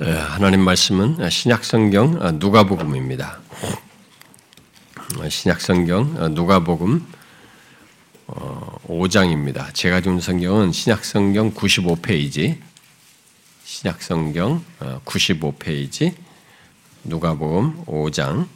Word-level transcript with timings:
예, 0.00 0.10
하나님 0.10 0.58
말씀은 0.62 1.30
신약성경 1.30 2.38
누가복음입니다. 2.40 3.38
신약성경 5.28 6.34
누가복음 6.34 7.06
5장입니다. 8.26 9.68
어, 9.68 9.72
제가 9.72 10.00
준 10.00 10.18
성경은 10.18 10.72
신약성경 10.72 11.54
95페이지, 11.54 12.58
신약성경 13.64 14.64
95페이지, 15.04 16.12
어, 16.12 16.22
누가복음 17.04 17.84
5장 17.84 18.48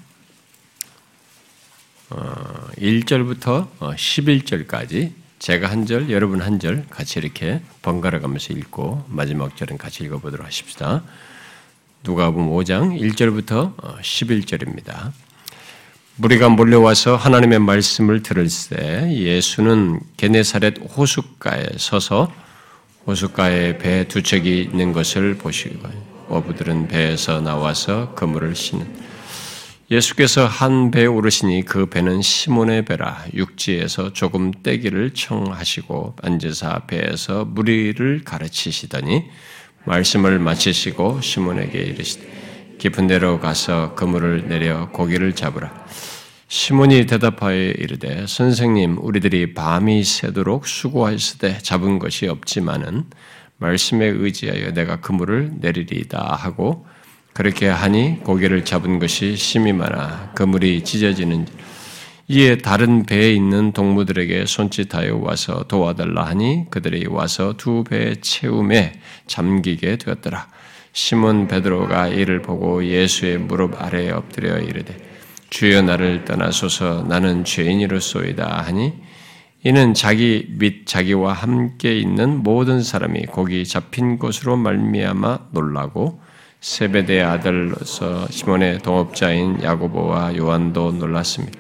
1절부터 2.79 3.69
어, 3.79 3.93
11절까지 3.95 5.13
제가 5.39 5.71
한 5.71 5.87
절, 5.87 6.11
여러분 6.11 6.41
한 6.41 6.59
절 6.59 6.85
같이 6.91 7.21
이렇게 7.21 7.61
번갈아 7.83 8.19
가면서 8.19 8.53
읽고 8.53 9.05
마지막 9.09 9.57
절은 9.57 9.79
같이 9.79 10.03
읽어보도록 10.05 10.45
하십시다. 10.47 11.05
누가복음 12.03 12.49
5장 12.51 13.01
1절부터 13.01 13.77
11절입니다. 13.77 15.13
무리가 16.17 16.49
몰려와서 16.49 17.15
하나님의 17.15 17.61
말씀을 17.61 18.25
들을새 18.25 19.13
예수는 19.15 20.01
게네사렛 20.17 20.75
호숫가에 20.97 21.65
서서 21.77 22.33
호숫가에 23.07 23.79
배 23.79 24.05
두 24.09 24.23
척이 24.25 24.63
있는 24.63 24.93
것을 24.93 25.37
보시고 25.39 25.89
어부들은 26.29 26.89
배에서 26.89 27.41
나와서 27.41 28.13
그물을 28.17 28.55
싣는 28.57 29.08
예수께서 29.91 30.47
한 30.47 30.91
배에 30.91 31.07
오르시니 31.07 31.65
그 31.65 31.87
배는 31.87 32.21
시몬의 32.21 32.85
배라 32.85 33.25
육지에서 33.33 34.13
조금 34.13 34.53
떼기를 34.53 35.15
청하시고 35.15 36.17
앉으사 36.23 36.81
배에서 36.87 37.47
무리를 37.47 38.23
가르치시더니 38.23 39.25
말씀을 39.87 40.41
마치시고 40.41 41.23
시몬에게 41.23 41.79
이르시되 41.79 42.77
깊은 42.77 43.07
데로 43.07 43.41
가서 43.41 43.95
그물을 43.95 44.49
내려 44.49 44.91
고기를 44.91 45.35
잡으라. 45.35 45.73
시몬이 46.49 47.07
대답하여 47.07 47.71
이르되 47.71 48.27
선생님 48.27 48.99
우리들이 48.99 49.55
밤이 49.55 50.05
새도록 50.05 50.67
수고하였으되 50.67 51.59
잡은 51.59 51.99
것이 51.99 52.29
없지만은 52.29 53.05
말씀에 53.57 54.05
의지하여 54.07 54.73
내가 54.73 55.01
그물을 55.01 55.53
내리리다 55.61 56.37
하고 56.39 56.87
그렇게 57.39 57.69
하니 57.69 58.19
고기를 58.25 58.65
잡은 58.65 58.99
것이 58.99 59.37
심이 59.37 59.73
많아 59.73 60.33
그물이 60.35 60.83
찢어지는 60.83 61.47
이에 62.27 62.59
다른 62.59 63.05
배에 63.05 63.33
있는 63.33 63.71
동무들에게 63.71 64.45
손짓하여 64.45 65.19
와서 65.19 65.63
도와달라 65.69 66.25
하니 66.25 66.65
그들이 66.69 67.07
와서 67.07 67.55
두 67.57 67.85
배의 67.85 68.23
채움에 68.23 68.95
잠기게 69.29 69.99
되었더라. 69.99 70.49
시몬 70.93 71.47
베드로가 71.47 72.09
이를 72.09 72.43
보고 72.43 72.85
예수의 72.85 73.39
무릎 73.39 73.81
아래에 73.81 74.11
엎드려 74.11 74.59
이르되 74.59 74.97
주여 75.49 75.83
나를 75.83 76.25
떠나소서 76.25 77.05
나는 77.09 77.45
죄인이로소이다 77.45 78.65
하니 78.65 78.95
이는 79.63 79.95
자기 79.95 80.45
및 80.59 80.89
자기와 80.89 81.35
함께 81.35 81.97
있는 81.97 82.43
모든 82.43 82.83
사람이 82.83 83.27
거기 83.27 83.65
잡힌 83.65 84.19
것으로 84.19 84.57
말미암아 84.57 85.51
놀라고 85.53 86.27
세베대의 86.61 87.23
아들로서 87.23 88.27
시몬의 88.31 88.81
동업자인 88.81 89.63
야고보와 89.63 90.37
요한도 90.37 90.93
놀랐습니다. 90.93 91.59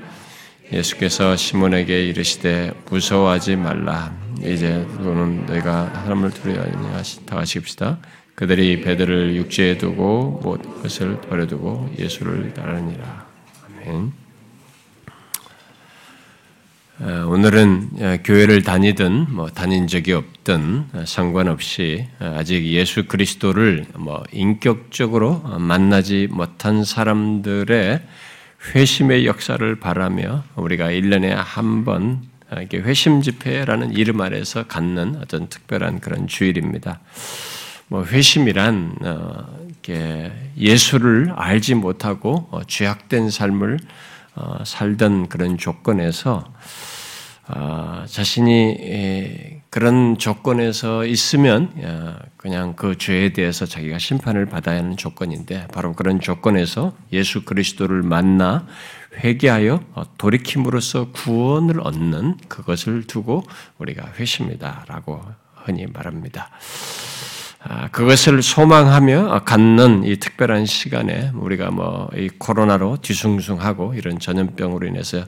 예수께서 0.72 1.36
시몬에게 1.36 2.06
이르시되 2.06 2.72
무서워하지 2.90 3.56
말라. 3.56 4.12
이제 4.40 4.86
너는 4.98 5.46
너희가 5.46 5.90
사람을 6.04 6.30
두려워하느냐 6.30 7.02
다 7.26 7.38
하십시다. 7.38 7.98
그들이 8.34 8.82
배들을 8.82 9.36
육지에 9.36 9.78
두고 9.78 10.40
모든 10.42 10.82
것을 10.82 11.20
버려두고 11.22 11.90
예수를 11.98 12.52
따르니라. 12.54 13.26
아멘. 13.66 14.27
어, 17.00 17.26
오늘은 17.28 17.90
어, 18.00 18.16
교회를 18.24 18.64
다니든 18.64 19.26
뭐 19.28 19.48
다닌 19.48 19.86
적이 19.86 20.14
없든 20.14 20.86
어, 20.92 21.04
상관없이 21.06 22.08
아직 22.18 22.64
예수 22.64 23.06
그리스도를 23.06 23.86
뭐 23.94 24.24
인격적으로 24.32 25.38
만나지 25.60 26.26
못한 26.28 26.82
사람들의 26.82 28.02
회심의 28.74 29.26
역사를 29.26 29.76
바라며 29.78 30.42
우리가 30.56 30.86
1년에 30.86 31.28
한번 31.28 32.22
회심 32.74 33.22
집회라는 33.22 33.92
이름 33.92 34.20
아래서 34.20 34.64
갖는 34.64 35.20
어떤 35.22 35.48
특별한 35.48 36.00
그런 36.00 36.26
주일입니다. 36.26 36.98
뭐 37.86 38.04
회심이란 38.04 38.96
예수를 40.56 41.32
알지 41.36 41.74
못하고 41.74 42.50
죄악된 42.66 43.30
삶을 43.30 43.78
살던 44.64 45.28
그런 45.28 45.58
조건에서 45.58 46.44
아, 46.46 46.87
자신이 48.06 49.60
그런 49.70 50.18
조건에서 50.18 51.04
있으면 51.04 51.72
그냥 52.36 52.74
그 52.74 52.96
죄에 52.96 53.32
대해서 53.32 53.66
자기가 53.66 53.98
심판을 53.98 54.46
받아야 54.46 54.78
하는 54.78 54.96
조건인데 54.96 55.66
바로 55.72 55.92
그런 55.92 56.20
조건에서 56.20 56.94
예수 57.12 57.44
그리스도를 57.44 58.02
만나 58.02 58.66
회개하여 59.16 59.82
어, 59.94 60.02
돌이킴으로써 60.16 61.10
구원을 61.12 61.80
얻는 61.80 62.36
그것을 62.48 63.04
두고 63.04 63.42
우리가 63.78 64.12
회심이다라고 64.16 65.20
흔히 65.64 65.86
말합니다. 65.86 66.50
아, 67.60 67.88
그것을 67.88 68.42
소망하며 68.42 69.42
갖는 69.44 70.04
이 70.04 70.18
특별한 70.18 70.66
시간에 70.66 71.32
우리가 71.34 71.70
뭐 71.70 72.10
이 72.14 72.28
코로나로 72.38 72.98
뒤숭숭하고 73.02 73.94
이런 73.94 74.18
전염병으로 74.18 74.86
인해서 74.86 75.24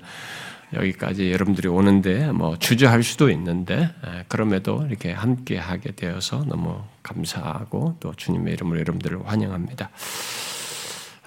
여기까지 0.75 1.33
여러분들이 1.33 1.69
오는데 1.69 2.33
뭐 2.33 2.59
주저할 2.59 3.03
수도 3.03 3.31
있는데 3.31 3.91
그럼에도 4.29 4.85
이렇게 4.87 5.13
함께 5.13 5.59
하게 5.59 5.93
되어서 5.93 6.45
너무 6.47 6.77
감사하고 7.03 7.97
또 8.01 8.15
주님의 8.15 8.55
이름으로 8.55 8.79
여러분들을 8.81 9.21
환영합니다. 9.25 9.91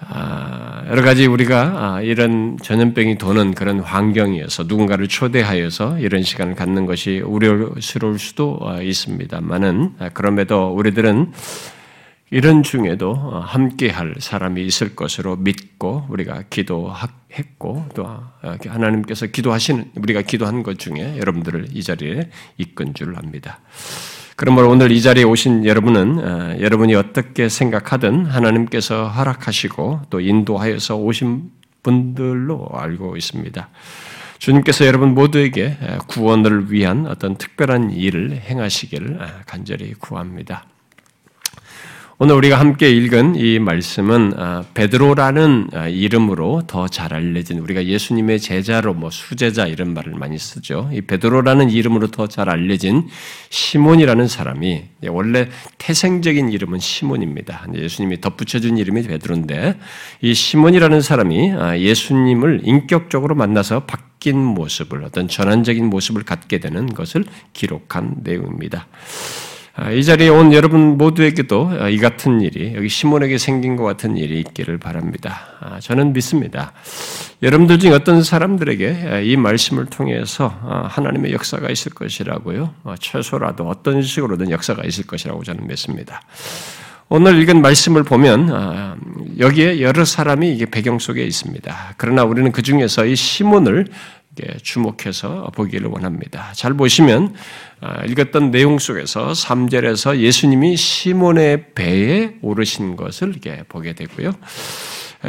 아, 0.00 0.84
여러 0.88 1.02
가지 1.02 1.26
우리가 1.26 1.72
아, 1.76 2.00
이런 2.02 2.58
전염병이 2.60 3.16
도는 3.18 3.54
그런 3.54 3.80
환경이어서 3.80 4.64
누군가를 4.64 5.08
초대하여서 5.08 5.98
이런 6.00 6.22
시간을 6.22 6.56
갖는 6.56 6.86
것이 6.86 7.20
우려스러울 7.20 8.18
수도 8.18 8.58
아, 8.62 8.82
있습니다만은 8.82 9.94
그럼에도 10.12 10.72
우리들은 10.74 11.32
이런 12.30 12.62
중에도 12.62 13.10
어, 13.10 13.40
함께할 13.40 14.16
사람이 14.18 14.64
있을 14.64 14.96
것으로 14.96 15.36
믿고 15.36 16.06
우리가 16.08 16.44
기도했고 16.48 17.86
또 17.94 18.02
어, 18.02 18.56
하나님께서 18.66 19.26
기도하시는 19.26 19.92
우리가 19.96 20.22
기도한 20.22 20.62
것 20.62 20.78
중에 20.78 21.18
여러분들을 21.18 21.68
이 21.72 21.82
자리에 21.82 22.30
이끈 22.58 22.94
줄 22.94 23.16
압니다. 23.16 23.60
그러므로 24.36 24.70
오늘 24.70 24.90
이 24.90 25.00
자리에 25.00 25.22
오신 25.22 25.64
여러분은 25.64 26.18
어, 26.18 26.60
여러분이 26.60 26.94
어떻게 26.94 27.48
생각하든 27.48 28.26
하나님께서 28.26 29.08
허락하시고 29.08 30.02
또 30.10 30.20
인도하여서 30.20 30.96
오신 30.96 31.50
분들로 31.82 32.68
알고 32.72 33.16
있습니다. 33.16 33.68
주님께서 34.38 34.86
여러분 34.86 35.14
모두에게 35.14 35.76
구원을 36.08 36.72
위한 36.72 37.06
어떤 37.06 37.36
특별한 37.36 37.92
일을 37.92 38.40
행하시기를 38.40 39.20
간절히 39.46 39.94
구합니다. 39.94 40.66
오늘 42.16 42.36
우리가 42.36 42.60
함께 42.60 42.90
읽은 42.90 43.34
이 43.34 43.58
말씀은 43.58 44.34
아, 44.36 44.62
베드로라는 44.74 45.70
아, 45.72 45.88
이름으로 45.88 46.62
더 46.68 46.86
잘 46.86 47.12
알려진 47.12 47.58
우리가 47.58 47.86
예수님의 47.86 48.38
제자로 48.38 48.94
뭐 48.94 49.10
수제자 49.10 49.66
이런 49.66 49.94
말을 49.94 50.12
많이 50.14 50.38
쓰죠. 50.38 50.88
이 50.92 51.00
베드로라는 51.00 51.70
이름으로 51.70 52.12
더 52.12 52.28
잘 52.28 52.48
알려진 52.48 53.08
시몬이라는 53.50 54.28
사람이 54.28 54.84
원래 55.08 55.48
태생적인 55.78 56.50
이름은 56.52 56.78
시몬입니다. 56.78 57.66
예수님이 57.74 58.20
덧붙여준 58.20 58.78
이름이 58.78 59.02
베드로인데 59.02 59.80
이 60.20 60.34
시몬이라는 60.34 61.00
사람이 61.00 61.52
아, 61.52 61.76
예수님을 61.76 62.60
인격적으로 62.62 63.34
만나서 63.34 63.86
바뀐 63.86 64.38
모습을 64.38 65.02
어떤 65.02 65.26
전환적인 65.26 65.86
모습을 65.86 66.22
갖게 66.22 66.60
되는 66.60 66.86
것을 66.86 67.24
기록한 67.54 68.18
내용입니다. 68.22 68.86
아, 69.76 69.90
이 69.90 70.04
자리에 70.04 70.28
온 70.28 70.52
여러분 70.52 70.96
모두에게도 70.96 71.78
아, 71.80 71.88
이 71.88 71.98
같은 71.98 72.40
일이 72.40 72.74
여기 72.76 72.88
시몬에게 72.88 73.38
생긴 73.38 73.74
것 73.74 73.82
같은 73.82 74.16
일이 74.16 74.38
있기를 74.38 74.78
바랍니다. 74.78 75.46
아, 75.58 75.80
저는 75.80 76.12
믿습니다. 76.12 76.72
여러분들 77.42 77.80
중 77.80 77.92
어떤 77.92 78.22
사람들에게 78.22 79.22
이 79.24 79.36
말씀을 79.36 79.86
통해서 79.86 80.46
하나님의 80.90 81.32
역사가 81.32 81.70
있을 81.70 81.92
것이라고요. 81.92 82.72
최소라도 83.00 83.68
어떤 83.68 84.00
식으로든 84.00 84.52
역사가 84.52 84.84
있을 84.84 85.08
것이라고 85.08 85.42
저는 85.42 85.66
믿습니다. 85.66 86.22
오늘 87.08 87.42
읽은 87.42 87.60
말씀을 87.60 88.04
보면 88.04 88.96
여기에 89.38 89.82
여러 89.82 90.04
사람이 90.04 90.54
이게 90.54 90.66
배경 90.66 91.00
속에 91.00 91.24
있습니다. 91.24 91.94
그러나 91.96 92.24
우리는 92.24 92.50
그 92.52 92.62
중에서 92.62 93.04
이 93.04 93.16
시몬을 93.16 93.88
주목해서 94.62 95.50
보기를 95.54 95.88
원합니다. 95.88 96.52
잘 96.54 96.74
보시면 96.74 97.34
아, 97.80 98.04
읽었던 98.04 98.50
내용 98.50 98.78
속에서 98.78 99.32
3절에서 99.32 100.18
예수님이 100.18 100.76
시몬의 100.76 101.74
배에 101.74 102.34
오르신 102.42 102.96
것을 102.96 103.34
보게 103.68 103.92
되고요. 103.92 104.32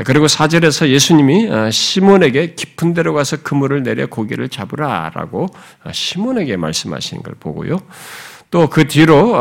그리고 0.06 0.26
4절에서 0.26 0.90
예수님이 0.90 1.50
아, 1.52 1.72
시몬에게 1.72 2.56
깊은 2.56 2.94
데로 2.94 3.14
가서 3.14 3.38
그물을 3.44 3.84
내려 3.84 4.08
고기를 4.08 4.50
잡으라라고 4.50 5.48
아, 5.84 5.92
시몬에게 5.92 6.58
말씀하시는 6.58 7.24
걸 7.24 7.36
보고요. 7.40 7.80
또 8.52 8.68
그 8.70 8.88
뒤로 8.88 9.34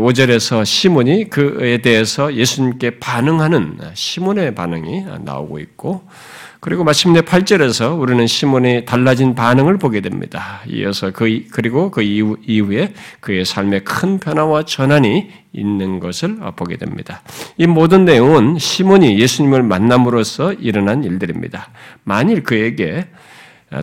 5절에서 0.00 0.64
시몬이 0.64 1.30
그에 1.30 1.78
대해서 1.78 2.34
예수님께 2.34 2.98
반응하는 2.98 3.78
시몬의 3.94 4.56
반응이 4.56 5.04
나오고 5.20 5.60
있고 5.60 6.02
그리고 6.64 6.84
마침내 6.84 7.22
8절에서 7.22 7.98
우리는 7.98 8.24
시몬의 8.24 8.84
달라진 8.84 9.34
반응을 9.34 9.78
보게 9.78 10.00
됩니다. 10.00 10.60
이어서 10.68 11.10
그, 11.10 11.44
그리고 11.50 11.90
그 11.90 12.02
이후, 12.02 12.36
이후에 12.46 12.92
그의 13.18 13.44
삶에 13.44 13.80
큰 13.80 14.20
변화와 14.20 14.64
전환이 14.64 15.28
있는 15.52 15.98
것을 15.98 16.36
보게 16.54 16.76
됩니다. 16.76 17.22
이 17.56 17.66
모든 17.66 18.04
내용은 18.04 18.60
시몬이 18.60 19.18
예수님을 19.18 19.64
만남으로써 19.64 20.52
일어난 20.52 21.02
일들입니다. 21.02 21.70
만일 22.04 22.44
그에게 22.44 23.08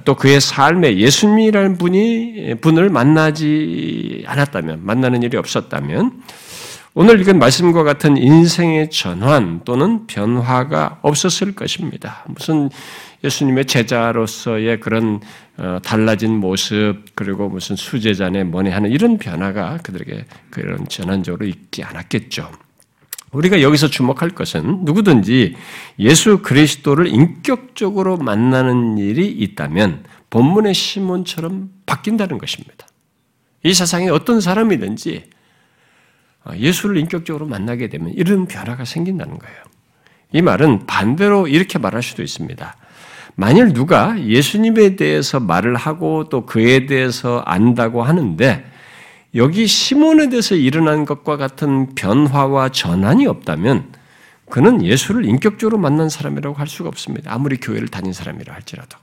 또 0.05 0.15
그의 0.15 0.39
삶에 0.39 0.99
예수님이라는 0.99 1.77
분이, 1.77 2.55
분을 2.61 2.89
만나지 2.89 4.23
않았다면, 4.25 4.85
만나는 4.85 5.21
일이 5.21 5.35
없었다면, 5.35 6.21
오늘 6.95 7.21
읽은 7.21 7.37
말씀과 7.37 7.83
같은 7.83 8.17
인생의 8.17 8.89
전환 8.89 9.61
또는 9.63 10.07
변화가 10.07 10.99
없었을 11.03 11.53
것입니다. 11.53 12.25
무슨 12.27 12.69
예수님의 13.23 13.65
제자로서의 13.65 14.79
그런 14.79 15.19
어, 15.57 15.77
달라진 15.83 16.35
모습 16.37 17.03
그리고 17.13 17.47
무슨 17.47 17.75
수제자네 17.75 18.45
뭐네 18.45 18.71
하는 18.71 18.89
이런 18.89 19.17
변화가 19.17 19.79
그들에게 19.83 20.25
그런 20.49 20.87
전환적으로 20.87 21.45
있지 21.45 21.83
않았겠죠. 21.83 22.49
우리가 23.33 23.61
여기서 23.61 23.89
주목할 23.89 24.29
것은 24.29 24.85
누구든지 24.85 25.55
예수 25.99 26.41
그리스도를 26.41 27.07
인격적으로 27.07 28.17
만나는 28.17 28.97
일이 28.97 29.27
있다면 29.27 30.05
본문의 30.31 30.73
시몬처럼 30.73 31.69
바뀐다는 31.85 32.39
것입니다. 32.39 32.87
이 33.63 33.75
세상에 33.75 34.09
어떤 34.09 34.41
사람이든지 34.41 35.23
어, 35.23 35.38
예수를 36.55 36.97
인격적으로 36.97 37.45
만나게 37.45 37.89
되면 37.89 38.11
이런 38.13 38.47
변화가 38.47 38.85
생긴다는 38.85 39.39
거예요. 39.39 39.57
이 40.31 40.41
말은 40.41 40.85
반대로 40.85 41.47
이렇게 41.47 41.79
말할 41.79 42.03
수도 42.03 42.21
있습니다. 42.23 42.75
만일 43.35 43.73
누가 43.73 44.19
예수님에 44.19 44.95
대해서 44.95 45.39
말을 45.39 45.75
하고 45.75 46.27
또 46.29 46.45
그에 46.45 46.85
대해서 46.85 47.39
안다고 47.45 48.03
하는데 48.03 48.65
여기 49.35 49.67
시몬에 49.67 50.29
대해서 50.29 50.55
일어난 50.55 51.05
것과 51.05 51.37
같은 51.37 51.93
변화와 51.95 52.69
전환이 52.69 53.27
없다면 53.27 53.93
그는 54.49 54.83
예수를 54.83 55.25
인격적으로 55.25 55.77
만난 55.77 56.09
사람이라고 56.09 56.55
할 56.55 56.67
수가 56.67 56.89
없습니다. 56.89 57.31
아무리 57.31 57.57
교회를 57.57 57.87
다닌 57.87 58.13
사람이라 58.13 58.53
할지라도. 58.53 58.97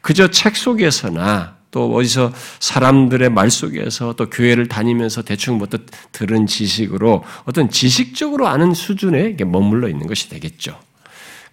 그저 0.00 0.28
책 0.30 0.56
속에서나 0.56 1.56
또 1.72 1.92
어디서 1.94 2.32
사람들의 2.60 3.30
말 3.30 3.50
속에서 3.50 4.12
또 4.12 4.30
교회를 4.30 4.68
다니면서 4.68 5.22
대충 5.22 5.58
뭐 5.58 5.66
들은 6.12 6.46
지식으로 6.46 7.24
어떤 7.44 7.70
지식적으로 7.70 8.46
아는 8.46 8.74
수준에 8.74 9.34
머물러 9.44 9.88
있는 9.88 10.06
것이 10.06 10.28
되겠죠. 10.28 10.78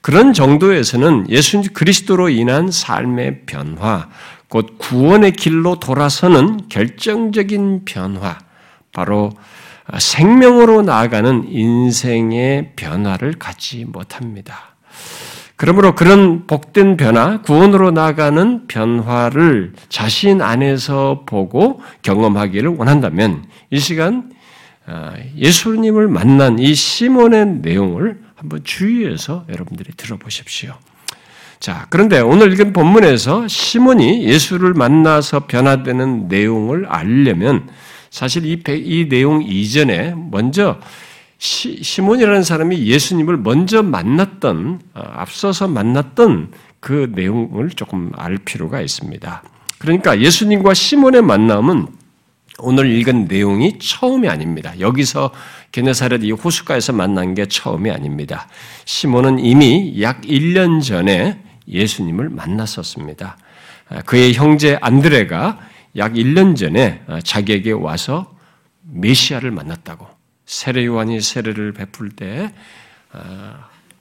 그런 0.01 0.33
정도에서는 0.33 1.27
예수 1.29 1.63
그리스도로 1.73 2.29
인한 2.29 2.69
삶의 2.69 3.45
변화, 3.45 4.09
곧 4.49 4.77
구원의 4.77 5.33
길로 5.33 5.79
돌아서는 5.79 6.67
결정적인 6.69 7.85
변화, 7.85 8.37
바로 8.91 9.31
생명으로 9.97 10.81
나아가는 10.81 11.45
인생의 11.47 12.73
변화를 12.75 13.33
갖지 13.39 13.85
못합니다. 13.85 14.68
그러므로 15.59 15.93
그런 15.93 16.47
복된 16.47 16.95
변화, 16.95 17.41
구원으로 17.41 17.91
나아가는 17.91 18.65
변화를 18.67 19.73
자신 19.89 20.41
안에서 20.41 21.23
보고 21.25 21.81
경험하기를 22.01 22.77
원한다면 22.77 23.43
이 23.69 23.77
시간 23.77 24.31
아, 24.85 25.11
예수님을 25.35 26.07
만난 26.07 26.59
이 26.59 26.73
시몬의 26.73 27.57
내용을 27.61 28.21
한번 28.35 28.63
주의해서 28.63 29.43
여러분들이 29.49 29.91
들어보십시오. 29.97 30.75
자, 31.59 31.87
그런데 31.89 32.21
오늘 32.21 32.53
읽은 32.53 32.71
본문에서 32.71 33.49
시몬이 33.49 34.23
예수를 34.23 34.73
만나서 34.75 35.41
변화되는 35.47 36.29
내용을 36.29 36.85
알려면 36.85 37.67
사실 38.09 38.45
이, 38.45 38.63
이 38.65 39.09
내용 39.09 39.43
이전에 39.43 40.13
먼저 40.15 40.79
시, 41.39 41.81
시몬이라는 41.81 42.43
사람이 42.43 42.85
예수님을 42.85 43.37
먼저 43.37 43.81
만났던 43.81 44.81
어, 44.93 45.01
앞서서 45.01 45.69
만났던 45.69 46.51
그 46.81 47.11
내용을 47.15 47.69
조금 47.69 48.11
알 48.15 48.37
필요가 48.37 48.81
있습니다. 48.81 49.43
그러니까 49.79 50.19
예수님과 50.19 50.73
시몬의 50.73 51.21
만남은 51.21 51.87
오늘 52.59 52.91
읽은 52.91 53.25
내용이 53.25 53.79
처음이 53.79 54.27
아닙니다. 54.27 54.77
여기서 54.81 55.31
게네사렛 55.71 56.23
이 56.23 56.33
호숫가에서 56.33 56.91
만난 56.91 57.33
게 57.33 57.45
처음이 57.45 57.89
아닙니다. 57.89 58.49
시몬은 58.83 59.39
이미 59.39 60.01
약 60.01 60.21
1년 60.21 60.83
전에 60.83 61.41
예수님을 61.69 62.29
만났었습니다. 62.29 63.37
아, 63.87 64.01
그의 64.01 64.33
형제 64.33 64.77
안드레가 64.81 65.57
약 65.95 66.13
1년 66.13 66.57
전에 66.57 67.01
아, 67.07 67.21
자기에게 67.21 67.71
와서 67.71 68.35
메시아를 68.91 69.51
만났다고 69.51 70.18
세례 70.49 70.83
요한이 70.83 71.21
세례를 71.21 71.73
베풀 71.73 72.09
때 72.09 72.51
어, 73.13 73.53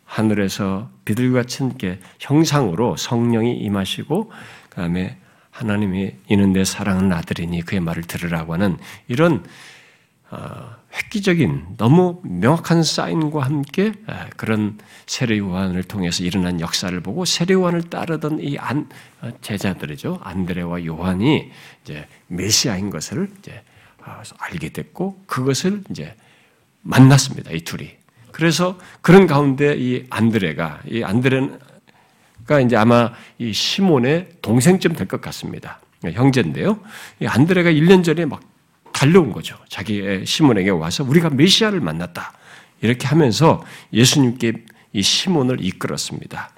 하늘에서 0.07 0.89
비둘기같은 1.05 1.77
게 1.77 2.01
형상으로 2.19 2.97
성령이 2.97 3.59
임하시고 3.59 4.33
그다음에 4.71 5.19
하나님이 5.51 6.15
이는 6.29 6.55
내 6.55 6.65
사랑하는 6.65 7.13
아들이니 7.13 7.61
그의 7.67 7.81
말을 7.81 8.05
들으라고 8.05 8.55
하는 8.55 8.79
이런 9.09 9.45
어, 10.31 10.75
획기적인 10.95 11.77
너무 11.77 12.23
명확한 12.25 12.83
사인과 12.83 13.43
함께 13.43 13.93
어, 14.07 14.15
그런 14.39 14.79
세례 15.05 15.37
요한을 15.37 15.83
통해서 15.83 16.25
일어난 16.25 16.63
역사를 16.63 16.99
보고 17.03 17.27
세례 17.27 17.53
요한을 17.53 17.91
따르던 17.91 18.41
이 18.41 18.57
안, 18.57 18.89
제자들이죠. 19.43 20.21
안드레와 20.23 20.87
요한이 20.87 21.51
이제 21.85 22.09
메시아인 22.29 22.89
것을 22.89 23.31
이제 23.39 23.63
알게 24.39 24.71
됐고 24.71 25.25
그것을 25.27 25.85
이제 25.91 26.17
만났습니다. 26.83 27.51
이 27.53 27.61
둘이. 27.61 27.91
그래서 28.33 28.79
그런 29.01 29.27
가운데 29.27 29.75
이 29.77 30.05
안드레가 30.11 30.81
이 30.89 31.03
안드레가 31.03 32.61
이제 32.65 32.77
아마 32.77 33.13
이 33.39 33.53
시몬의 33.53 34.29
동생쯤 34.43 34.95
될 34.95 35.07
것 35.09 35.21
같습니다. 35.21 35.81
형제인데요. 36.05 36.81
이 37.21 37.27
안드레가 37.27 37.71
1년 37.73 38.05
전에 38.05 38.25
막 38.25 38.41
달려온 38.93 39.33
거죠. 39.33 39.57
자기의 39.69 40.27
시몬에게 40.27 40.71
와서 40.71 41.05
우리가 41.05 41.31
메시아를 41.31 41.81
만났다. 41.81 42.33
이렇게 42.81 43.07
하면서 43.09 43.65
예수님께 43.93 44.53
이 44.93 45.03
시몬을 45.03 45.65
이끌었습니다. 45.65 46.51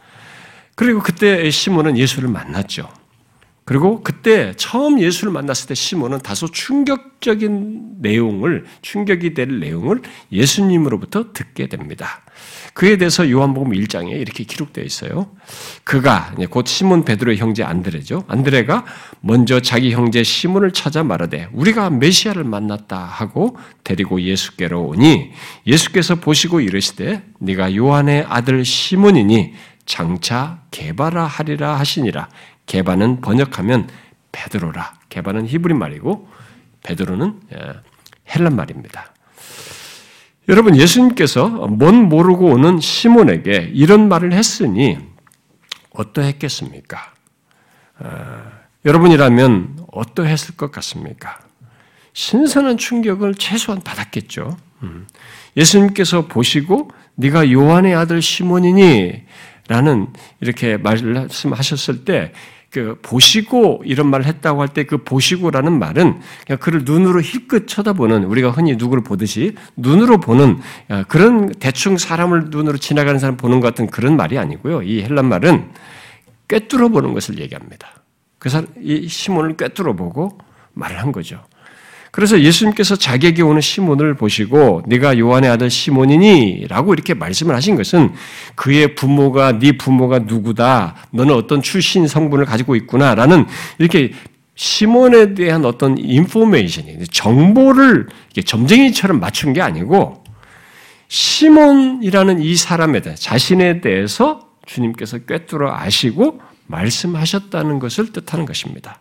그리고 0.74 1.00
그때 1.00 1.50
시몬은 1.50 1.96
예수를 1.98 2.28
만났죠. 2.28 2.90
그리고 3.70 4.02
그때 4.02 4.52
처음 4.56 5.00
예수를 5.00 5.32
만났을 5.32 5.68
때 5.68 5.76
시몬은 5.76 6.22
다소 6.22 6.48
충격적인 6.48 7.98
내용을, 8.00 8.64
충격이 8.82 9.32
될 9.34 9.60
내용을 9.60 10.02
예수님으로부터 10.32 11.32
듣게 11.32 11.68
됩니다. 11.68 12.22
그에 12.74 12.96
대해서 12.96 13.30
요한복음 13.30 13.70
1장에 13.70 14.10
이렇게 14.10 14.42
기록되어 14.42 14.82
있어요. 14.82 15.30
그가 15.84 16.34
곧 16.50 16.66
시몬 16.66 17.04
베드로의 17.04 17.38
형제 17.38 17.62
안드레죠. 17.62 18.24
안드레가 18.26 18.84
먼저 19.20 19.60
자기 19.60 19.92
형제 19.92 20.24
시몬을 20.24 20.72
찾아 20.72 21.04
말하되 21.04 21.50
우리가 21.52 21.90
메시아를 21.90 22.42
만났다 22.42 22.98
하고 22.98 23.56
데리고 23.84 24.20
예수께로 24.20 24.82
오니 24.82 25.30
예수께서 25.68 26.16
보시고 26.16 26.58
이르시되 26.58 27.22
네가 27.38 27.76
요한의 27.76 28.24
아들 28.28 28.64
시몬이니 28.64 29.52
장차 29.86 30.62
개바라 30.72 31.24
하리라 31.24 31.78
하시니라 31.78 32.28
개바는 32.70 33.20
번역하면 33.20 33.88
베드로라. 34.30 34.94
개바는 35.08 35.48
히브리 35.48 35.74
말이고 35.74 36.28
베드로는 36.84 37.40
예, 37.52 37.72
헬란 38.32 38.54
말입니다. 38.54 39.12
여러분 40.48 40.76
예수님께서 40.76 41.48
뭔 41.48 41.96
모르고 42.08 42.46
오는 42.46 42.78
시몬에게 42.78 43.72
이런 43.74 44.08
말을 44.08 44.32
했으니 44.32 44.98
어떠했겠습니까? 45.90 47.12
어, 47.98 48.52
여러분이라면 48.84 49.86
어떠했을 49.90 50.56
것 50.56 50.70
같습니까? 50.70 51.40
신선한 52.12 52.76
충격을 52.78 53.34
최소한 53.34 53.82
받았겠죠. 53.82 54.56
음. 54.84 55.08
예수님께서 55.56 56.28
보시고 56.28 56.92
네가 57.16 57.50
요한의 57.50 57.96
아들 57.96 58.22
시몬이니 58.22 59.24
라는 59.66 60.08
이렇게 60.40 60.76
말씀하셨을 60.76 62.04
때 62.04 62.32
그 62.70 62.96
보시고 63.02 63.82
이런 63.84 64.06
말을 64.08 64.26
했다고 64.26 64.60
할 64.60 64.68
때 64.68 64.84
그 64.84 64.98
보시고라는 64.98 65.78
말은 65.78 66.20
그냥 66.46 66.58
그를 66.60 66.82
눈으로 66.84 67.20
힐끗 67.20 67.66
쳐다보는 67.66 68.24
우리가 68.24 68.50
흔히 68.50 68.76
누구를 68.76 69.02
보듯이 69.02 69.54
눈으로 69.76 70.20
보는 70.20 70.60
그런 71.08 71.52
대충 71.54 71.98
사람을 71.98 72.46
눈으로 72.50 72.78
지나가는 72.78 73.18
사람 73.18 73.36
보는 73.36 73.60
것 73.60 73.68
같은 73.68 73.88
그런 73.88 74.16
말이 74.16 74.38
아니고요. 74.38 74.82
이 74.82 75.02
헬란 75.02 75.26
말은 75.26 75.70
꿰뚫어 76.48 76.88
보는 76.88 77.12
것을 77.12 77.38
얘기합니다. 77.40 77.88
그래서 78.38 78.62
이 78.80 79.08
시몬을 79.08 79.56
꿰뚫어 79.56 79.94
보고 79.94 80.38
말을 80.74 80.98
한 81.00 81.12
거죠. 81.12 81.42
그래서 82.10 82.40
예수님께서 82.40 82.96
자기에게 82.96 83.42
오는 83.42 83.60
시몬을 83.60 84.14
보시고 84.14 84.82
네가 84.86 85.18
요한의 85.18 85.50
아들 85.50 85.70
시몬이니라고 85.70 86.92
이렇게 86.92 87.14
말씀을 87.14 87.54
하신 87.54 87.76
것은 87.76 88.12
그의 88.56 88.94
부모가 88.94 89.58
네 89.58 89.72
부모가 89.72 90.20
누구다. 90.20 90.96
너는 91.12 91.34
어떤 91.34 91.62
출신 91.62 92.08
성분을 92.08 92.46
가지고 92.46 92.74
있구나라는 92.74 93.46
이렇게 93.78 94.12
시몬에 94.56 95.34
대한 95.34 95.64
어떤 95.64 95.96
인포메이션이 95.96 96.98
정보를 97.10 98.08
점쟁이처럼 98.44 99.20
맞춘 99.20 99.52
게 99.52 99.62
아니고 99.62 100.24
시몬이라는 101.08 102.40
이 102.40 102.56
사람에 102.56 103.00
대해 103.00 103.14
자신에 103.14 103.80
대해서 103.80 104.50
주님께서 104.66 105.18
꿰뚫어 105.20 105.72
아시고 105.72 106.40
말씀하셨다는 106.66 107.78
것을 107.78 108.12
뜻하는 108.12 108.44
것입니다. 108.44 109.00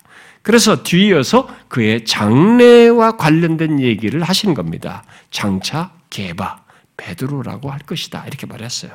그래서 0.50 0.82
뒤이어서 0.82 1.48
그의 1.68 2.06
장래와 2.06 3.18
관련된 3.18 3.80
얘기를 3.80 4.24
하시는 4.24 4.56
겁니다. 4.56 5.04
장차 5.30 5.92
개바 6.10 6.62
베드로라고 6.98 7.70
할 7.70 7.78
것이다 7.82 8.24
이렇게 8.26 8.48
말했어요. 8.48 8.90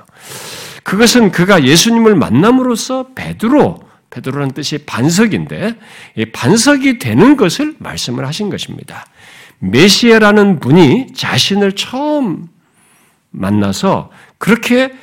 그것은 0.82 1.30
그가 1.30 1.62
예수님을 1.62 2.16
만남으로써 2.16 3.10
베드로 3.14 3.88
베드로라는 4.10 4.52
뜻이 4.54 4.78
반석인데 4.78 5.78
반석이 6.32 6.98
되는 6.98 7.36
것을 7.36 7.76
말씀을 7.78 8.26
하신 8.26 8.50
것입니다. 8.50 9.06
메시아라는 9.60 10.58
분이 10.58 11.12
자신을 11.14 11.76
처음 11.76 12.48
만나서 13.30 14.10
그렇게 14.38 14.86
아, 14.86 14.96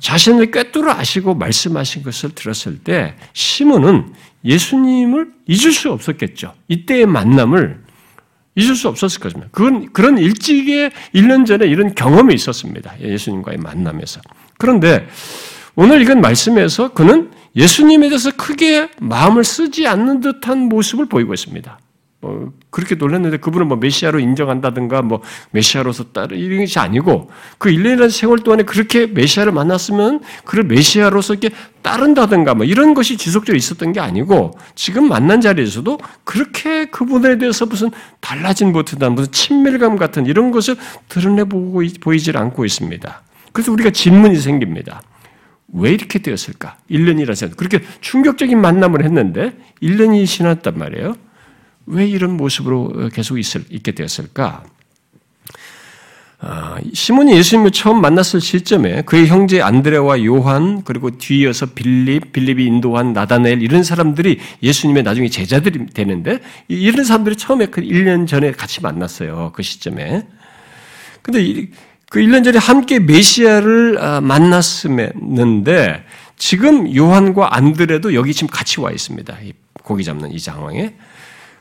자신을 0.00 0.50
꿰뚫어 0.50 0.90
아시고 0.90 1.34
말씀하신 1.34 2.02
것을 2.02 2.34
들었을 2.34 2.78
때 2.78 3.14
시몬은 3.32 4.12
예수님을 4.44 5.32
잊을 5.46 5.72
수 5.72 5.92
없었겠죠. 5.92 6.54
이때의 6.68 7.06
만남을 7.06 7.84
잊을 8.56 8.74
수 8.74 8.88
없었을 8.88 9.20
것입니다. 9.20 9.48
그건 9.52 9.92
그런 9.92 10.18
일찍의 10.18 10.90
1년 11.14 11.46
전에 11.46 11.66
이런 11.66 11.94
경험이 11.94 12.34
있었습니다. 12.34 13.00
예수님과의 13.00 13.58
만남에서. 13.58 14.20
그런데 14.58 15.06
오늘 15.74 16.00
이건 16.00 16.20
말씀에서 16.22 16.92
그는 16.92 17.30
예수님에 17.54 18.08
대해서 18.08 18.30
크게 18.30 18.88
마음을 19.00 19.44
쓰지 19.44 19.86
않는 19.86 20.20
듯한 20.20 20.68
모습을 20.68 21.06
보이고 21.06 21.34
있습니다. 21.34 21.78
뭐 22.20 22.52
그렇게 22.70 22.94
놀랐는데 22.94 23.38
그분은 23.38 23.68
뭐 23.68 23.76
메시아로 23.76 24.20
인정한다든가 24.20 25.02
뭐 25.02 25.22
메시아로서 25.50 26.12
따르 26.12 26.34
이런 26.34 26.60
것이 26.60 26.78
아니고 26.78 27.30
그 27.58 27.70
1년이라는 27.70 28.10
세월 28.10 28.38
동안에 28.38 28.62
그렇게 28.62 29.06
메시아를 29.06 29.52
만났으면 29.52 30.22
그를 30.44 30.64
메시아로서 30.64 31.34
이렇게 31.34 31.54
따른다든가 31.82 32.54
뭐 32.54 32.64
이런 32.64 32.94
것이 32.94 33.16
지속적으로 33.16 33.56
있었던 33.56 33.92
게 33.92 34.00
아니고 34.00 34.52
지금 34.74 35.08
만난 35.08 35.40
자리에서도 35.40 35.98
그렇게 36.24 36.86
그분에 36.86 37.38
대해서 37.38 37.66
무슨 37.66 37.90
달라진 38.20 38.72
못하다 38.72 39.10
무슨 39.10 39.30
친밀감 39.30 39.96
같은 39.96 40.26
이런 40.26 40.50
것을 40.50 40.76
드러내 41.08 41.44
보고 41.44 41.82
보이질 42.00 42.36
않고 42.36 42.64
있습니다. 42.64 43.22
그래서 43.52 43.72
우리가 43.72 43.90
질문이 43.90 44.36
생깁니다. 44.36 45.02
왜 45.68 45.90
이렇게 45.92 46.18
되었을까? 46.18 46.76
1년이라서 46.90 47.56
그렇게 47.56 47.82
충격적인 48.00 48.60
만남을 48.60 49.04
했는데 49.04 49.52
1년이 49.82 50.26
지났단 50.26 50.78
말이에요. 50.78 51.14
왜 51.86 52.06
이런 52.06 52.36
모습으로 52.36 53.08
계속 53.12 53.38
있을, 53.38 53.64
있게 53.70 53.92
되었을까? 53.92 54.64
아, 56.38 56.76
시몬이 56.92 57.34
예수님을 57.34 57.70
처음 57.70 58.02
만났을 58.02 58.42
시점에 58.42 59.02
그의 59.02 59.26
형제 59.26 59.62
안드레와 59.62 60.22
요한 60.24 60.82
그리고 60.84 61.10
뒤이어서 61.16 61.66
빌립, 61.66 62.32
빌립이 62.32 62.64
인도한 62.64 63.14
나다넬 63.14 63.62
이런 63.62 63.82
사람들이 63.82 64.38
예수님의 64.62 65.02
나중에 65.02 65.28
제자들이 65.28 65.86
되는데 65.86 66.40
이런 66.68 67.04
사람들이 67.04 67.36
처음에 67.36 67.66
그 67.66 67.80
1년 67.80 68.28
전에 68.28 68.52
같이 68.52 68.82
만났어요. 68.82 69.52
그 69.54 69.62
시점에. 69.62 70.26
근데 71.22 71.68
그 72.10 72.20
1년 72.20 72.44
전에 72.44 72.58
함께 72.58 72.98
메시아를 72.98 73.98
아, 73.98 74.20
만났었는데 74.20 76.04
지금 76.36 76.94
요한과 76.94 77.56
안드레도 77.56 78.12
여기 78.12 78.34
지금 78.34 78.48
같이 78.48 78.80
와 78.80 78.90
있습니다. 78.90 79.34
고기 79.82 80.04
잡는 80.04 80.32
이 80.32 80.38
상황에. 80.38 80.94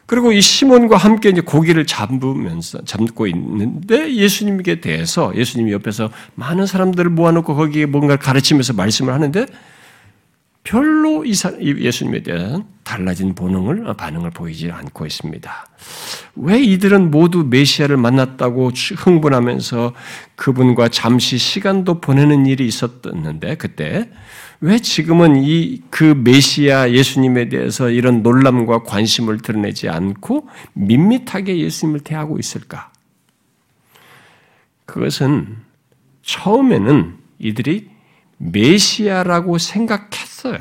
그리고 0.06 0.32
이 0.32 0.40
시몬과 0.40 0.98
함께 0.98 1.30
이제 1.30 1.42
고기를 1.42 1.86
잡으면서 1.86 2.84
잡고 2.86 3.28
있는데 3.28 4.14
예수님께 4.14 4.80
대해서 4.82 5.34
예수님이 5.36 5.72
옆에서 5.74 6.12
많은 6.36 6.68
사람들을 6.68 7.10
모아놓고 7.10 7.56
거기에 7.56 7.88
뭔가를 7.88 8.20
가르치면서 8.20 8.74
말씀을 8.74 9.14
하는데 9.14 9.48
별로 10.64 11.24
이 11.26 11.34
예수님에 11.62 12.24
대한 12.24 12.66
달라진 12.84 13.36
본능을 13.36 13.94
반응을 13.96 14.32
보이지 14.32 14.72
않고 14.72 15.06
있습니다. 15.06 15.68
왜 16.38 16.60
이들은 16.60 17.12
모두 17.12 17.46
메시아를 17.48 17.98
만났다고 17.98 18.72
흥분하면서 18.96 19.94
그분과 20.36 20.90
잠시 20.90 21.38
시간도 21.38 22.02
보내는 22.02 22.48
일이 22.48 22.66
있었는데 22.68 23.56
그때 23.56 24.10
왜 24.62 24.80
지금은 24.80 25.44
이 25.44 25.82
그 25.90 26.04
메시아 26.04 26.92
예수님에 26.92 27.50
대해서 27.50 27.90
이런 27.90 28.22
놀람과 28.24 28.84
관심을 28.84 29.40
드러내지 29.40 29.90
않고 29.90 30.48
밋밋하게 30.74 31.58
예수님을 31.60 32.02
대하고 32.02 32.38
있을까? 32.40 32.92
그것은 34.86 35.58
처음에는 36.24 37.18
이들이 37.40 37.90
메시아라고 38.38 39.58
생각했어요. 39.58 40.58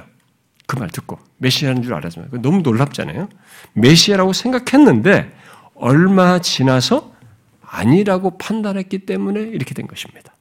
그 0.66 0.78
말 0.78 0.88
듣고 0.90 1.18
메시아인 1.38 1.82
줄 1.82 1.94
알았지만 1.94 2.30
너무 2.42 2.62
놀랍잖아요. 2.62 3.28
메시아라고 3.74 4.32
생각했는데 4.32 5.30
얼마 5.74 6.38
지나서 6.40 7.12
아니라고 7.62 8.38
판단했기 8.38 9.00
때문에 9.00 9.40
이렇게 9.40 9.74
된 9.74 9.86
것입니다. 9.86 10.33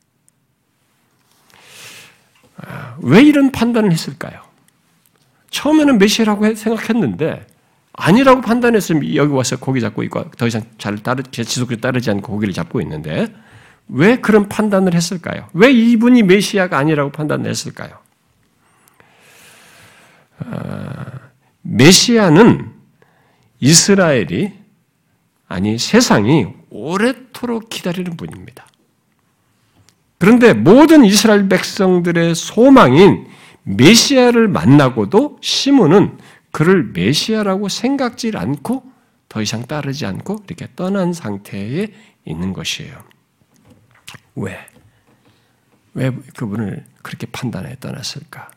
왜 3.00 3.22
이런 3.22 3.52
판단을 3.52 3.92
했을까요? 3.92 4.42
처음에는 5.50 5.98
메시아라고 5.98 6.56
생각했는데 6.56 7.46
아니라고 7.94 8.42
판단했으면 8.42 9.16
여기 9.16 9.34
와서 9.34 9.58
고기 9.58 9.80
잡고 9.80 10.04
있고 10.04 10.32
더 10.32 10.48
이상 10.48 10.64
잘 10.78 10.98
따르 10.98 11.22
지속적으로 11.24 11.80
따르지 11.80 12.10
않고 12.10 12.32
고기를 12.32 12.54
잡고 12.54 12.82
있는데 12.82 13.34
왜 13.88 14.18
그런 14.18 14.50
판단을 14.50 14.96
했을까요? 14.96 15.48
왜 15.54 15.72
이분이 15.72 16.24
메시아가 16.24 16.78
아니라고 16.78 17.12
판단을 17.12 17.50
했을까요? 17.50 17.98
아, 20.40 21.06
메시아는 21.62 22.72
이스라엘이 23.60 24.54
아니 25.48 25.78
세상이 25.78 26.48
오래도록 26.72 27.70
기다리는 27.70 28.18
분입니다. 28.18 28.66
그런데 30.24 30.54
모든 30.54 31.04
이스라엘 31.04 31.50
백성들의 31.50 32.34
소망인 32.36 33.28
메시아를 33.64 34.48
만나고도 34.48 35.40
시몬은 35.42 36.18
그를 36.54 36.92
메시아라고 36.94 37.68
생각지 37.68 38.32
않고 38.34 38.90
더 39.28 39.42
이상 39.42 39.64
따르지 39.64 40.06
않고 40.06 40.44
이렇게 40.48 40.70
떠난 40.78 41.12
상태에 41.12 41.90
있는 42.24 42.54
것이에요. 42.54 42.98
왜? 44.36 44.60
왜 45.94 46.12
그분을 46.38 46.86
그렇게 47.02 47.28
판단해 47.28 47.76
떠났을까? 47.82 48.50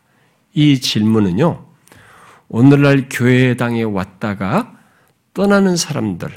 이 0.53 0.79
질문은요, 0.79 1.65
오늘날 2.47 3.09
교회당에 3.09 3.83
왔다가 3.83 4.79
떠나는 5.33 5.75
사람들, 5.75 6.29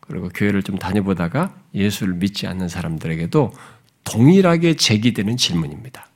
그리고 0.00 0.30
교회를 0.30 0.62
좀 0.62 0.78
다녀보다가 0.78 1.54
예수를 1.74 2.14
믿지 2.14 2.46
않는 2.46 2.68
사람들에게도 2.70 3.52
동일하게 4.04 4.76
제기되는 4.76 5.36
질문입니다. 5.36 6.06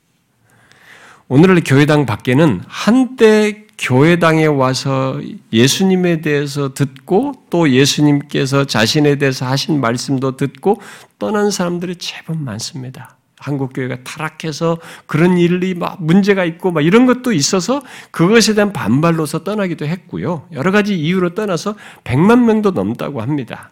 오늘날 1.28 1.62
교회당 1.64 2.06
밖에는 2.06 2.62
한때 2.66 3.66
교회당에 3.78 4.46
와서 4.46 5.20
예수님에 5.52 6.20
대해서 6.20 6.74
듣고 6.74 7.34
또 7.50 7.70
예수님께서 7.70 8.64
자신에 8.64 9.16
대해서 9.16 9.46
하신 9.46 9.80
말씀도 9.80 10.36
듣고 10.36 10.80
떠난 11.18 11.50
사람들이 11.50 11.96
제법 11.96 12.38
많습니다. 12.38 13.16
한국 13.38 13.72
교회가 13.72 14.02
타락해서 14.02 14.78
그런 15.06 15.38
일이 15.38 15.74
막 15.74 16.02
문제가 16.02 16.44
있고 16.44 16.72
막 16.72 16.84
이런 16.84 17.06
것도 17.06 17.32
있어서 17.32 17.82
그것에 18.10 18.54
대한 18.54 18.72
반발로서 18.72 19.44
떠나기도 19.44 19.86
했고요. 19.86 20.48
여러 20.52 20.72
가지 20.72 20.98
이유로 20.98 21.34
떠나서 21.34 21.76
100만 22.02 22.44
명도 22.44 22.72
넘다고 22.72 23.22
합니다. 23.22 23.70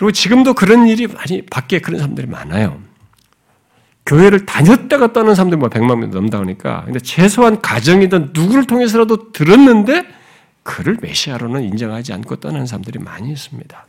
그리고 0.00 0.12
지금도 0.12 0.54
그런 0.54 0.86
일이 0.86 1.06
많이 1.06 1.42
밖에 1.42 1.78
그런 1.78 2.00
사람들이 2.00 2.26
많아요. 2.26 2.80
교회를 4.06 4.46
다녔다가 4.46 5.12
떠난 5.12 5.34
사람들이 5.34 5.58
뭐 5.58 5.68
100만 5.68 5.98
명 5.98 6.10
넘다 6.10 6.38
보니까 6.38 6.84
근데 6.86 7.00
최소한 7.00 7.60
가정이든 7.60 8.30
누구를 8.32 8.66
통해서라도 8.66 9.30
들었는데 9.32 10.06
그를 10.62 10.96
메시아로는 11.02 11.64
인정하지 11.64 12.14
않고 12.14 12.36
떠나는 12.36 12.64
사람들이 12.64 12.98
많이 12.98 13.30
있습니다. 13.30 13.86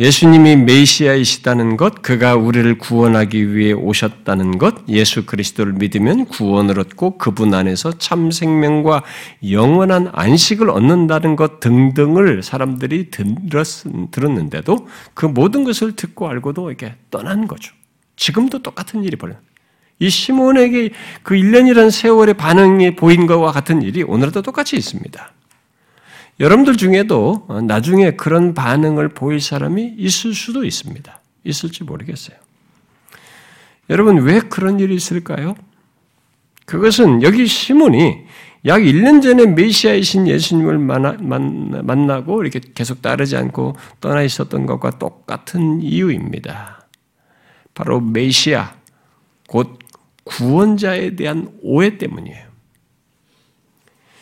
예수님이 0.00 0.56
메시아이시다는 0.56 1.76
것, 1.76 2.02
그가 2.02 2.34
우리를 2.34 2.78
구원하기 2.78 3.54
위해 3.54 3.72
오셨다는 3.72 4.58
것, 4.58 4.88
예수 4.88 5.24
그리스도를 5.24 5.74
믿으면 5.74 6.24
구원을 6.24 6.80
얻고 6.80 7.16
그분 7.16 7.54
안에서 7.54 7.96
참 7.98 8.32
생명과 8.32 9.04
영원한 9.48 10.10
안식을 10.12 10.68
얻는다는 10.68 11.36
것 11.36 11.60
등등을 11.60 12.42
사람들이 12.42 13.10
들었, 13.10 13.84
들었는데도 14.10 14.88
그 15.14 15.26
모든 15.26 15.62
것을 15.62 15.94
듣고 15.94 16.28
알고도 16.28 16.70
이렇게 16.70 16.96
떠난 17.12 17.46
거죠. 17.46 17.72
지금도 18.16 18.62
똑같은 18.62 19.04
일이 19.04 19.14
벌어요. 19.16 19.38
이 20.00 20.10
시몬에게 20.10 20.90
그 21.22 21.36
1년이라는 21.36 21.92
세월의 21.92 22.34
반응이 22.34 22.96
보인 22.96 23.28
것과 23.28 23.52
같은 23.52 23.80
일이 23.80 24.02
오늘도 24.02 24.42
똑같이 24.42 24.76
있습니다. 24.76 25.32
여러분들 26.40 26.76
중에도 26.76 27.46
나중에 27.66 28.12
그런 28.12 28.54
반응을 28.54 29.10
보일 29.10 29.40
사람이 29.40 29.94
있을 29.96 30.34
수도 30.34 30.64
있습니다. 30.64 31.20
있을지 31.44 31.84
모르겠어요. 31.84 32.36
여러분, 33.90 34.18
왜 34.18 34.40
그런 34.40 34.80
일이 34.80 34.94
있을까요? 34.94 35.54
그것은 36.66 37.22
여기 37.22 37.46
시몬이 37.46 38.24
약 38.66 38.80
1년 38.80 39.22
전에 39.22 39.46
메시아이신 39.46 40.26
예수님을 40.26 40.78
만나, 40.78 42.20
고 42.22 42.42
이렇게 42.42 42.60
계속 42.74 43.02
따르지 43.02 43.36
않고 43.36 43.76
떠나 44.00 44.22
있었던 44.22 44.64
것과 44.64 44.98
똑같은 44.98 45.82
이유입니다. 45.82 46.88
바로 47.74 48.00
메시아, 48.00 48.74
곧 49.46 49.78
구원자에 50.24 51.14
대한 51.14 51.52
오해 51.62 51.98
때문이에요. 51.98 52.46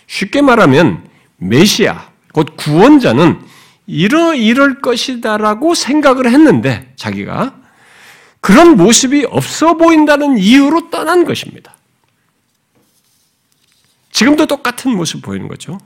쉽게 0.08 0.42
말하면 0.42 1.08
메시아, 1.48 2.10
곧 2.32 2.56
구원자는 2.56 3.40
이러 3.86 4.34
이럴 4.34 4.80
것이다라고 4.80 5.74
생각을 5.74 6.30
했는데 6.30 6.92
자기가 6.96 7.54
그런 8.40 8.76
모습이 8.76 9.26
없어 9.28 9.76
보인다는 9.76 10.38
이유로 10.38 10.90
떠난 10.90 11.24
것입니다. 11.24 11.74
지금도 14.10 14.46
똑같은 14.46 14.94
모습 14.94 15.22
보이는 15.22 15.48
거죠. 15.48 15.78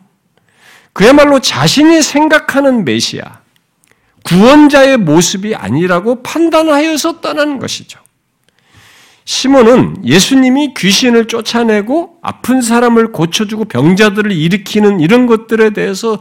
그야말로 0.92 1.40
자신이 1.40 2.02
생각하는 2.02 2.84
메시아, 2.84 3.40
구원자의 4.25 4.96
모습이 4.96 5.54
아니라고 5.54 6.22
판단하여서 6.22 7.20
떠나는 7.20 7.58
것이죠. 7.58 8.00
시몬은 9.26 10.04
예수님이 10.06 10.73
귀신을 10.75 11.26
쫓아내고 11.26 12.18
아픈 12.23 12.62
사람을 12.62 13.11
고쳐주고 13.11 13.66
병자들을 13.66 14.30
일으키는 14.30 15.00
이런 15.00 15.26
것들에 15.26 15.71
대해서 15.71 16.18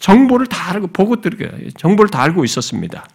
정보를 0.00 0.46
다 0.46 0.72
알고 0.72 0.88
보고 0.88 1.20
들게 1.20 1.50
정보를 1.76 2.10
다 2.10 2.22
알고 2.22 2.44
있었습니다. 2.44 3.06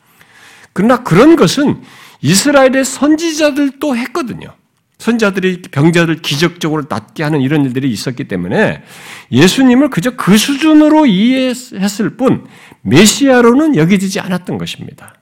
그러나 0.71 1.03
그런 1.03 1.35
것은 1.35 1.81
이스라엘의 2.21 2.85
선지자들도 2.85 3.97
했거든요. 3.97 4.53
선자들이 4.99 5.63
병자들 5.63 6.21
기적적으로 6.21 6.83
낫게 6.87 7.23
하는 7.23 7.41
이런 7.41 7.65
일들이 7.65 7.89
있었기 7.89 8.27
때문에 8.27 8.83
예수님을 9.31 9.89
그저 9.89 10.11
그 10.11 10.37
수준으로 10.37 11.07
이해했을 11.07 12.17
뿐 12.17 12.45
메시아로는 12.81 13.77
여기지지 13.77 14.19
않았던 14.19 14.59
것입니다. 14.59 15.15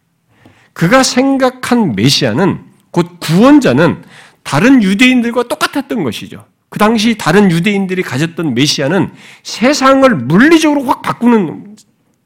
그가 0.73 1.01
생각한 1.01 1.95
메시아는 1.95 2.70
곧 2.91 3.19
구원자는 3.19 4.03
다른 4.43 4.83
유대인들과 4.83 5.43
똑같았던 5.43 6.03
것이죠. 6.03 6.45
그 6.69 6.79
당시 6.79 7.17
다른 7.17 7.51
유대인들이 7.51 8.01
가졌던 8.01 8.53
메시아는 8.53 9.11
세상을 9.43 10.09
물리적으로 10.15 10.83
확 10.83 11.01
바꾸는 11.01 11.75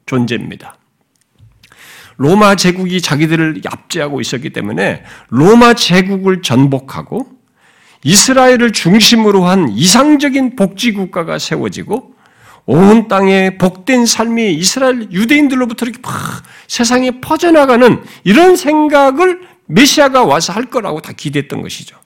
존재입니다. 0.06 0.76
로마 2.16 2.54
제국이 2.54 3.00
자기들을 3.00 3.62
압제하고 3.66 4.20
있었기 4.20 4.50
때문에 4.50 5.02
로마 5.28 5.74
제국을 5.74 6.42
전복하고 6.42 7.26
이스라엘을 8.04 8.72
중심으로 8.72 9.44
한 9.44 9.68
이상적인 9.68 10.56
복지 10.56 10.92
국가가 10.92 11.38
세워지고 11.38 12.14
온 12.66 13.08
땅에 13.08 13.58
복된 13.58 14.06
삶이 14.06 14.54
이스라엘 14.54 15.10
유대인들로부터 15.10 15.86
이렇게 15.86 16.00
막 16.02 16.42
세상에 16.68 17.20
퍼져나가는 17.20 18.02
이런 18.24 18.56
생각을 18.56 19.40
메시아가 19.66 20.24
와서 20.24 20.52
할 20.52 20.66
거라고 20.66 21.00
다 21.00 21.12
기대했던 21.16 21.62
것이죠. 21.62 21.96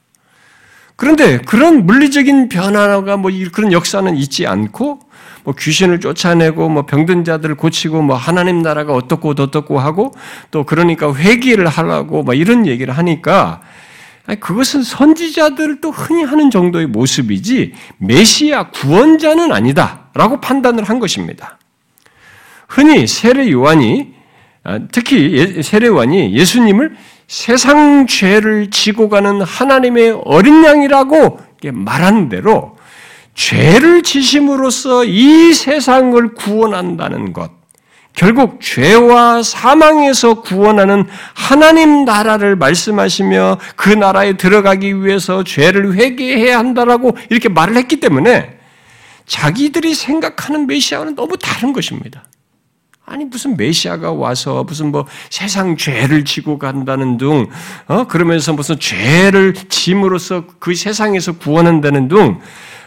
그런데 0.96 1.38
그런 1.38 1.86
물리적인 1.86 2.50
변화가 2.50 3.16
뭐 3.16 3.30
그런 3.52 3.72
역사는 3.72 4.16
있지 4.16 4.46
않고 4.46 5.00
뭐 5.44 5.54
귀신을 5.58 6.00
쫓아내고 6.00 6.68
뭐 6.68 6.84
병든 6.84 7.24
자들을 7.24 7.54
고치고 7.54 8.02
뭐 8.02 8.16
하나님 8.16 8.60
나라가 8.60 8.92
어떻고 8.92 9.30
어떻고 9.30 9.78
하고 9.78 10.12
또 10.50 10.64
그러니까 10.64 11.14
회개를 11.14 11.68
하라고 11.68 12.22
막 12.22 12.36
이런 12.36 12.66
얘기를 12.66 12.96
하니까 12.96 13.62
그것은 14.40 14.82
선지자들도 14.82 15.90
흔히 15.90 16.22
하는 16.22 16.50
정도의 16.50 16.86
모습이지 16.86 17.72
메시아 17.98 18.70
구원자는 18.70 19.52
아니다라고 19.52 20.40
판단을 20.40 20.84
한 20.84 20.98
것입니다. 20.98 21.58
흔히 22.68 23.06
세례 23.06 23.50
요한이 23.50 24.20
아, 24.62 24.78
특히 24.92 25.32
예, 25.32 25.62
세례 25.62 25.86
요한이 25.86 26.34
예수님을 26.34 26.94
세상 27.30 28.08
죄를 28.08 28.70
지고 28.72 29.08
가는 29.08 29.40
하나님의 29.40 30.20
어린 30.24 30.64
양이라고 30.64 31.38
말하는 31.62 32.28
대로 32.28 32.76
죄를 33.36 34.02
지심으로써 34.02 35.04
이 35.04 35.54
세상을 35.54 36.34
구원한다는 36.34 37.32
것, 37.32 37.52
결국 38.14 38.60
죄와 38.60 39.44
사망에서 39.44 40.42
구원하는 40.42 41.06
하나님 41.32 42.04
나라를 42.04 42.56
말씀하시며 42.56 43.58
그 43.76 43.90
나라에 43.90 44.32
들어가기 44.32 45.04
위해서 45.04 45.44
죄를 45.44 45.94
회개해야 45.94 46.58
한다라고 46.58 47.16
이렇게 47.28 47.48
말을 47.48 47.76
했기 47.76 48.00
때문에 48.00 48.58
자기들이 49.26 49.94
생각하는 49.94 50.66
메시아와는 50.66 51.14
너무 51.14 51.36
다른 51.38 51.72
것입니다. 51.72 52.24
아니 53.10 53.24
무슨 53.24 53.56
메시아가 53.56 54.12
와서 54.12 54.62
무슨 54.62 54.92
뭐 54.92 55.04
세상 55.30 55.76
죄를 55.76 56.24
지고 56.24 56.60
간다는 56.60 57.16
둥, 57.18 57.50
어 57.88 58.06
그러면서 58.06 58.52
무슨 58.52 58.78
죄를 58.78 59.52
짐으로써 59.52 60.44
그 60.60 60.76
세상에서 60.76 61.32
구원한다는 61.32 62.06
둥, 62.06 62.40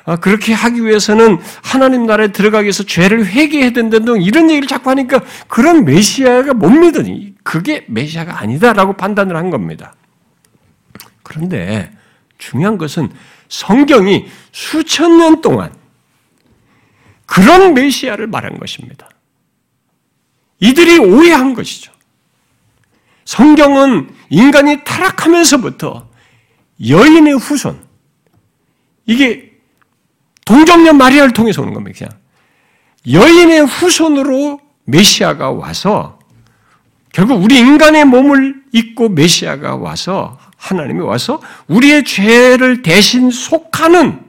어, 0.06 0.16
그렇게 0.16 0.54
하기 0.54 0.86
위해서는 0.86 1.40
하나님 1.62 2.06
나라에 2.06 2.30
들어가기 2.30 2.64
위해서 2.64 2.84
죄를 2.84 3.26
회개해야 3.26 3.72
된다는 3.72 4.06
둥 4.06 4.22
이런 4.22 4.50
얘기를 4.50 4.66
자꾸 4.66 4.92
하니까 4.92 5.22
그런 5.50 5.84
메시아가 5.84 6.54
못 6.54 6.70
믿으니 6.70 7.36
그게 7.44 7.84
메시아가 7.90 8.40
아니다라고 8.40 8.94
판단을 8.94 9.36
한 9.36 9.50
겁니다. 9.50 9.94
그런데 11.22 11.92
중요한 12.38 12.78
것은 12.78 13.10
성경이 13.50 14.28
수천 14.54 15.18
년 15.18 15.42
동안 15.42 15.74
그런 17.26 17.74
메시아를 17.74 18.28
말한 18.28 18.58
것입니다. 18.58 19.10
이들이 20.64 20.98
오해한 21.00 21.54
것이죠. 21.54 21.92
성경은 23.26 24.10
인간이 24.30 24.84
타락하면서부터 24.86 26.08
여인의 26.88 27.34
후손, 27.38 27.82
이게 29.06 29.52
동정녀 30.46 30.94
마리아를 30.94 31.34
통해서 31.34 31.62
오는 31.62 31.74
겁니다. 31.74 31.98
그냥. 31.98 32.24
여인의 33.12 33.66
후손으로 33.66 34.62
메시아가 34.86 35.52
와서 35.52 36.20
결국 37.12 37.44
우리 37.44 37.60
인간의 37.60 38.06
몸을 38.06 38.64
입고 38.72 39.10
메시아가 39.10 39.76
와서 39.76 40.40
하나님이 40.56 41.02
와서 41.02 41.42
우리의 41.68 42.06
죄를 42.06 42.82
대신 42.82 43.32
속하는 43.32 44.24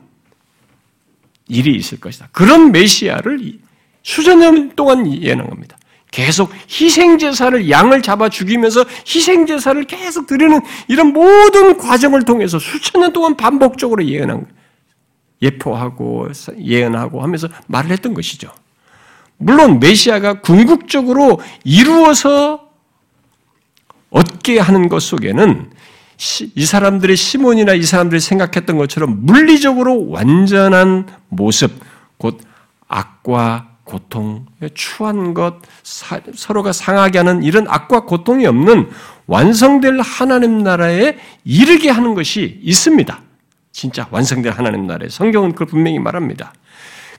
일이 1.46 1.76
있을 1.76 2.00
것이다. 2.00 2.28
그런 2.32 2.72
메시아를 2.72 3.58
수천 4.02 4.40
년 4.40 4.74
동안 4.74 5.06
예언한 5.10 5.48
겁니다. 5.48 5.76
계속 6.14 6.52
희생제사를 6.70 7.68
양을 7.68 8.00
잡아 8.00 8.28
죽이면서 8.28 8.84
희생제사를 9.04 9.82
계속 9.88 10.28
드리는 10.28 10.60
이런 10.86 11.08
모든 11.08 11.76
과정을 11.76 12.22
통해서 12.22 12.60
수천 12.60 13.00
년 13.00 13.12
동안 13.12 13.36
반복적으로 13.36 14.04
예언한. 14.04 14.46
예포하고 15.42 16.28
예언하고 16.56 17.20
하면서 17.20 17.48
말을 17.66 17.90
했던 17.90 18.14
것이죠. 18.14 18.48
물론 19.38 19.80
메시아가 19.80 20.40
궁극적으로 20.40 21.40
이루어서 21.64 22.68
얻게 24.10 24.60
하는 24.60 24.88
것 24.88 25.02
속에는 25.02 25.72
이 26.54 26.64
사람들의 26.64 27.16
시몬이나 27.16 27.74
이 27.74 27.82
사람들이 27.82 28.20
생각했던 28.20 28.78
것처럼 28.78 29.26
물리적으로 29.26 30.08
완전한 30.10 31.08
모습, 31.28 31.72
곧 32.18 32.40
악과 32.86 33.73
고통, 33.94 34.44
추한 34.74 35.34
것, 35.34 35.58
사, 35.84 36.18
서로가 36.34 36.72
상하게 36.72 37.18
하는 37.18 37.44
이런 37.44 37.66
악과 37.68 38.00
고통이 38.00 38.44
없는 38.44 38.90
완성될 39.28 40.00
하나님 40.00 40.64
나라에 40.64 41.16
이르게 41.44 41.90
하는 41.90 42.14
것이 42.14 42.58
있습니다. 42.60 43.20
진짜 43.70 44.08
완성될 44.10 44.50
하나님 44.50 44.88
나라에 44.88 45.08
성경은 45.08 45.52
그걸 45.52 45.68
분명히 45.68 46.00
말합니다. 46.00 46.52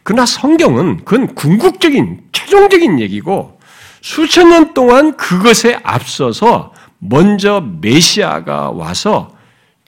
그러나 0.03 0.25
성경은 0.25 1.05
그건 1.05 1.33
궁극적인 1.33 2.25
최종적인 2.33 2.99
얘기고 2.99 3.57
수천 4.01 4.49
년 4.49 4.73
동안 4.73 5.15
그것에 5.15 5.79
앞서서 5.81 6.73
먼저 6.99 7.65
메시아가 7.79 8.71
와서 8.71 9.33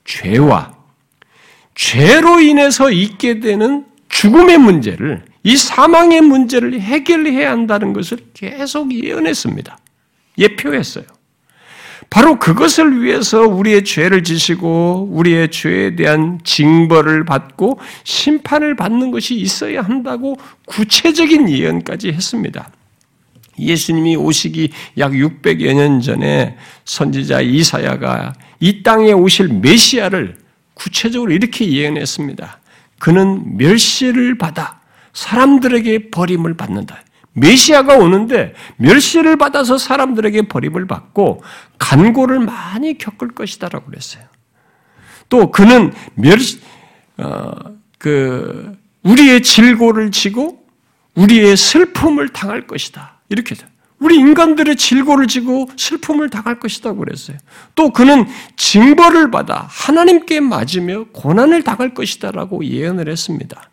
죄와 0.05 0.73
죄로 1.75 2.39
인해서 2.39 2.89
있게 2.89 3.41
되는 3.41 3.85
죽음의 4.07 4.57
문제를 4.57 5.25
이 5.47 5.55
사망의 5.55 6.19
문제를 6.19 6.81
해결해야 6.81 7.49
한다는 7.51 7.93
것을 7.93 8.17
계속 8.33 8.93
예언했습니다. 8.93 9.77
예표했어요. 10.37 11.05
바로 12.09 12.37
그것을 12.37 13.01
위해서 13.01 13.43
우리의 13.43 13.85
죄를 13.85 14.25
지시고 14.25 15.07
우리의 15.09 15.49
죄에 15.49 15.95
대한 15.95 16.41
징벌을 16.43 17.23
받고 17.23 17.79
심판을 18.03 18.75
받는 18.75 19.11
것이 19.11 19.35
있어야 19.35 19.83
한다고 19.83 20.37
구체적인 20.65 21.47
예언까지 21.47 22.09
했습니다. 22.09 22.69
예수님이 23.57 24.17
오시기 24.17 24.71
약 24.97 25.13
600여 25.13 25.73
년 25.73 26.01
전에 26.01 26.57
선지자 26.83 27.39
이사야가 27.39 28.33
이 28.59 28.83
땅에 28.83 29.13
오실 29.13 29.47
메시아를 29.47 30.35
구체적으로 30.73 31.31
이렇게 31.31 31.71
예언했습니다. 31.71 32.59
그는 32.99 33.55
멸시를 33.55 34.37
받아 34.37 34.76
사람들에게 35.17 36.11
버림을 36.11 36.55
받는다. 36.55 37.01
메시아가 37.33 37.95
오는데 37.95 38.53
멸시를 38.77 39.35
받아서 39.35 39.79
사람들에게 39.79 40.43
버림을 40.43 40.85
받고 40.85 41.43
간고를 41.79 42.39
많이 42.39 42.99
겪을 42.99 43.29
것이다라고 43.29 43.87
그랬어요. 43.87 44.23
또 45.29 45.49
그는 45.49 45.91
멸시 46.13 46.59
어, 47.17 47.51
그 47.97 48.77
우리의 49.01 49.41
질고를 49.41 50.11
지고 50.11 50.63
우리의 51.15 51.57
슬픔을 51.57 52.29
당할 52.29 52.67
것이다. 52.67 53.19
이렇게 53.29 53.55
우리 53.99 54.17
인간들의 54.17 54.75
질고를 54.75 55.25
지고 55.25 55.67
슬픔을 55.75 56.29
당할 56.29 56.59
것이다고 56.59 56.99
그랬어요. 56.99 57.37
또 57.73 57.89
그는 57.89 58.27
징벌을 58.55 59.31
받아 59.31 59.65
하나님께 59.67 60.41
맞으며 60.41 61.05
고난을 61.11 61.63
당할 61.63 61.95
것이다라고 61.95 62.63
예언을 62.65 63.09
했습니다. 63.09 63.71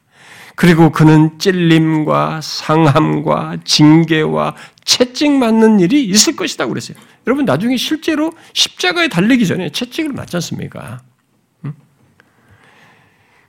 그리고 0.54 0.90
그는 0.90 1.38
찔림과 1.38 2.40
상함과 2.42 3.58
징계와 3.64 4.54
채찍 4.84 5.32
맞는 5.32 5.80
일이 5.80 6.04
있을 6.04 6.36
것이다 6.36 6.66
그랬어요. 6.66 6.96
여러분 7.26 7.44
나중에 7.44 7.76
실제로 7.76 8.32
십자가에 8.52 9.08
달리기 9.08 9.46
전에 9.46 9.70
채찍을 9.70 10.12
맞지 10.12 10.36
않습니까? 10.36 11.00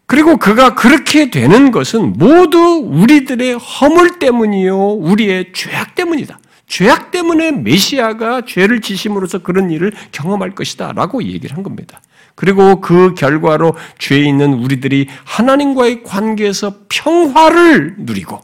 그리고 0.08 0.38
그가 0.38 0.76
그렇게 0.76 1.32
되는 1.32 1.72
것은 1.72 2.14
모두 2.14 2.60
우리들의 2.60 3.56
허물 3.56 4.20
때문이요, 4.20 4.94
우리의 4.94 5.52
죄악 5.54 5.96
때문이다. 5.96 6.40
죄악 6.68 7.12
때문에 7.12 7.52
메시아가 7.52 8.42
죄를 8.46 8.82
지심으로써 8.82 9.40
그런 9.40 9.72
일을 9.72 9.94
경험할 10.12 10.52
것이다. 10.52 10.94
라고 10.94 11.24
얘기를 11.24 11.56
한 11.56 11.64
겁니다. 11.64 12.02
그리고 12.36 12.82
그 12.82 13.14
결과로 13.14 13.76
죄에 13.98 14.20
있는 14.20 14.54
우리들이 14.54 15.08
하나님과의 15.24 16.04
관계에서 16.04 16.74
평화를 16.90 17.96
누리고 18.00 18.42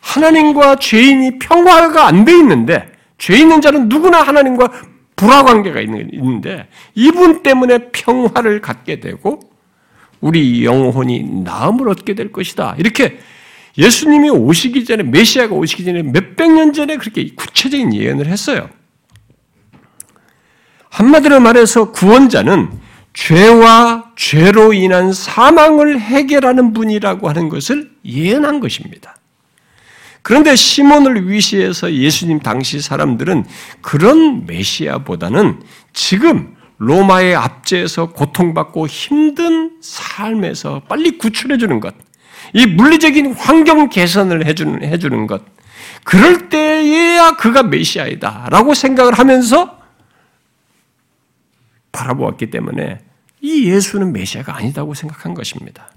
하나님과 0.00 0.76
죄인이 0.76 1.38
평화가 1.38 2.06
안 2.06 2.24
돼 2.24 2.32
있는데 2.32 2.92
죄 3.16 3.36
있는 3.36 3.60
자는 3.60 3.88
누구나 3.88 4.22
하나님과 4.22 4.70
불화 5.16 5.42
관계가 5.42 5.80
있는데 5.80 6.68
이분 6.94 7.42
때문에 7.42 7.90
평화를 7.90 8.60
갖게 8.60 9.00
되고 9.00 9.40
우리 10.20 10.64
영혼이 10.64 11.42
나음을 11.44 11.88
얻게 11.88 12.14
될 12.14 12.32
것이다. 12.32 12.74
이렇게 12.78 13.18
예수님이 13.76 14.30
오시기 14.30 14.84
전에 14.84 15.04
메시아가 15.04 15.54
오시기 15.54 15.84
전에 15.84 16.02
몇백 16.02 16.52
년 16.52 16.72
전에 16.72 16.96
그렇게 16.96 17.32
구체적인 17.34 17.94
예언을 17.94 18.26
했어요. 18.26 18.68
한마디로 20.90 21.38
말해서 21.40 21.92
구원자는 21.92 22.70
죄와 23.18 24.12
죄로 24.14 24.72
인한 24.72 25.12
사망을 25.12 25.98
해결하는 25.98 26.72
분이라고 26.72 27.28
하는 27.28 27.48
것을 27.48 27.90
예언한 28.04 28.60
것입니다. 28.60 29.16
그런데 30.22 30.54
시몬을 30.54 31.28
위시해서 31.28 31.92
예수님 31.92 32.38
당시 32.38 32.80
사람들은 32.80 33.44
그런 33.80 34.46
메시아보다는 34.46 35.60
지금 35.92 36.54
로마의 36.76 37.34
압제에서 37.34 38.10
고통받고 38.12 38.86
힘든 38.86 39.78
삶에서 39.82 40.82
빨리 40.88 41.18
구출해주는 41.18 41.80
것, 41.80 41.94
이 42.52 42.66
물리적인 42.66 43.34
환경 43.34 43.88
개선을 43.88 44.46
해주는, 44.46 44.84
해주는 44.84 45.26
것, 45.26 45.42
그럴 46.04 46.48
때에야 46.48 47.32
그가 47.32 47.64
메시아이다. 47.64 48.46
라고 48.50 48.74
생각을 48.74 49.14
하면서 49.14 49.76
바라보았기 51.90 52.50
때문에 52.50 53.07
이 53.40 53.70
예수는 53.70 54.12
메시아가 54.12 54.56
아니다고 54.56 54.94
생각한 54.94 55.34
것입니다. 55.34 55.90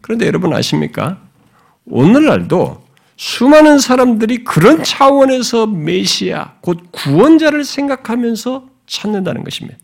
그런데 0.00 0.26
여러분 0.26 0.52
아십니까? 0.54 1.18
오늘날도 1.86 2.86
수많은 3.16 3.78
사람들이 3.78 4.44
그런 4.44 4.84
차원에서 4.84 5.66
메시아, 5.66 6.54
곧 6.60 6.92
구원자를 6.92 7.64
생각하면서 7.64 8.68
찾는다는 8.86 9.42
것입니다. 9.42 9.76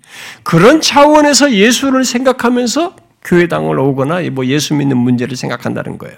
그런 0.45 0.81
차원에서 0.81 1.53
예수를 1.53 2.05
생각하면서 2.05 2.97
교회당을 3.25 3.79
오거나 3.79 4.21
뭐 4.31 4.47
예수 4.47 4.75
믿는 4.75 4.97
문제를 4.97 5.37
생각한다는 5.37 5.99
거예요. 5.99 6.17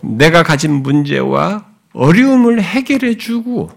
내가 0.00 0.42
가진 0.42 0.82
문제와 0.82 1.66
어려움을 1.94 2.60
해결해 2.60 3.16
주고 3.16 3.70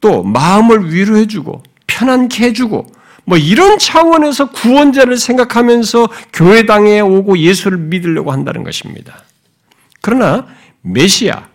또 0.00 0.22
마음을 0.22 0.92
위로해 0.92 1.26
주고 1.26 1.62
편안케 1.86 2.44
해 2.44 2.52
주고 2.52 2.86
뭐 3.28 3.36
이런 3.36 3.78
차원에서 3.78 4.52
구원자를 4.52 5.18
생각하면서 5.18 6.08
교회당에 6.32 7.00
오고 7.00 7.36
예수를 7.36 7.76
믿으려고 7.76 8.32
한다는 8.32 8.64
것입니다. 8.64 9.22
그러나 10.00 10.46
메시아, 10.80 11.46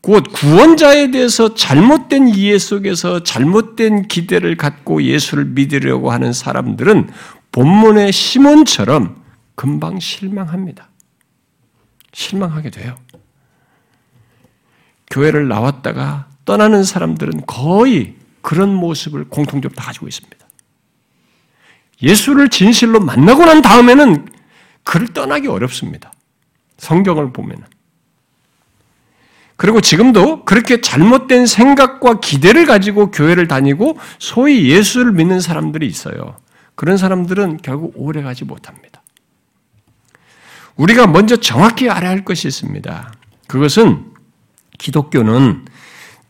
곧 0.00 0.24
구원자에 0.32 1.12
대해서 1.12 1.54
잘못된 1.54 2.26
이해 2.26 2.58
속에서 2.58 3.22
잘못된 3.22 4.08
기대를 4.08 4.56
갖고 4.56 5.00
예수를 5.00 5.44
믿으려고 5.44 6.10
하는 6.10 6.32
사람들은 6.32 7.12
본문의 7.52 8.10
시몬처럼 8.10 9.22
금방 9.54 10.00
실망합니다. 10.00 10.88
실망하게 12.12 12.70
돼요. 12.70 12.96
교회를 15.08 15.46
나왔다가 15.46 16.26
떠나는 16.44 16.82
사람들은 16.82 17.42
거의 17.46 18.16
그런 18.40 18.74
모습을 18.74 19.28
공통적으로 19.28 19.76
다 19.76 19.84
가지고 19.84 20.08
있습니다. 20.08 20.41
예수를 22.02 22.48
진실로 22.48 23.00
만나고 23.00 23.44
난 23.44 23.62
다음에는 23.62 24.28
그를 24.84 25.08
떠나기 25.08 25.48
어렵습니다. 25.48 26.12
성경을 26.78 27.32
보면. 27.32 27.64
그리고 29.56 29.80
지금도 29.80 30.44
그렇게 30.44 30.80
잘못된 30.80 31.46
생각과 31.46 32.18
기대를 32.18 32.66
가지고 32.66 33.12
교회를 33.12 33.46
다니고 33.46 33.98
소위 34.18 34.68
예수를 34.68 35.12
믿는 35.12 35.40
사람들이 35.40 35.86
있어요. 35.86 36.36
그런 36.74 36.96
사람들은 36.96 37.58
결국 37.58 37.92
오래 37.94 38.22
가지 38.22 38.44
못합니다. 38.44 39.02
우리가 40.76 41.06
먼저 41.06 41.36
정확히 41.36 41.88
알아야 41.88 42.10
할 42.10 42.24
것이 42.24 42.48
있습니다. 42.48 43.12
그것은 43.46 44.06
기독교는 44.78 45.66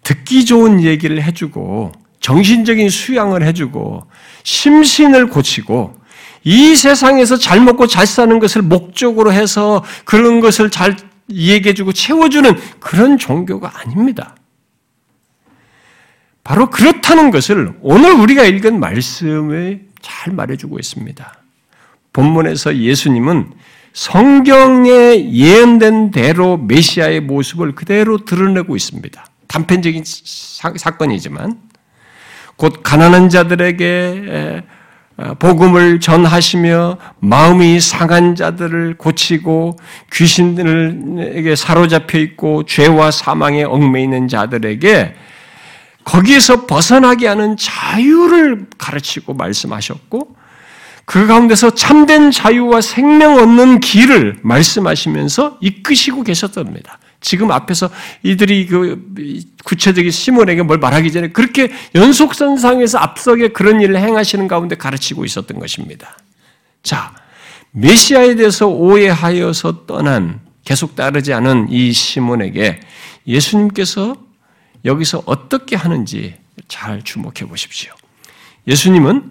듣기 0.02 0.44
좋은 0.44 0.82
얘기를 0.82 1.22
해주고 1.22 1.92
정신적인 2.22 2.88
수양을 2.88 3.44
해주고 3.44 4.06
심신을 4.44 5.28
고치고 5.28 6.00
이 6.44 6.74
세상에서 6.74 7.36
잘 7.36 7.60
먹고 7.60 7.86
잘 7.86 8.06
사는 8.06 8.38
것을 8.38 8.62
목적으로 8.62 9.32
해서 9.32 9.84
그런 10.04 10.40
것을 10.40 10.70
잘 10.70 10.96
얘기해주고 11.30 11.92
채워주는 11.92 12.58
그런 12.80 13.18
종교가 13.18 13.72
아닙니다. 13.80 14.36
바로 16.42 16.70
그렇다는 16.70 17.30
것을 17.30 17.74
오늘 17.80 18.12
우리가 18.12 18.44
읽은 18.44 18.80
말씀에 18.80 19.82
잘 20.00 20.32
말해주고 20.32 20.78
있습니다. 20.78 21.34
본문에서 22.12 22.76
예수님은 22.76 23.52
성경에 23.92 25.32
예언된 25.32 26.10
대로 26.10 26.56
메시아의 26.56 27.20
모습을 27.20 27.74
그대로 27.74 28.24
드러내고 28.24 28.74
있습니다. 28.74 29.24
단편적인 29.46 30.02
사, 30.04 30.70
건이지만 30.96 31.71
곧 32.56 32.82
가난한 32.82 33.28
자들에게 33.28 34.62
어, 35.18 35.34
복음을 35.38 36.00
전하시며 36.00 36.96
마음이 37.20 37.80
상한 37.80 38.34
자들을 38.34 38.96
고치고 38.96 39.76
귀신들에게 40.12 41.54
사로잡혀 41.54 42.18
있고 42.18 42.64
죄와 42.64 43.10
사망에 43.10 43.62
얽매 43.62 44.02
있는 44.02 44.26
자들에게 44.26 45.14
거기에서 46.04 46.66
벗어나게 46.66 47.28
하는 47.28 47.56
자유를 47.56 48.66
가르치고 48.78 49.34
말씀하셨고 49.34 50.36
그 51.04 51.26
가운데서 51.26 51.74
참된 51.74 52.30
자유와 52.30 52.80
생명 52.80 53.36
얻는 53.36 53.80
길을 53.80 54.38
말씀하시면서 54.42 55.58
이끄시고 55.60 56.22
계셨답니다. 56.22 56.98
지금 57.22 57.50
앞에서 57.50 57.88
이들이 58.22 58.66
그 58.66 59.42
구체적인 59.64 60.10
시몬에게 60.10 60.62
뭘 60.62 60.78
말하기 60.78 61.10
전에 61.10 61.28
그렇게 61.28 61.72
연속선상에서 61.94 62.98
앞서게 62.98 63.48
그런 63.48 63.80
일을 63.80 63.96
행하시는 63.96 64.46
가운데 64.48 64.76
가르치고 64.76 65.24
있었던 65.24 65.58
것입니다. 65.58 66.18
자, 66.82 67.14
메시아에 67.70 68.34
대해서 68.34 68.66
오해하여서 68.66 69.86
떠난 69.86 70.40
계속 70.64 70.94
따르지 70.94 71.32
않은 71.32 71.68
이 71.70 71.92
시몬에게 71.92 72.80
예수님께서 73.26 74.16
여기서 74.84 75.22
어떻게 75.24 75.76
하는지 75.76 76.34
잘 76.68 77.02
주목해 77.02 77.46
보십시오. 77.48 77.92
예수님은 78.66 79.30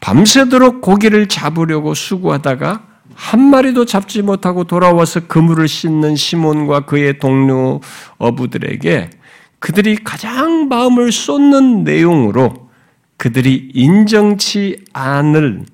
밤새도록 0.00 0.80
고기를 0.80 1.28
잡으려고 1.28 1.94
수고하다가 1.94 2.91
한 3.14 3.40
마리도 3.40 3.84
잡지 3.84 4.22
못하고 4.22 4.64
돌아와서 4.64 5.26
그물을 5.26 5.66
씻는 5.68 6.16
시몬과 6.16 6.86
그의 6.86 7.18
동료 7.18 7.80
어부들에게 8.18 9.10
그들이 9.58 9.96
가장 9.96 10.68
마음을 10.68 11.12
쏟는 11.12 11.84
내용으로 11.84 12.70
그들이 13.16 13.70
인정치 13.74 14.84
않을 14.92 15.64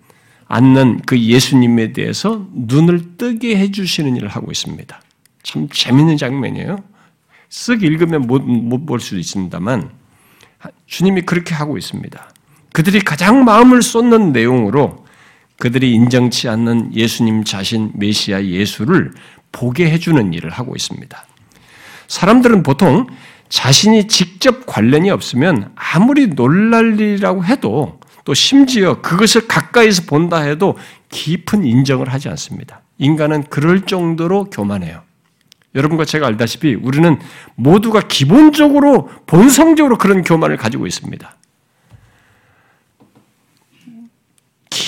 않는 0.46 1.00
그 1.06 1.18
예수님에 1.18 1.92
대해서 1.92 2.46
눈을 2.52 3.16
뜨게 3.16 3.56
해주시는 3.56 4.16
일을 4.16 4.28
하고 4.28 4.50
있습니다. 4.50 5.00
참 5.42 5.68
재밌는 5.70 6.16
장면이에요. 6.16 6.78
쓱 7.50 7.82
읽으면 7.82 8.22
못 8.26 8.86
볼 8.86 9.00
수도 9.00 9.18
있습니다만 9.18 9.90
주님이 10.86 11.22
그렇게 11.22 11.54
하고 11.54 11.78
있습니다. 11.78 12.30
그들이 12.72 13.00
가장 13.00 13.44
마음을 13.44 13.82
쏟는 13.82 14.32
내용으로 14.32 15.04
그들이 15.58 15.92
인정치 15.92 16.48
않는 16.48 16.94
예수님 16.94 17.44
자신 17.44 17.90
메시아 17.94 18.44
예수를 18.44 19.12
보게 19.50 19.90
해주는 19.90 20.32
일을 20.32 20.50
하고 20.50 20.74
있습니다. 20.76 21.26
사람들은 22.06 22.62
보통 22.62 23.06
자신이 23.48 24.08
직접 24.08 24.66
관련이 24.66 25.10
없으면 25.10 25.72
아무리 25.74 26.28
놀랄 26.28 27.00
일이라고 27.00 27.44
해도 27.44 27.98
또 28.24 28.34
심지어 28.34 29.00
그것을 29.00 29.48
가까이서 29.48 30.02
본다 30.06 30.38
해도 30.38 30.76
깊은 31.10 31.64
인정을 31.64 32.12
하지 32.12 32.28
않습니다. 32.28 32.82
인간은 32.98 33.44
그럴 33.44 33.82
정도로 33.82 34.44
교만해요. 34.50 35.02
여러분과 35.74 36.04
제가 36.04 36.26
알다시피 36.26 36.74
우리는 36.74 37.18
모두가 37.54 38.02
기본적으로 38.02 39.08
본성적으로 39.26 39.98
그런 39.98 40.22
교만을 40.22 40.56
가지고 40.56 40.86
있습니다. 40.86 41.37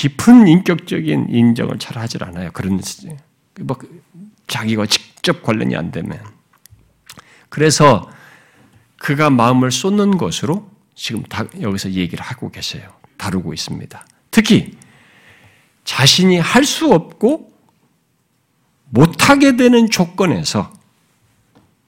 깊은 0.00 0.48
인격적인 0.48 1.26
인정을 1.28 1.78
잘 1.78 1.98
하질 1.98 2.24
않아요. 2.24 2.50
그런 2.52 2.80
뭐 3.60 3.76
자기가 4.46 4.86
직접 4.86 5.42
관련이 5.42 5.76
안 5.76 5.90
되면 5.90 6.18
그래서 7.50 8.10
그가 8.96 9.28
마음을 9.28 9.70
쏟는 9.70 10.16
것으로 10.16 10.70
지금 10.94 11.22
여기서 11.60 11.90
얘기를 11.90 12.24
하고 12.24 12.50
계세요. 12.50 12.90
다루고 13.18 13.52
있습니다. 13.52 14.06
특히 14.30 14.78
자신이 15.84 16.38
할 16.38 16.64
수 16.64 16.90
없고 16.94 17.52
못하게 18.88 19.56
되는 19.56 19.90
조건에서 19.90 20.72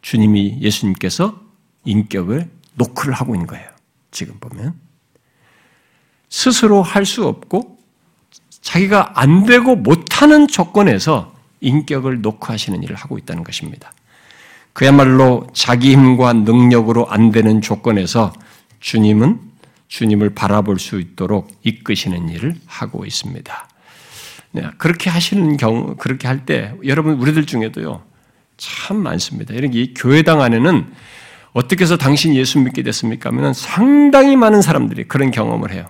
주님이 0.02 0.58
예수님께서 0.60 1.40
인격을 1.86 2.50
노크를 2.74 3.14
하고 3.14 3.34
있는 3.34 3.46
거예요. 3.46 3.70
지금 4.10 4.38
보면 4.38 4.78
스스로 6.28 6.82
할 6.82 7.06
수 7.06 7.26
없고 7.26 7.80
자기가 8.62 9.20
안 9.20 9.44
되고 9.44 9.76
못하는 9.76 10.48
조건에서 10.48 11.34
인격을 11.60 12.22
녹화하시는 12.22 12.82
일을 12.82 12.96
하고 12.96 13.18
있다는 13.18 13.44
것입니다. 13.44 13.92
그야말로 14.72 15.46
자기 15.52 15.92
힘과 15.92 16.32
능력으로 16.32 17.08
안 17.08 17.30
되는 17.30 17.60
조건에서 17.60 18.32
주님은 18.80 19.38
주님을 19.88 20.30
바라볼 20.30 20.78
수 20.78 20.98
있도록 20.98 21.50
이끄시는 21.62 22.30
일을 22.30 22.56
하고 22.66 23.04
있습니다. 23.04 23.68
네, 24.52 24.62
그렇게 24.78 25.10
하시는 25.10 25.56
경우, 25.56 25.96
그렇게 25.96 26.26
할 26.26 26.46
때, 26.46 26.74
여러분, 26.86 27.14
우리들 27.14 27.44
중에도요, 27.44 28.02
참 28.56 28.96
많습니다. 28.98 29.54
이런 29.54 29.70
게 29.70 29.92
교회당 29.94 30.40
안에는 30.40 30.86
어떻게 31.52 31.84
해서 31.84 31.96
당신 31.96 32.34
예수 32.34 32.58
믿게 32.58 32.82
됐습니까? 32.82 33.30
하면 33.30 33.52
상당히 33.52 34.36
많은 34.36 34.62
사람들이 34.62 35.04
그런 35.04 35.30
경험을 35.30 35.72
해요. 35.72 35.86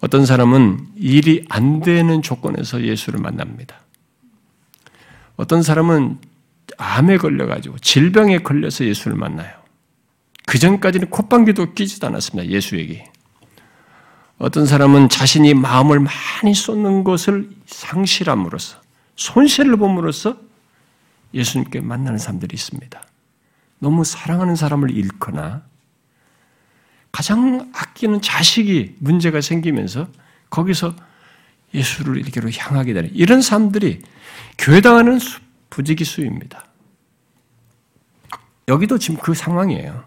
어떤 0.00 0.26
사람은 0.26 0.88
일이 0.96 1.44
안 1.48 1.80
되는 1.80 2.22
조건에서 2.22 2.82
예수를 2.82 3.20
만납니다. 3.20 3.80
어떤 5.36 5.62
사람은 5.62 6.18
암에 6.76 7.16
걸려가지고 7.16 7.78
질병에 7.78 8.38
걸려서 8.38 8.84
예수를 8.84 9.16
만나요. 9.16 9.50
그 10.46 10.58
전까지는 10.58 11.10
콧방귀도 11.10 11.74
끼지도 11.74 12.06
않았습니다. 12.06 12.50
예수에게. 12.50 13.10
어떤 14.38 14.66
사람은 14.66 15.08
자신이 15.08 15.54
마음을 15.54 16.00
많이 16.00 16.54
쏟는 16.54 17.02
것을 17.02 17.50
상실함으로써 17.66 18.80
손실을 19.16 19.76
봄으로써 19.76 20.38
예수님께 21.34 21.80
만나는 21.80 22.18
사람들이 22.18 22.54
있습니다. 22.54 23.02
너무 23.80 24.04
사랑하는 24.04 24.54
사람을 24.54 24.90
잃거나 24.90 25.62
가장 27.12 27.70
아끼는 27.74 28.20
자식이 28.20 28.96
문제가 28.98 29.40
생기면서 29.40 30.08
거기서 30.50 30.94
예수를 31.74 32.18
이렇게로 32.18 32.50
향하게 32.50 32.92
되는 32.94 33.10
이런 33.14 33.42
사람들이 33.42 34.00
교회당하는 34.56 35.18
부지기수입니다. 35.70 36.64
여기도 38.68 38.98
지금 38.98 39.18
그 39.20 39.34
상황이에요. 39.34 40.04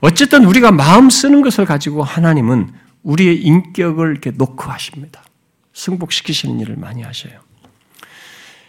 어쨌든 0.00 0.44
우리가 0.44 0.70
마음 0.70 1.10
쓰는 1.10 1.42
것을 1.42 1.64
가지고 1.64 2.02
하나님은 2.02 2.72
우리의 3.02 3.40
인격을 3.42 4.10
이렇게 4.10 4.30
노크하십니다. 4.30 5.22
승복시키시는 5.72 6.60
일을 6.60 6.76
많이 6.76 7.02
하셔요. 7.02 7.40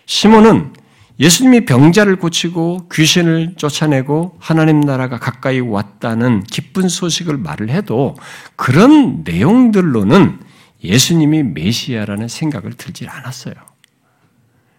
시몬은 0.05 0.73
예수님이 1.19 1.65
병자를 1.65 2.17
고치고 2.17 2.89
귀신을 2.91 3.55
쫓아내고 3.55 4.37
하나님 4.39 4.81
나라가 4.81 5.17
가까이 5.17 5.61
왔다는 5.61 6.43
기쁜 6.43 6.89
소식을 6.89 7.37
말을 7.37 7.69
해도 7.69 8.15
그런 8.55 9.23
내용들로는 9.23 10.39
예수님이 10.83 11.43
메시아라는 11.43 12.27
생각을 12.27 12.73
들지 12.73 13.07
않았어요. 13.07 13.53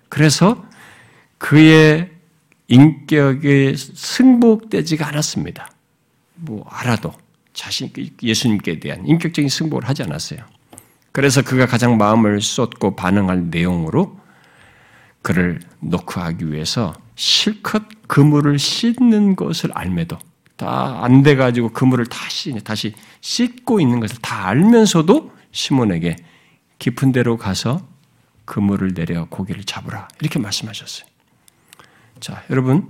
그래서 0.08 0.64
그의 1.38 2.10
인격에 2.68 3.74
승복되지가 3.76 5.06
않았습니다. 5.08 5.70
뭐 6.34 6.66
알아도 6.68 7.12
자신 7.54 7.90
예수님께 8.22 8.80
대한 8.80 9.06
인격적인 9.06 9.48
승복을 9.48 9.88
하지 9.88 10.02
않았어요. 10.02 10.40
그래서 11.12 11.40
그가 11.40 11.64
가장 11.64 11.96
마음을 11.96 12.42
쏟고 12.42 12.94
반응할 12.94 13.48
내용으로 13.48 14.18
그를 15.26 15.58
노크하기 15.80 16.52
위해서 16.52 16.94
실컷 17.16 17.82
그물을 18.06 18.60
씻는 18.60 19.34
것을 19.34 19.72
알매도 19.74 20.16
다 20.54 21.00
안 21.02 21.24
돼가지고 21.24 21.70
그물을 21.70 22.06
다시 22.06 22.54
다시 22.62 22.94
씻고 23.22 23.80
있는 23.80 23.98
것을 23.98 24.18
다 24.22 24.46
알면서도 24.46 25.32
시몬에게 25.50 26.14
깊은 26.78 27.10
데로 27.10 27.38
가서 27.38 27.84
그물을 28.44 28.94
내려 28.94 29.26
고기를 29.28 29.64
잡으라 29.64 30.06
이렇게 30.20 30.38
말씀하셨어요. 30.38 31.08
자, 32.20 32.44
여러분 32.50 32.88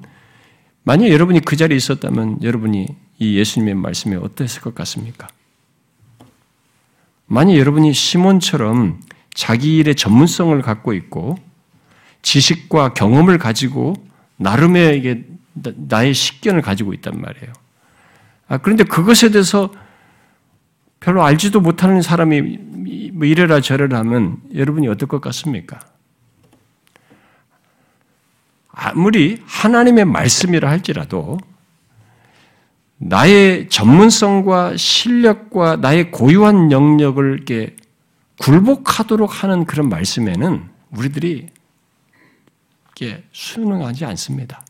만약 0.82 1.08
여러분이 1.08 1.40
그 1.40 1.56
자리에 1.56 1.74
있었다면 1.74 2.42
여러분이 2.42 2.86
이 3.18 3.38
예수님의 3.38 3.76
말씀에 3.76 4.16
어땠을 4.16 4.60
것 4.60 4.74
같습니까? 4.74 5.26
만약 7.24 7.56
여러분이 7.56 7.94
시몬처럼 7.94 9.00
자기 9.32 9.78
일의 9.78 9.94
전문성을 9.94 10.60
갖고 10.60 10.92
있고 10.92 11.45
지식과 12.22 12.94
경험을 12.94 13.38
가지고 13.38 13.94
나름의 14.36 14.98
이게 14.98 15.24
나의 15.54 16.14
식견을 16.14 16.62
가지고 16.62 16.92
있단 16.94 17.20
말이에요. 17.20 17.52
아, 18.48 18.58
그런데 18.58 18.84
그것에 18.84 19.30
대해서 19.30 19.70
별로 21.00 21.24
알지도 21.24 21.60
못하는 21.60 22.02
사람이 22.02 22.58
뭐 23.12 23.26
이래라 23.26 23.60
저래라 23.60 23.98
하면 24.00 24.38
여러분이 24.54 24.88
어떨 24.88 25.08
것 25.08 25.20
같습니까? 25.20 25.80
아무리 28.70 29.42
하나님의 29.46 30.04
말씀이라 30.04 30.68
할지라도 30.68 31.38
나의 32.98 33.68
전문성과 33.68 34.76
실력과 34.76 35.76
나의 35.76 36.10
고유한 36.10 36.72
영역을 36.72 37.34
이렇게 37.34 37.76
굴복하도록 38.38 39.42
하는 39.42 39.64
그런 39.64 39.88
말씀에는 39.88 40.64
우리들이 40.90 41.48
이게 42.96 43.22
순응하지 43.32 44.06
않습니다. 44.06 44.64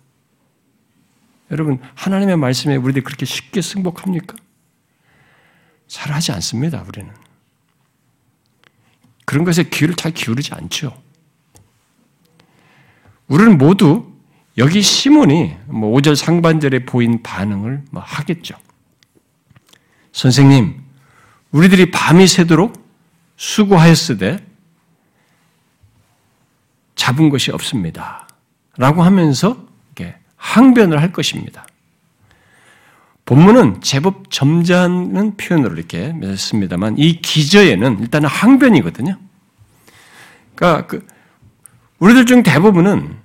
여러분, 1.52 1.80
하나님의 1.94 2.36
말씀에 2.36 2.74
우리들이 2.74 3.04
그렇게 3.04 3.24
쉽게 3.24 3.62
승복합니까? 3.62 4.36
잘 5.86 6.12
하지 6.12 6.32
않습니다, 6.32 6.84
우리는. 6.88 7.12
그런 9.24 9.44
것에 9.44 9.64
귀를 9.64 9.94
잘 9.94 10.12
기울이지 10.12 10.54
않죠. 10.54 11.00
우리는 13.28 13.58
모두 13.58 14.12
여기 14.58 14.82
시몬이 14.82 15.56
뭐 15.66 15.96
5절 15.96 16.16
상반절에 16.16 16.84
보인 16.84 17.22
반응을 17.22 17.84
뭐 17.90 18.02
하겠죠. 18.02 18.56
선생님, 20.10 20.82
우리들이 21.52 21.92
밤이 21.92 22.26
새도록 22.26 22.84
수고하였으되 23.36 24.45
잡은 26.96 27.30
것이 27.30 27.52
없습니다. 27.52 28.26
라고 28.76 29.02
하면서 29.02 29.64
항변을 30.36 31.00
할 31.00 31.12
것입니다. 31.12 31.66
본문은 33.24 33.80
제법 33.80 34.30
점잖은 34.30 35.36
표현으로 35.36 35.74
이렇게 35.74 36.12
맺습니다만 36.12 36.96
이 36.98 37.20
기저에는 37.20 37.98
일단은 38.00 38.28
항변이거든요. 38.28 39.18
그러니까 40.54 40.86
그 40.86 41.04
우리들 41.98 42.26
중 42.26 42.42
대부분은 42.42 43.16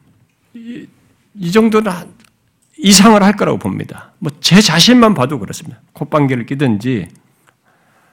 이, 0.55 0.87
이 1.35 1.51
정도는 1.51 1.91
이상을 2.77 3.21
할 3.21 3.33
거라고 3.33 3.59
봅니다. 3.59 4.11
뭐 4.17 4.31
제 4.41 4.59
자신만 4.59 5.13
봐도 5.13 5.37
그렇습니다. 5.37 5.79
콧방귀를 5.93 6.47
끼든지 6.47 7.09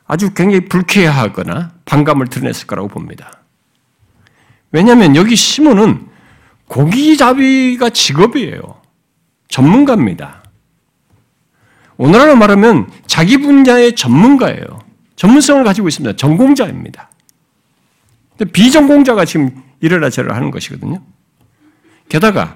아주 0.06 0.34
굉장히 0.34 0.68
불쾌하거나 0.68 1.72
반감을 1.86 2.26
드러냈을 2.28 2.66
거라고 2.66 2.88
봅니다. 2.88 3.37
왜냐하면 4.72 5.16
여기 5.16 5.36
시몬은 5.36 6.06
고기잡이가 6.66 7.90
직업이에요. 7.90 8.60
전문가입니다. 9.48 10.42
오늘날로 11.96 12.36
말하면 12.36 12.88
자기 13.06 13.38
분야의 13.38 13.96
전문가예요. 13.96 14.64
전문성을 15.16 15.64
가지고 15.64 15.88
있습니다. 15.88 16.16
전공자입니다. 16.16 17.10
비전공자가 18.52 19.24
지금 19.24 19.50
이래라 19.80 20.10
저래라 20.10 20.36
하는 20.36 20.50
것이거든요. 20.50 21.02
게다가 22.08 22.54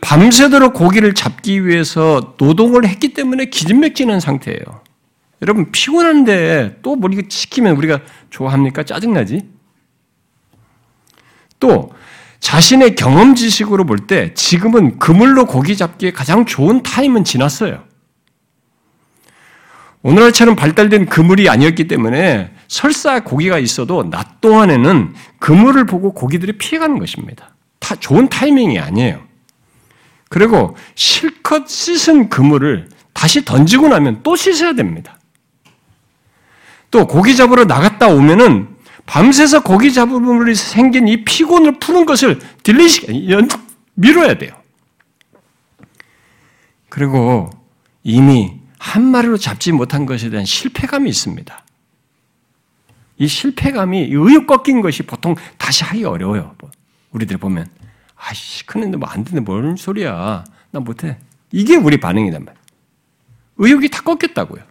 밤새도록 0.00 0.74
고기를 0.74 1.14
잡기 1.14 1.66
위해서 1.66 2.34
노동을 2.38 2.86
했기 2.86 3.14
때문에 3.14 3.46
기진맥진한 3.46 4.20
상태예요. 4.20 4.60
여러분 5.42 5.72
피곤한데 5.72 6.80
또뭐 6.82 7.08
이거 7.10 7.22
시키면 7.28 7.76
우리가 7.76 8.00
좋아합니까? 8.30 8.84
짜증나지? 8.84 9.53
또 11.60 11.92
자신의 12.40 12.94
경험 12.94 13.34
지식으로 13.34 13.84
볼 13.86 14.06
때 14.06 14.34
지금은 14.34 14.98
그물로 14.98 15.46
고기 15.46 15.76
잡기에 15.76 16.12
가장 16.12 16.44
좋은 16.44 16.82
타임은 16.82 17.24
지났어요. 17.24 17.84
오늘날처럼 20.02 20.54
발달된 20.54 21.06
그물이 21.06 21.48
아니었기 21.48 21.88
때문에 21.88 22.52
설사 22.68 23.20
고기가 23.20 23.58
있어도 23.58 24.10
낮 24.10 24.42
동안에는 24.42 25.14
그물을 25.38 25.86
보고 25.86 26.12
고기들이 26.12 26.58
피해가는 26.58 26.98
것입니다. 26.98 27.54
타, 27.80 27.94
좋은 27.94 28.28
타이밍이 28.28 28.78
아니에요. 28.78 29.22
그리고 30.28 30.76
실컷 30.94 31.68
씻은 31.68 32.28
그물을 32.28 32.88
다시 33.14 33.44
던지고 33.44 33.88
나면 33.88 34.20
또 34.22 34.36
씻어야 34.36 34.74
됩니다. 34.74 35.16
또 36.90 37.06
고기 37.06 37.34
잡으러 37.34 37.64
나갔다 37.64 38.08
오면은 38.08 38.73
밤새서 39.06 39.62
고기 39.62 39.92
잡음으로 39.92 40.52
생긴 40.54 41.08
이 41.08 41.24
피곤을 41.24 41.78
푸는 41.78 42.06
것을 42.06 42.40
딜리시, 42.62 43.28
연, 43.30 43.48
미뤄야 43.94 44.38
돼요. 44.38 44.52
그리고 46.88 47.50
이미 48.02 48.60
한 48.78 49.04
마리로 49.04 49.36
잡지 49.36 49.72
못한 49.72 50.06
것에 50.06 50.30
대한 50.30 50.44
실패감이 50.44 51.08
있습니다. 51.10 51.64
이 53.18 53.28
실패감이 53.28 54.08
의욕 54.10 54.46
꺾인 54.46 54.80
것이 54.80 55.02
보통 55.02 55.34
다시 55.58 55.84
하기 55.84 56.04
어려워요. 56.04 56.54
우리들 57.12 57.36
보면 57.38 57.66
아이씨 58.16 58.66
큰데 58.66 58.96
뭐 58.96 59.08
안 59.08 59.24
되네 59.24 59.40
뭔 59.40 59.76
소리야 59.76 60.44
나 60.70 60.80
못해 60.80 61.18
이게 61.52 61.76
우리 61.76 61.98
반응이란 61.98 62.44
말이에요. 62.44 62.64
의욕이 63.58 63.88
다 63.88 64.00
꺾였다고요. 64.02 64.62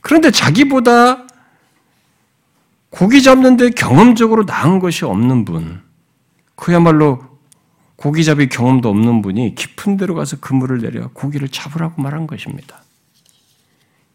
그런데 0.00 0.30
자기보다 0.30 1.26
고기 2.90 3.22
잡는데 3.22 3.70
경험적으로 3.70 4.44
나은 4.44 4.78
것이 4.80 5.04
없는 5.04 5.44
분, 5.44 5.82
그야말로 6.56 7.24
고기잡이 7.96 8.48
경험도 8.48 8.88
없는 8.88 9.22
분이 9.22 9.54
깊은 9.54 9.96
데로 9.96 10.14
가서 10.14 10.38
그물을 10.40 10.80
내려 10.80 11.08
고기를 11.08 11.48
잡으라고 11.48 12.02
말한 12.02 12.26
것입니다. 12.26 12.82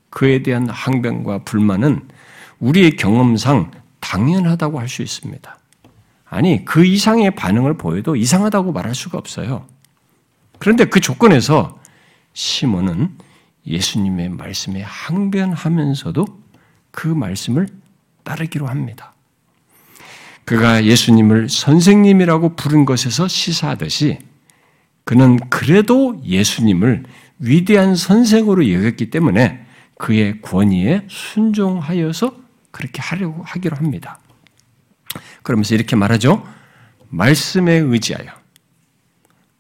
그에 0.10 0.44
대한 0.44 0.70
항변과 0.70 1.40
불만은 1.40 2.08
우리의 2.60 2.96
경험상 2.96 3.72
당연하다고 4.00 4.80
할 4.80 4.88
수 4.88 5.02
있습니다. 5.02 5.58
아니, 6.28 6.66
그 6.66 6.86
이상의 6.86 7.36
반응을 7.36 7.78
보여도 7.78 8.16
이상하다고 8.16 8.72
말할 8.72 8.96
수가 8.96 9.18
없어요. 9.18 9.68
그런데 10.60 10.86
그 10.86 11.00
조건에서 11.00 11.80
시몬은 12.34 13.18
예수님의 13.68 14.30
말씀에 14.30 14.82
항변하면서도 14.82 16.26
그 16.92 17.08
말씀을 17.08 17.68
따르기로 18.26 18.68
합니다. 18.68 19.14
그가 20.44 20.84
예수님을 20.84 21.50
선생님이라고 21.50 22.56
부른 22.56 22.86
것에서 22.86 23.28
시사하듯이 23.28 24.20
그는 25.06 25.38
그래도 25.50 26.22
예수님을 26.24 27.06
위대한 27.40 27.96
선생으로 27.96 28.72
여겼기 28.72 29.10
때문에 29.10 29.66
그의 29.98 30.42
권위에 30.42 31.06
순종하여서 31.10 32.36
그렇게 32.72 33.02
하려고 33.02 33.44
하기로 33.44 33.78
합니다. 33.78 34.20
그러면서 35.42 35.76
이렇게 35.76 35.96
말하죠. 35.96 36.46
말씀에 37.10 37.74
의지하여. 37.74 38.28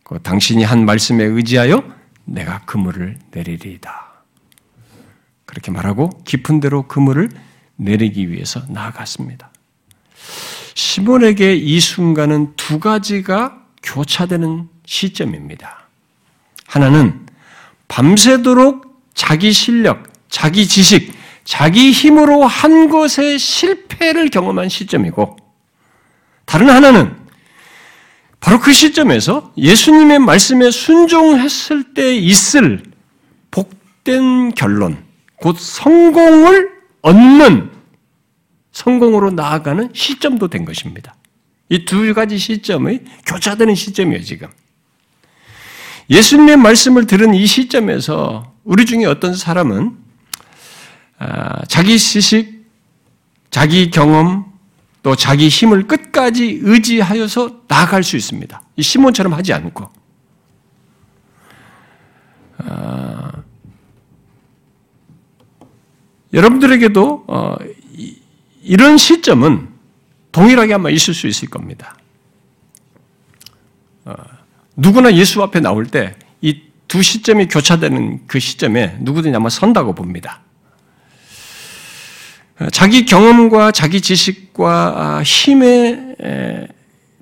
그 0.03 0.19
당신이 0.21 0.63
한 0.63 0.85
말씀에 0.85 1.23
의지하여 1.23 1.83
내가 2.25 2.59
그물을 2.65 3.17
내리리이다. 3.31 4.13
그렇게 5.45 5.71
말하고 5.71 6.09
깊은 6.25 6.59
데로 6.59 6.87
그물을 6.87 7.29
내리기 7.77 8.31
위해서 8.31 8.61
나아갔습니다. 8.69 9.49
시몬에게 10.73 11.55
이 11.55 11.79
순간은 11.79 12.53
두 12.55 12.79
가지가 12.79 13.61
교차되는 13.83 14.67
시점입니다. 14.85 15.87
하나는 16.67 17.25
밤새도록 17.87 18.85
자기 19.13 19.53
실력, 19.53 20.11
자기 20.29 20.67
지식, 20.67 21.13
자기 21.43 21.91
힘으로 21.91 22.45
한 22.45 22.89
것의 22.89 23.39
실패를 23.39 24.29
경험한 24.29 24.67
시점이고, 24.67 25.37
다른 26.45 26.69
하나는 26.69 27.15
바로 28.39 28.59
그 28.59 28.73
시점에서 28.73 29.53
예수님의 29.57 30.19
말씀에 30.19 30.71
순종했을 30.71 31.93
때 31.93 32.15
있을 32.15 32.83
복된 33.51 34.53
결론, 34.53 35.03
곧 35.37 35.57
성공을 35.57 36.74
얻는 37.05 37.69
성공으로 38.71 39.29
나아가는 39.31 39.91
시점도 39.93 40.47
된 40.47 40.65
것입니다. 40.65 41.15
이 41.69 41.85
두 41.85 42.13
가지 42.15 42.37
시점의 42.39 43.03
교차되는 43.27 43.75
시점이에요, 43.75 44.23
지금. 44.23 44.47
예수님의 46.09 46.57
말씀을 46.57 47.05
들은 47.05 47.33
이 47.35 47.45
시점에서 47.45 48.53
우리 48.63 48.85
중에 48.85 49.05
어떤 49.05 49.35
사람은 49.35 49.97
아, 51.19 51.63
자기 51.67 51.97
지식, 51.97 52.65
자기 53.51 53.89
경험, 53.91 54.51
또 55.03 55.15
자기 55.15 55.47
힘을 55.47 55.87
끝까지 55.87 56.59
의지하여서 56.63 57.61
나아갈 57.67 58.03
수 58.03 58.17
있습니다. 58.17 58.61
이 58.77 58.81
시몬처럼 58.81 59.33
하지 59.33 59.53
않고. 59.53 59.89
아, 66.35 66.37
여러분들에게도 66.37 67.23
어, 67.27 67.55
이런 68.63 68.97
시점은 68.97 69.69
동일하게 70.31 70.73
아마 70.73 70.89
있을 70.89 71.13
수 71.13 71.27
있을 71.27 71.49
겁니다. 71.49 71.97
어, 74.05 74.13
누구나 74.75 75.13
예수 75.13 75.41
앞에 75.41 75.59
나올 75.59 75.87
때 75.87 76.15
이 76.41 76.75
두 76.87 77.01
시점이 77.01 77.47
교차되는 77.47 78.27
그 78.27 78.39
시점에 78.39 78.97
누구든지 79.01 79.35
아마 79.35 79.49
선다고 79.49 79.93
봅니다. 79.93 80.41
어, 82.59 82.69
자기 82.69 83.05
경험과 83.05 83.71
자기 83.71 83.99
지식과 84.01 85.23
힘에 85.23 86.15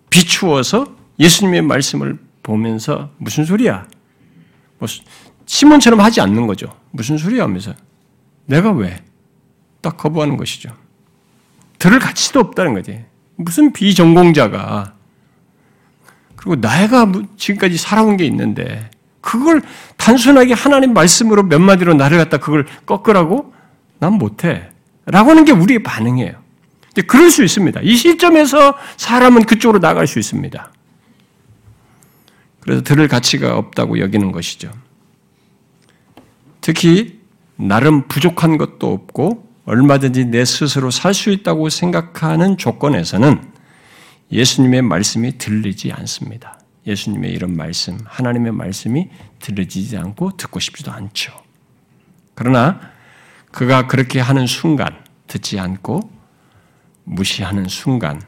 비추어서 0.09 0.95
예수님의 1.19 1.61
말씀을 1.63 2.19
보면서 2.43 3.09
무슨 3.17 3.45
소리야? 3.45 3.87
뭐 4.77 4.87
시몬처럼 5.45 6.01
하지 6.01 6.21
않는 6.21 6.45
거죠. 6.45 6.67
무슨 6.91 7.17
소리야 7.17 7.43
하면서. 7.43 7.73
내가 8.45 8.71
왜? 8.71 9.03
딱 9.81 9.97
거부하는 9.97 10.37
것이죠. 10.37 10.75
들을 11.79 11.99
가치도 11.99 12.39
없다는 12.39 12.73
거지. 12.73 13.03
무슨 13.35 13.73
비전공자가. 13.73 14.93
그리고 16.35 16.59
내가 16.59 17.11
지금까지 17.37 17.77
살아온 17.77 18.17
게 18.17 18.25
있는데, 18.25 18.89
그걸 19.21 19.61
단순하게 19.97 20.53
하나님 20.53 20.93
말씀으로 20.93 21.43
몇 21.43 21.59
마디로 21.59 21.93
나를 21.93 22.17
갖다 22.17 22.37
그걸 22.37 22.65
꺾으라고? 22.85 23.53
난 23.99 24.13
못해. 24.13 24.69
라고 25.05 25.31
하는 25.31 25.45
게 25.45 25.51
우리의 25.51 25.83
반응이에요. 25.83 26.41
그럴 27.07 27.31
수 27.31 27.43
있습니다. 27.43 27.81
이 27.81 27.95
시점에서 27.95 28.77
사람은 28.97 29.43
그쪽으로 29.43 29.79
나갈 29.79 30.07
수 30.07 30.19
있습니다. 30.19 30.71
그래서 32.59 32.83
들을 32.83 33.07
가치가 33.07 33.57
없다고 33.57 33.99
여기는 33.99 34.31
것이죠. 34.31 34.71
특히 36.61 37.22
나름 37.67 38.07
부족한 38.07 38.57
것도 38.57 38.91
없고 38.91 39.51
얼마든지 39.65 40.25
내 40.25 40.43
스스로 40.43 40.91
살 40.91 41.13
수 41.13 41.29
있다고 41.29 41.69
생각하는 41.69 42.57
조건에서는 42.57 43.41
예수님의 44.31 44.81
말씀이 44.81 45.37
들리지 45.37 45.91
않습니다. 45.93 46.59
예수님의 46.85 47.31
이런 47.31 47.55
말씀, 47.55 47.97
하나님의 48.03 48.51
말씀이 48.51 49.09
들려지지 49.39 49.97
않고 49.97 50.35
듣고 50.35 50.59
싶지도 50.59 50.91
않죠. 50.91 51.31
그러나 52.35 52.79
그가 53.51 53.87
그렇게 53.87 54.19
하는 54.19 54.47
순간, 54.47 54.87
듣지 55.27 55.59
않고 55.59 56.09
무시하는 57.05 57.67
순간, 57.69 58.21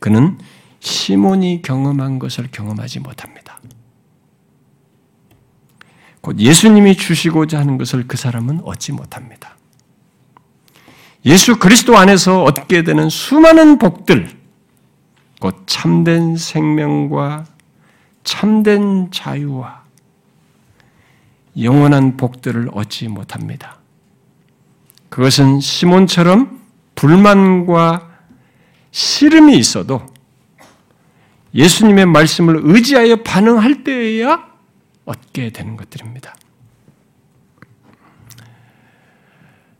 그는 0.00 0.38
시몬이 0.80 1.62
경험한 1.62 2.18
것을 2.18 2.48
경험하지 2.50 3.00
못합니다. 3.00 3.43
곧 6.24 6.38
예수님이 6.38 6.96
주시고자 6.96 7.58
하는 7.58 7.76
것을 7.76 8.08
그 8.08 8.16
사람은 8.16 8.62
얻지 8.64 8.92
못합니다. 8.92 9.58
예수 11.26 11.58
그리스도 11.58 11.98
안에서 11.98 12.42
얻게 12.44 12.82
되는 12.82 13.10
수많은 13.10 13.76
복들, 13.76 14.30
곧 15.38 15.64
참된 15.66 16.38
생명과 16.38 17.44
참된 18.24 19.10
자유와 19.10 19.82
영원한 21.60 22.16
복들을 22.16 22.70
얻지 22.72 23.08
못합니다. 23.08 23.76
그것은 25.10 25.60
시몬처럼 25.60 26.58
불만과 26.94 28.08
싫음이 28.92 29.58
있어도 29.58 30.00
예수님의 31.54 32.06
말씀을 32.06 32.60
의지하여 32.62 33.16
반응할 33.16 33.84
때에야 33.84 34.53
얻게 35.04 35.50
되는 35.50 35.76
것들입니다. 35.76 36.34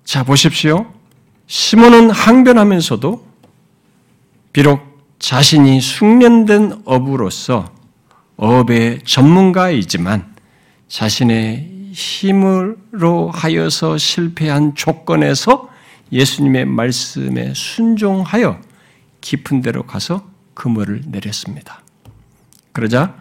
자, 0.04 0.22
보십시오. 0.22 0.92
시몬은 1.46 2.10
항변하면서도 2.10 3.26
비록 4.52 4.94
자신이 5.18 5.80
숙련된 5.80 6.82
어부로서 6.84 7.72
어업의 8.36 9.00
전문가이지만 9.04 10.34
자신의 10.88 11.90
힘으로 11.92 13.30
하여서 13.30 13.96
실패한 13.96 14.74
조건에서 14.74 15.70
예수님의 16.12 16.66
말씀에 16.66 17.54
순종하여 17.54 18.60
깊은 19.20 19.62
데로 19.62 19.84
가서 19.84 20.28
그물을 20.54 21.02
내렸습니다. 21.06 21.82
그러자 22.72 23.14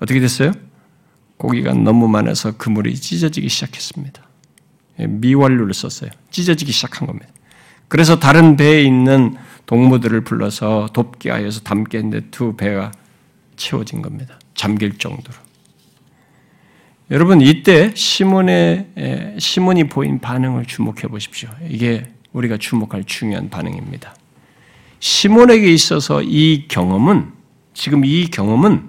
어떻게 0.00 0.20
됐어요? 0.20 0.52
고기가 1.36 1.74
너무 1.74 2.08
많아서 2.08 2.56
그물이 2.56 2.94
찢어지기 2.94 3.48
시작했습니다. 3.48 4.22
예, 5.00 5.06
미완료를 5.06 5.74
썼어요. 5.74 6.10
찢어지기 6.30 6.72
시작한 6.72 7.06
겁니다. 7.06 7.28
그래서 7.88 8.18
다른 8.18 8.56
배에 8.56 8.82
있는 8.82 9.36
동무들을 9.66 10.22
불러서 10.22 10.88
돕게 10.92 11.30
하여서 11.30 11.60
담게 11.60 11.98
했는데 11.98 12.28
두 12.30 12.56
배가 12.56 12.92
채워진 13.56 14.02
겁니다. 14.02 14.38
잠길 14.54 14.98
정도로. 14.98 15.36
여러분 17.10 17.40
이때 17.40 17.92
시몬의 17.94 19.36
시몬이 19.38 19.84
보인 19.84 20.18
반응을 20.18 20.64
주목해 20.66 21.02
보십시오. 21.02 21.48
이게 21.68 22.10
우리가 22.32 22.56
주목할 22.56 23.04
중요한 23.04 23.48
반응입니다. 23.48 24.14
시몬에게 24.98 25.72
있어서 25.72 26.22
이 26.22 26.66
경험은 26.68 27.32
지금 27.74 28.04
이 28.04 28.26
경험은 28.28 28.88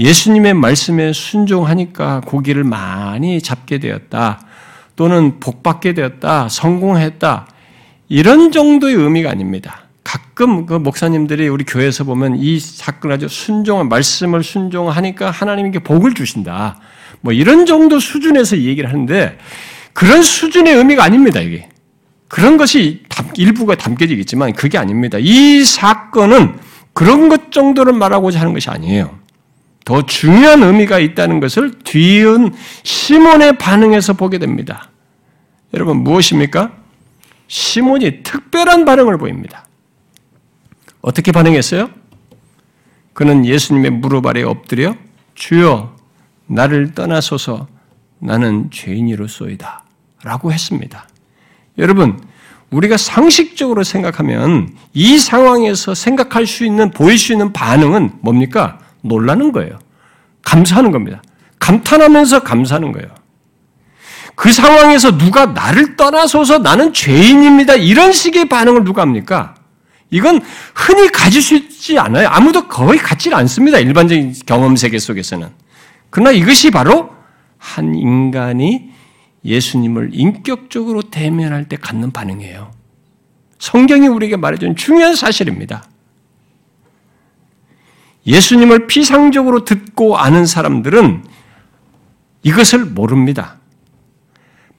예수님의 0.00 0.54
말씀에 0.54 1.12
순종하니까 1.12 2.22
고기를 2.24 2.64
많이 2.64 3.42
잡게 3.42 3.78
되었다. 3.78 4.40
또는 4.96 5.40
복받게 5.40 5.92
되었다. 5.92 6.48
성공했다. 6.48 7.46
이런 8.08 8.50
정도의 8.50 8.94
의미가 8.94 9.30
아닙니다. 9.30 9.82
가끔 10.02 10.64
그 10.64 10.74
목사님들이 10.74 11.48
우리 11.48 11.64
교회에서 11.64 12.04
보면 12.04 12.36
이 12.38 12.58
사건을 12.58 13.16
아주 13.16 13.28
순종한 13.28 13.88
말씀을 13.88 14.42
순종하니까 14.42 15.30
하나님께 15.30 15.80
복을 15.80 16.14
주신다. 16.14 16.80
뭐 17.20 17.34
이런 17.34 17.66
정도 17.66 18.00
수준에서 18.00 18.58
얘기를 18.58 18.88
하는데 18.88 19.38
그런 19.92 20.22
수준의 20.22 20.74
의미가 20.74 21.04
아닙니다, 21.04 21.40
이게. 21.40 21.68
그런 22.26 22.56
것이 22.56 23.02
일부가 23.36 23.74
담겨지겠지만 23.74 24.54
그게 24.54 24.78
아닙니다. 24.78 25.18
이 25.20 25.62
사건은 25.64 26.58
그런 26.94 27.28
것 27.28 27.52
정도를 27.52 27.92
말하고자 27.92 28.40
하는 28.40 28.54
것이 28.54 28.70
아니에요. 28.70 29.20
더 29.84 30.02
중요한 30.06 30.62
의미가 30.62 30.98
있다는 30.98 31.40
것을 31.40 31.78
뒤은 31.80 32.52
시몬의 32.82 33.58
반응에서 33.58 34.12
보게 34.12 34.38
됩니다. 34.38 34.90
여러분 35.74 35.98
무엇입니까? 35.98 36.72
시몬이 37.48 38.22
특별한 38.22 38.84
반응을 38.84 39.18
보입니다. 39.18 39.66
어떻게 41.00 41.32
반응했어요? 41.32 41.90
그는 43.12 43.44
예수님의 43.44 43.90
무릎 43.90 44.26
아래 44.26 44.42
엎드려 44.42 44.96
주여 45.34 45.96
나를 46.46 46.94
떠나소서 46.94 47.66
나는 48.18 48.70
죄인이로소이다 48.70 49.84
라고 50.22 50.52
했습니다. 50.52 51.08
여러분 51.78 52.20
우리가 52.70 52.96
상식적으로 52.96 53.82
생각하면 53.82 54.74
이 54.92 55.18
상황에서 55.18 55.94
생각할 55.94 56.46
수 56.46 56.64
있는 56.64 56.90
보일 56.90 57.18
수 57.18 57.32
있는 57.32 57.52
반응은 57.52 58.18
뭡니까? 58.20 58.78
놀라는 59.02 59.52
거예요. 59.52 59.78
감사하는 60.42 60.90
겁니다. 60.90 61.22
감탄하면서 61.58 62.42
감사하는 62.42 62.92
거예요. 62.92 63.08
그 64.34 64.52
상황에서 64.52 65.18
누가 65.18 65.46
나를 65.46 65.96
떠나서서 65.96 66.58
나는 66.58 66.92
죄인입니다. 66.92 67.74
이런 67.74 68.12
식의 68.12 68.48
반응을 68.48 68.84
누가 68.84 69.02
합니까? 69.02 69.54
이건 70.10 70.40
흔히 70.74 71.08
가질 71.08 71.42
수 71.42 71.54
있지 71.54 71.98
않아요. 71.98 72.28
아무도 72.28 72.66
거의 72.66 72.98
갖지 72.98 73.32
않습니다. 73.32 73.78
일반적인 73.78 74.34
경험 74.46 74.76
세계 74.76 74.98
속에서는. 74.98 75.48
그러나 76.08 76.32
이것이 76.32 76.70
바로 76.70 77.10
한 77.58 77.94
인간이 77.94 78.90
예수님을 79.44 80.10
인격적으로 80.12 81.02
대면할 81.02 81.68
때 81.68 81.76
갖는 81.76 82.10
반응이에요. 82.10 82.72
성경이 83.58 84.08
우리에게 84.08 84.36
말해준 84.36 84.74
중요한 84.76 85.14
사실입니다. 85.14 85.84
예수님을 88.26 88.86
피상적으로 88.86 89.64
듣고 89.64 90.18
아는 90.18 90.46
사람들은 90.46 91.24
이것을 92.42 92.84
모릅니다. 92.84 93.58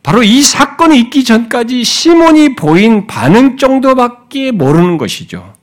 바로 0.04 0.24
이 0.24 0.42
사건이 0.42 1.00
있기 1.00 1.24
전까지 1.24 1.84
시몬이 1.84 2.56
보인 2.56 3.08
반응 3.08 3.58
정도밖에 3.58 4.52
모르는 4.52 4.98
것이죠. 4.98 5.54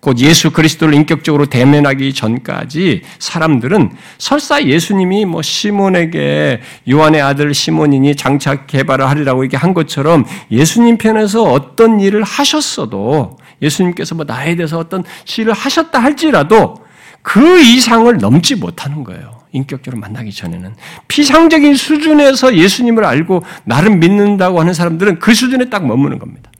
곧 0.00 0.18
예수 0.20 0.52
그리스도를 0.52 0.94
인격적으로 0.94 1.46
대면하기 1.46 2.14
전까지 2.14 3.02
사람들은 3.18 3.90
설사 4.18 4.62
예수님이 4.62 5.24
뭐 5.24 5.42
시몬에게 5.42 6.60
요한의 6.88 7.20
아들 7.20 7.52
시몬이니 7.52 8.14
장차 8.14 8.66
개발을 8.66 9.08
하리라고 9.08 9.42
이렇게 9.42 9.56
한 9.56 9.74
것처럼 9.74 10.24
예수님 10.50 10.98
편에서 10.98 11.42
어떤 11.42 11.98
일을 11.98 12.22
하셨어도 12.22 13.38
예수님께서 13.60 14.14
뭐 14.14 14.24
나에 14.24 14.54
대해서 14.54 14.78
어떤 14.78 15.02
시를 15.24 15.52
하셨다 15.52 15.98
할지라도 15.98 16.76
그 17.22 17.60
이상을 17.60 18.16
넘지 18.18 18.54
못하는 18.54 19.02
거예요. 19.02 19.38
인격적으로 19.52 20.00
만나기 20.00 20.32
전에는. 20.32 20.74
피상적인 21.08 21.74
수준에서 21.74 22.54
예수님을 22.54 23.04
알고 23.04 23.42
나름 23.64 23.98
믿는다고 23.98 24.60
하는 24.60 24.74
사람들은 24.74 25.18
그 25.18 25.34
수준에 25.34 25.68
딱 25.68 25.86
머무는 25.86 26.18
겁니다. 26.18 26.50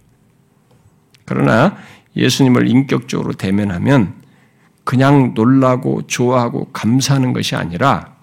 그러나 1.25 1.77
예수님을 2.17 2.69
인격적으로 2.69 3.33
대면하면 3.33 4.15
그냥 4.85 5.35
놀라고 5.35 6.07
좋아하고 6.07 6.71
감사하는 6.73 7.33
것이 7.33 7.55
아니라 7.57 8.17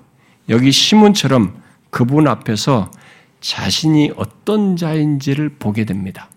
여기 0.49 0.71
시몬처럼 0.71 1.61
그분 1.89 2.27
앞에서 2.27 2.91
자신이 3.39 4.11
어떤 4.15 4.75
자인지를 4.75 5.49
보게 5.59 5.86
됩니다. 5.86 6.29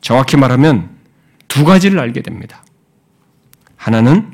정확히 0.00 0.36
말하면 0.36 0.90
두 1.46 1.64
가지를 1.64 1.98
알게 2.00 2.22
됩니다. 2.22 2.64
하나는 3.76 4.32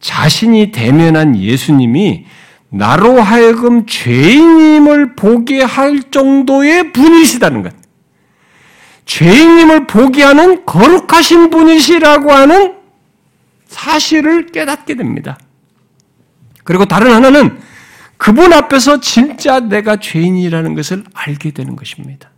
자신이 0.00 0.70
대면한 0.70 1.36
예수님이 1.36 2.26
나로 2.70 3.20
하여금 3.20 3.86
죄인임을 3.86 5.16
보게 5.16 5.62
할 5.62 6.10
정도의 6.10 6.92
분이시다는 6.92 7.62
것. 7.62 7.79
죄인임을 9.10 9.88
보게 9.88 10.22
하는 10.22 10.64
거룩하신 10.64 11.50
분이시라고 11.50 12.30
하는 12.30 12.74
사실을 13.66 14.46
깨닫게 14.46 14.94
됩니다. 14.94 15.36
그리고 16.62 16.84
다른 16.84 17.12
하나는 17.12 17.58
그분 18.16 18.52
앞에서 18.52 19.00
진짜 19.00 19.58
내가 19.58 19.96
죄인이라는 19.96 20.76
것을 20.76 21.02
알게 21.12 21.50
되는 21.50 21.74
것입니다. 21.74 22.30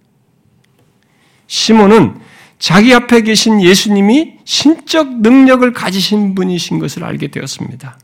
시몬은 1.46 2.18
자기 2.58 2.94
앞에 2.94 3.20
계신 3.20 3.60
예수님이 3.60 4.36
신적 4.44 5.20
능력을 5.20 5.70
가지신 5.74 6.34
분이신 6.34 6.78
것을 6.78 7.04
알게 7.04 7.28
되었습니다. 7.28 7.98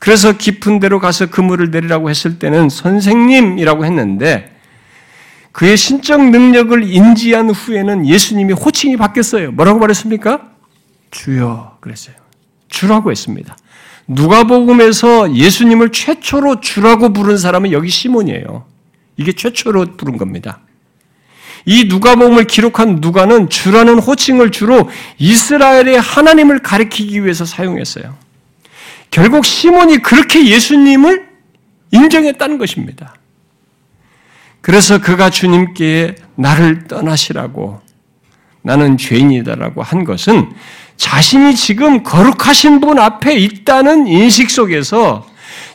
그래서 0.00 0.36
깊은 0.36 0.80
데로 0.80 0.98
가서 0.98 1.26
그물을 1.26 1.70
내리라고 1.70 2.10
했을 2.10 2.40
때는 2.40 2.68
선생님이라고 2.68 3.84
했는데 3.84 4.52
그의 5.52 5.76
신적 5.76 6.30
능력을 6.30 6.82
인지한 6.90 7.50
후에는 7.50 8.06
예수님이 8.06 8.54
호칭이 8.54 8.96
바뀌었어요. 8.96 9.52
뭐라고 9.52 9.78
말했습니까? 9.78 10.50
주여 11.10 11.76
그랬어요. 11.80 12.16
주라고 12.68 13.10
했습니다. 13.10 13.56
누가복음에서 14.08 15.34
예수님을 15.34 15.92
최초로 15.92 16.60
주라고 16.60 17.12
부른 17.12 17.36
사람은 17.36 17.72
여기 17.72 17.88
시몬이에요. 17.88 18.64
이게 19.16 19.32
최초로 19.32 19.96
부른 19.96 20.16
겁니다. 20.16 20.60
이 21.64 21.84
누가복음을 21.84 22.44
기록한 22.44 22.96
누가는 22.96 23.48
주라는 23.48 23.98
호칭을 24.00 24.50
주로 24.50 24.90
이스라엘의 25.18 26.00
하나님을 26.00 26.60
가리키기 26.60 27.22
위해서 27.22 27.44
사용했어요. 27.44 28.16
결국 29.10 29.44
시몬이 29.44 29.98
그렇게 29.98 30.46
예수님을 30.46 31.28
인정했다는 31.92 32.58
것입니다. 32.58 33.14
그래서 34.62 34.98
그가 34.98 35.28
주님께 35.28 36.14
나를 36.36 36.84
떠나시라고 36.88 37.80
나는 38.62 38.96
죄인이다라고 38.96 39.82
한 39.82 40.04
것은 40.04 40.52
자신이 40.96 41.56
지금 41.56 42.04
거룩하신 42.04 42.80
분 42.80 42.98
앞에 42.98 43.34
있다는 43.34 44.06
인식 44.06 44.50
속에서 44.50 45.26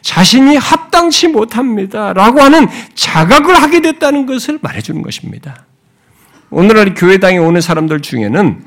자신이 0.02 0.56
합당치 0.56 1.28
못합니다. 1.28 2.14
라고 2.14 2.40
하는 2.42 2.68
자각을 2.96 3.62
하게 3.62 3.82
됐다는 3.82 4.26
것을 4.26 4.58
말해주는 4.62 5.02
것입니다. 5.02 5.66
오늘날 6.50 6.94
교회당에 6.94 7.38
오는 7.40 7.60
사람들 7.60 8.02
중에는 8.02 8.64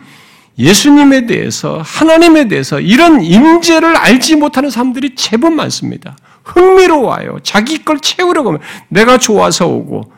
예수님에 0.58 1.24
대해서 1.24 1.82
하나님에 1.82 2.48
대해서 2.48 2.78
이런 2.78 3.22
임재를 3.22 3.96
알지 3.96 4.36
못하는 4.36 4.68
사람들이 4.68 5.14
제법 5.14 5.54
많습니다. 5.54 6.16
흥미로워요. 6.44 7.38
자기 7.42 7.84
걸 7.84 8.00
채우려고 8.00 8.50
하면 8.50 8.60
내가 8.88 9.18
좋아서 9.18 9.66
오고 9.66 10.12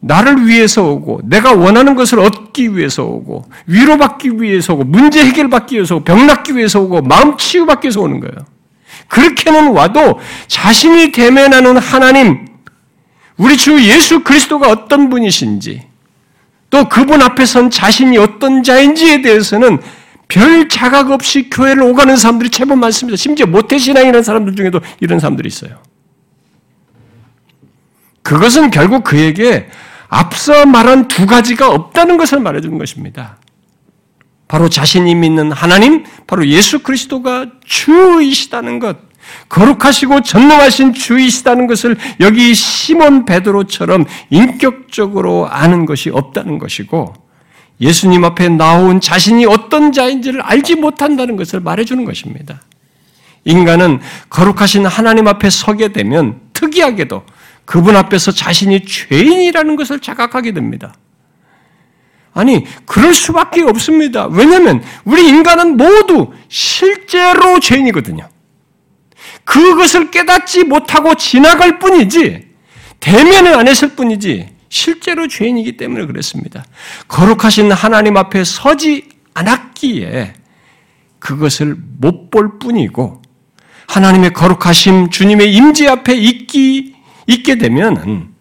나를 0.00 0.46
위해서 0.46 0.84
오고 0.84 1.22
내가 1.24 1.52
원하는 1.52 1.94
것을 1.94 2.20
얻기 2.20 2.76
위해서 2.76 3.04
오고 3.04 3.46
위로받기 3.66 4.40
위해서 4.40 4.74
오고 4.74 4.84
문제 4.84 5.24
해결받기 5.24 5.76
위해서 5.76 5.96
오고 5.96 6.04
병 6.04 6.26
낫기 6.26 6.56
위해서 6.56 6.80
오고 6.80 7.02
마음 7.02 7.36
치유받기 7.36 7.86
위해서 7.86 8.00
오는 8.00 8.20
거예요. 8.20 8.34
그렇게는 9.08 9.72
와도 9.72 10.18
자신이 10.46 11.12
대면하는 11.12 11.78
하나님 11.78 12.46
우리 13.36 13.56
주 13.56 13.82
예수 13.82 14.20
그리스도가 14.20 14.68
어떤 14.68 15.08
분이신지 15.08 15.82
또 16.70 16.88
그분 16.88 17.22
앞에 17.22 17.46
선 17.46 17.70
자신이 17.70 18.18
어떤 18.18 18.62
자인지에 18.62 19.22
대해서는 19.22 19.78
별 20.28 20.68
자각 20.68 21.10
없이 21.10 21.48
교회를 21.50 21.82
오가는 21.82 22.16
사람들이 22.16 22.50
제법 22.50 22.78
많습니다. 22.78 23.16
심지어 23.16 23.46
모태신앙이라는 23.46 24.22
사람들 24.22 24.56
중에도 24.56 24.80
이런 25.00 25.20
사람들이 25.20 25.46
있어요. 25.46 25.78
그것은 28.22 28.70
결국 28.70 29.04
그에게 29.04 29.68
앞서 30.08 30.64
말한 30.64 31.08
두 31.08 31.26
가지가 31.26 31.70
없다는 31.70 32.16
것을 32.16 32.40
말해주는 32.40 32.78
것입니다. 32.78 33.38
바로 34.48 34.68
자신이 34.68 35.14
믿는 35.14 35.52
하나님, 35.52 36.04
바로 36.26 36.46
예수 36.46 36.82
그리스도가 36.82 37.46
주이시다는 37.64 38.78
것, 38.78 38.96
거룩하시고 39.48 40.22
전능하신 40.22 40.92
주이시다는 40.94 41.66
것을 41.66 41.96
여기 42.20 42.54
시몬 42.54 43.24
베드로처럼 43.24 44.04
인격적으로 44.30 45.48
아는 45.48 45.86
것이 45.86 46.10
없다는 46.10 46.58
것이고 46.58 47.14
예수님 47.80 48.24
앞에 48.24 48.50
나온 48.50 49.00
자신이 49.00 49.46
어떤 49.74 49.90
자인지를 49.90 50.40
알지 50.40 50.76
못한다는 50.76 51.34
것을 51.34 51.58
말해주는 51.58 52.04
것입니다. 52.04 52.62
인간은 53.44 53.98
거룩하신 54.30 54.86
하나님 54.86 55.26
앞에 55.26 55.50
서게 55.50 55.92
되면 55.92 56.40
특이하게도 56.52 57.24
그분 57.64 57.96
앞에서 57.96 58.30
자신이 58.30 58.84
죄인이라는 58.84 59.74
것을 59.74 59.98
자각하게 59.98 60.52
됩니다. 60.52 60.94
아니, 62.34 62.64
그럴 62.86 63.14
수밖에 63.14 63.62
없습니다. 63.62 64.28
왜냐하면 64.28 64.82
우리 65.04 65.28
인간은 65.28 65.76
모두 65.76 66.32
실제로 66.48 67.58
죄인이거든요. 67.58 68.28
그것을 69.42 70.12
깨닫지 70.12 70.64
못하고 70.64 71.16
지나갈 71.16 71.80
뿐이지 71.80 72.48
대면을 73.00 73.58
안 73.58 73.66
했을 73.66 73.88
뿐이지 73.88 74.50
실제로 74.68 75.26
죄인이기 75.26 75.76
때문에 75.76 76.06
그랬습니다. 76.06 76.64
거룩하신 77.08 77.72
하나님 77.72 78.16
앞에 78.16 78.44
서지 78.44 79.14
않았기 79.34 79.63
에 80.02 80.34
그것을 81.18 81.76
못 81.98 82.24
볼 82.34 82.58
뿐이고 82.58 83.22
하나님의 83.86 84.32
거룩하심 84.32 85.10
주님의 85.10 85.54
임재 85.54 85.86
앞에 85.86 86.16
있기 86.16 86.96
있게 87.28 87.58
되면 87.58 88.34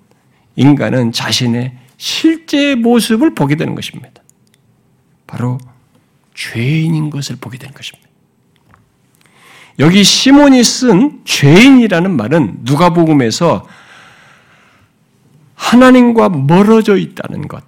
인간은 0.56 1.12
자신의 1.12 1.78
실제 1.98 2.74
모습을 2.74 3.36
보게 3.36 3.56
되는 3.56 3.76
것입니다. 3.76 4.24
바로 5.28 5.60
죄인인 6.34 7.12
것을 7.12 7.36
보게 7.36 7.60
되는 7.60 7.74
것입니다. 7.76 8.10
여기 9.78 10.04
시몬이 10.04 10.64
쓴 10.64 11.22
죄인이라는 11.24 12.18
말은 12.18 12.62
누가복음에서 12.62 13.68
하나님과 15.54 16.30
멀어져 16.30 16.98
있다는 16.98 17.48
것, 17.48 17.64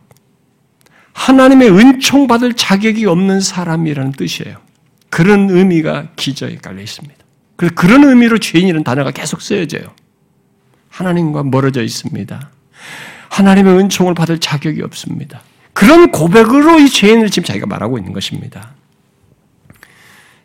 하나님의 1.16 1.72
은총 1.72 2.28
받을 2.28 2.54
자격이 2.54 3.06
없는 3.06 3.40
사람이라는 3.40 4.12
뜻이에요. 4.12 4.58
그런 5.10 5.50
의미가 5.50 6.10
기저에 6.18 6.58
깔려 6.58 6.82
있습니다. 6.82 7.16
그런 7.74 8.04
의미로 8.04 8.38
죄인이라는 8.38 8.84
단어가 8.84 9.12
계속 9.12 9.42
쓰여져요. 9.42 9.96
하나님과 10.90 11.44
멀어져 11.44 11.82
있습니다. 11.82 12.52
하나님의 13.30 13.78
은총을 13.80 14.14
받을 14.14 14.40
자격이 14.40 14.82
없습니다. 14.84 15.42
그런 15.74 16.12
고백으로 16.12 16.80
이 16.80 16.90
죄인을 16.90 17.30
지금 17.30 17.46
자기가 17.46 17.66
말하고 17.66 17.98
있는 17.98 18.12
것입니다. 18.14 18.74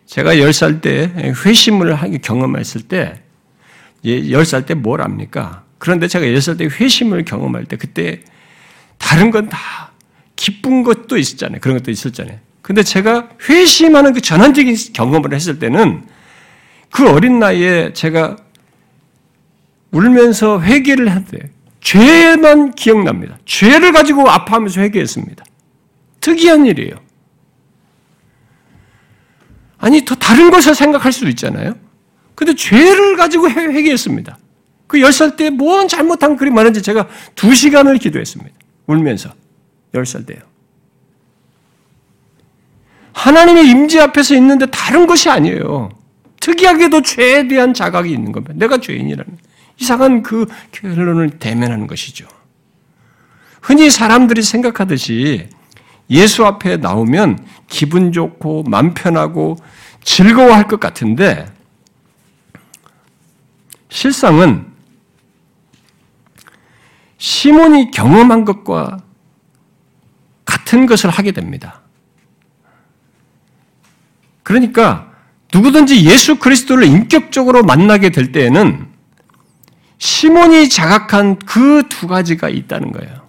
제가 0.06 0.34
10살 0.36 0.80
때 0.80 1.12
회심을 1.44 1.94
하게 1.94 2.18
경험했을 2.18 2.82
때, 2.82 3.22
10살 4.04 4.66
때 4.66 4.74
뭘 4.74 5.02
압니까? 5.02 5.64
그런데 5.78 6.08
제가 6.08 6.26
10살 6.26 6.58
때 6.58 6.64
회심을 6.66 7.24
경험할 7.24 7.64
때, 7.64 7.76
그때 7.76 8.22
다른 8.98 9.30
건 9.30 9.48
다 9.48 9.89
기쁜 10.40 10.82
것도 10.82 11.18
있었잖아요. 11.18 11.60
그런 11.60 11.76
것도 11.76 11.90
있었잖아요. 11.90 12.38
근데 12.62 12.82
제가 12.82 13.28
회심하는 13.46 14.14
그 14.14 14.22
전환적인 14.22 14.74
경험을 14.94 15.34
했을 15.34 15.58
때는 15.58 16.02
그 16.90 17.06
어린 17.10 17.38
나이에 17.38 17.92
제가 17.92 18.36
울면서 19.90 20.62
회개를 20.62 21.10
했대. 21.10 21.50
죄만 21.82 22.72
기억납니다. 22.72 23.38
죄를 23.44 23.92
가지고 23.92 24.30
아파하면서 24.30 24.80
회개했습니다. 24.80 25.44
특이한 26.20 26.64
일이에요. 26.64 26.94
아니, 29.76 30.04
더 30.06 30.14
다른 30.14 30.50
것을 30.50 30.74
생각할 30.74 31.12
수도 31.12 31.28
있잖아요. 31.28 31.74
근데 32.34 32.54
죄를 32.54 33.16
가지고 33.16 33.50
회개했습니다. 33.50 34.38
그 34.86 34.98
10살 34.98 35.36
때 35.36 35.50
뭔 35.50 35.86
잘못한 35.86 36.36
그리 36.36 36.50
많은지 36.50 36.80
제가 36.80 37.08
2시간을 37.34 38.00
기도했습니다. 38.00 38.54
울면서. 38.86 39.39
10살 39.94 40.26
때요. 40.26 40.38
하나님의 43.12 43.68
임재 43.68 44.00
앞에서 44.00 44.34
있는데 44.36 44.66
다른 44.66 45.06
것이 45.06 45.28
아니에요. 45.28 45.90
특이하게도 46.40 47.02
죄에 47.02 47.48
대한 47.48 47.74
자각이 47.74 48.10
있는 48.10 48.32
겁니다. 48.32 48.54
내가 48.56 48.78
죄인이라는. 48.78 49.38
이상한 49.78 50.22
그 50.22 50.46
결론을 50.72 51.38
대면하는 51.38 51.86
것이죠. 51.86 52.26
흔히 53.60 53.90
사람들이 53.90 54.42
생각하듯이 54.42 55.48
예수 56.08 56.44
앞에 56.44 56.78
나오면 56.78 57.46
기분 57.68 58.12
좋고 58.12 58.64
맘 58.64 58.94
편하고 58.94 59.56
즐거워할 60.02 60.66
것 60.66 60.80
같은데 60.80 61.46
실상은 63.88 64.66
시몬이 67.18 67.90
경험한 67.90 68.44
것과 68.44 68.98
같은 70.50 70.86
것을 70.86 71.10
하게 71.10 71.30
됩니다. 71.30 71.80
그러니까 74.42 75.12
누구든지 75.54 76.04
예수 76.04 76.38
그리스도를 76.38 76.84
인격적으로 76.84 77.62
만나게 77.62 78.10
될 78.10 78.32
때에는 78.32 78.88
시몬이 79.98 80.68
자각한 80.68 81.38
그 81.38 81.84
두 81.88 82.06
가지가 82.06 82.48
있다는 82.48 82.92
거예요. 82.92 83.20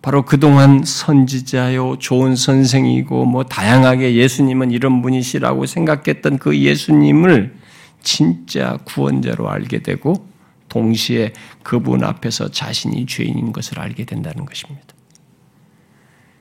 바로 0.00 0.24
그동안 0.24 0.84
선지자요, 0.84 1.98
좋은 1.98 2.34
선생이고, 2.34 3.26
뭐, 3.26 3.44
다양하게 3.44 4.14
예수님은 4.14 4.70
이런 4.70 5.02
분이시라고 5.02 5.66
생각했던 5.66 6.38
그 6.38 6.56
예수님을 6.56 7.54
진짜 8.02 8.78
구원자로 8.84 9.50
알게 9.50 9.80
되고, 9.82 10.26
동시에 10.70 11.34
그분 11.62 12.04
앞에서 12.04 12.50
자신이 12.50 13.04
죄인인 13.06 13.52
것을 13.52 13.80
알게 13.80 14.04
된다는 14.06 14.46
것입니다. 14.46 14.97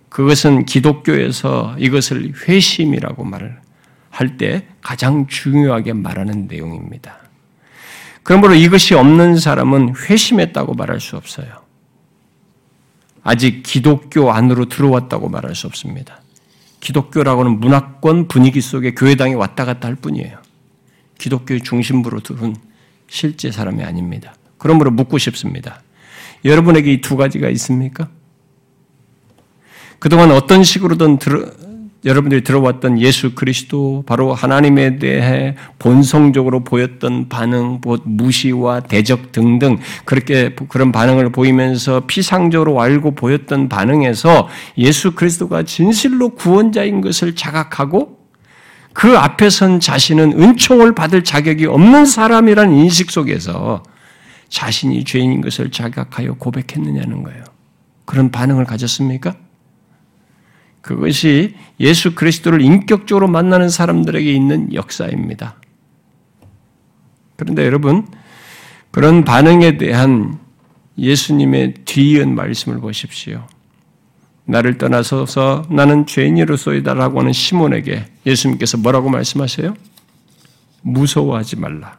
그것은 0.10 0.66
기독교에서 0.66 1.76
이것을 1.80 2.34
회심이라고 2.48 3.24
말을 3.24 3.60
할 4.10 4.38
때 4.38 4.66
가장 4.82 5.28
중요하게 5.28 5.94
말하는 5.94 6.48
내용입니다. 6.48 7.18
그러므로 8.24 8.56
이것이 8.56 8.96
없는 8.96 9.38
사람은 9.38 9.94
회심했다고 9.96 10.74
말할 10.74 11.00
수 11.00 11.16
없어요. 11.18 11.48
아직 13.24 13.62
기독교 13.64 14.32
안으로 14.32 14.66
들어왔다고 14.70 15.30
말할 15.30 15.54
수 15.56 15.68
없습니다. 15.68 16.22
기독교라고는 16.80 17.60
문화권 17.60 18.28
분위기 18.28 18.62
속에 18.62 18.94
교회당에 18.96 19.34
왔다 19.34 19.66
갔다 19.66 19.88
할 19.88 19.96
뿐이에요. 19.96 20.40
기독교의 21.18 21.62
중심부로 21.62 22.22
들은 22.22 22.56
실제 23.10 23.52
사람이 23.52 23.84
아닙니다. 23.84 24.34
그러므로 24.58 24.92
묻고 24.92 25.18
싶습니다. 25.18 25.82
여러분에게 26.46 26.92
이 26.94 27.02
두 27.02 27.18
가지가 27.18 27.50
있습니까? 27.50 28.10
그동안 30.00 30.32
어떤 30.32 30.64
식으로든 30.64 31.18
들어, 31.18 31.46
여러분들이 32.06 32.44
들어왔던 32.44 33.00
예수 33.00 33.34
그리스도 33.34 34.04
바로 34.06 34.34
하나님에 34.34 35.00
대해 35.00 35.56
본성적으로 35.80 36.64
보였던 36.64 37.28
반응, 37.28 37.80
뭐 37.82 37.98
무시와 38.04 38.82
대적 38.82 39.32
등등 39.32 39.80
그렇게 40.06 40.56
그런 40.70 40.92
반응을 40.92 41.32
보이면서 41.32 42.04
피상적으로 42.08 42.80
알고 42.82 43.16
보였던 43.16 43.68
반응에서 43.68 44.48
예수 44.78 45.16
그리스도가 45.16 45.64
진실로 45.64 46.30
구원자인 46.30 47.02
것을 47.02 47.36
자각하고 47.36 48.18
그 48.94 49.18
앞에 49.18 49.50
선 49.50 49.80
자신은 49.80 50.40
은총을 50.42 50.96
받을 50.96 51.24
자격이 51.24 51.66
없는 51.66 52.06
사람이라는 52.06 52.74
인식 52.74 53.12
속에서 53.12 53.84
자신이 54.50 55.04
죄인인 55.04 55.42
것을 55.42 55.72
자각하여 55.72 56.36
고백했느냐는 56.36 57.24
거예요. 57.24 57.44
그런 58.06 58.32
반응을 58.32 58.66
가졌습니까? 58.66 59.36
그것이 60.88 61.54
예수 61.82 62.16
그리스도를 62.16 62.62
인격적으로 62.62 63.28
만나는 63.28 63.68
사람들에게 63.68 64.32
있는 64.32 64.74
역사입니다. 64.74 65.56
그런데 67.36 67.66
여러분, 67.66 68.08
그런 68.92 69.26
반응에 69.26 69.78
대한 69.78 70.40
예수님의 70.98 71.74
뒤이은 71.84 72.34
말씀을 72.34 72.80
보십시오. 72.80 73.46
나를 74.46 74.78
떠나서서 74.78 75.66
나는 75.70 76.06
죄인으로서이다라고 76.06 77.20
하는 77.20 77.34
시몬에게 77.34 78.06
예수님께서 78.26 78.78
뭐라고 78.78 79.10
말씀하세요? 79.10 79.74
무서워하지 80.84 81.58
말라. 81.58 81.98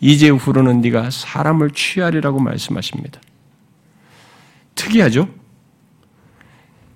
이제 0.00 0.30
후로는 0.30 0.80
네가 0.80 1.10
사람을 1.10 1.72
취하리라고 1.72 2.40
말씀하십니다. 2.40 3.20
특이하죠? 4.74 5.28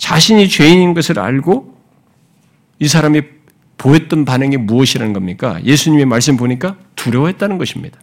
자신이 0.00 0.48
죄인인 0.48 0.94
것을 0.94 1.20
알고 1.20 1.78
이 2.78 2.88
사람이 2.88 3.20
보였던 3.76 4.24
반응이 4.24 4.56
무엇이라는 4.56 5.12
겁니까? 5.12 5.60
예수님의 5.62 6.06
말씀 6.06 6.38
보니까 6.38 6.76
두려워했다는 6.96 7.58
것입니다. 7.58 8.00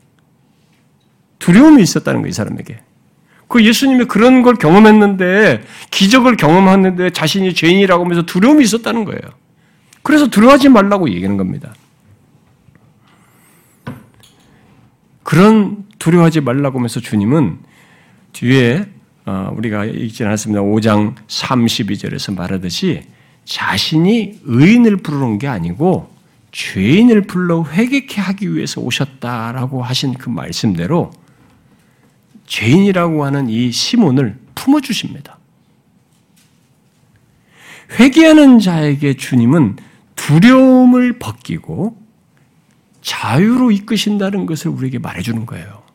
두려움이 1.40 1.82
있었다는 1.82 2.22
거예요, 2.22 2.30
이 2.30 2.34
사람에게. 2.34 2.80
그 3.48 3.66
예수님이 3.66 4.06
그런 4.06 4.44
걸 4.44 4.56
경험했는데, 4.56 5.64
기적을 5.90 6.38
경험했는데 6.38 7.10
자신이 7.12 7.54
죄인이라고 7.54 8.04
하면서 8.04 8.24
두려움이 8.24 8.64
있었다는 8.64 9.04
거예요. 9.04 9.22
그래서 10.04 10.28
두려워하지 10.28 10.70
말라고 10.70 11.10
얘기하는 11.10 11.38
겁니다. 11.38 11.74
그런 15.24 15.86
두려워하지 15.98 16.42
말라고 16.42 16.78
하면서 16.78 17.00
주님은 17.00 17.58
뒤에 18.34 18.82
어, 18.82 18.97
우리가 19.28 19.86
읽지 19.86 20.24
않았습니다. 20.24 20.62
5장 20.62 21.16
32절에서 21.28 22.36
말하듯이 22.36 23.04
자신이 23.46 24.40
의인을 24.44 24.98
부르는 24.98 25.38
게 25.38 25.48
아니고 25.48 26.10
죄인을 26.52 27.24
불러 27.24 27.64
회개케 27.64 28.22
하기 28.22 28.56
위해서 28.56 28.82
오셨다라고 28.82 29.84
하신 29.84 30.14
그 30.14 30.30
말씀대로 30.30 31.12
죄인이라고 32.46 33.26
하는 33.26 33.50
이 33.50 33.72
시몬을 33.72 34.38
품어 34.56 34.80
주십니다. 34.80 35.38
회개하는 38.00 38.60
자에게 38.60 39.16
주님은 39.16 39.78
두려움을 40.16 41.20
벗기고 41.20 41.98
자유로 43.02 43.72
이끄신다는 43.72 44.46
것을 44.46 44.72
우리에게 44.72 45.00
말해 45.00 45.22
주는 45.22 45.46
거예요. 45.46 45.87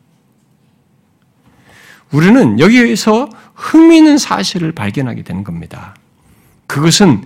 우리는 2.13 2.59
여기에서 2.59 3.27
흥미있는 3.55 4.17
사실을 4.19 4.71
발견하게 4.71 5.23
되는 5.23 5.43
겁니다. 5.43 5.95
그것은 6.67 7.23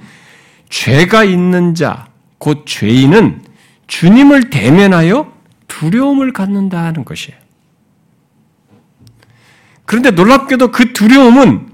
죄가 0.69 1.25
있는 1.25 1.75
자, 1.75 2.07
곧 2.38 2.65
죄인은 2.65 3.41
주님을 3.88 4.49
대면하여 4.49 5.31
두려움을 5.67 6.31
갖는다는 6.31 7.03
것이에요. 7.03 7.38
그런데 9.85 10.11
놀랍게도 10.11 10.71
그 10.71 10.93
두려움은 10.93 11.67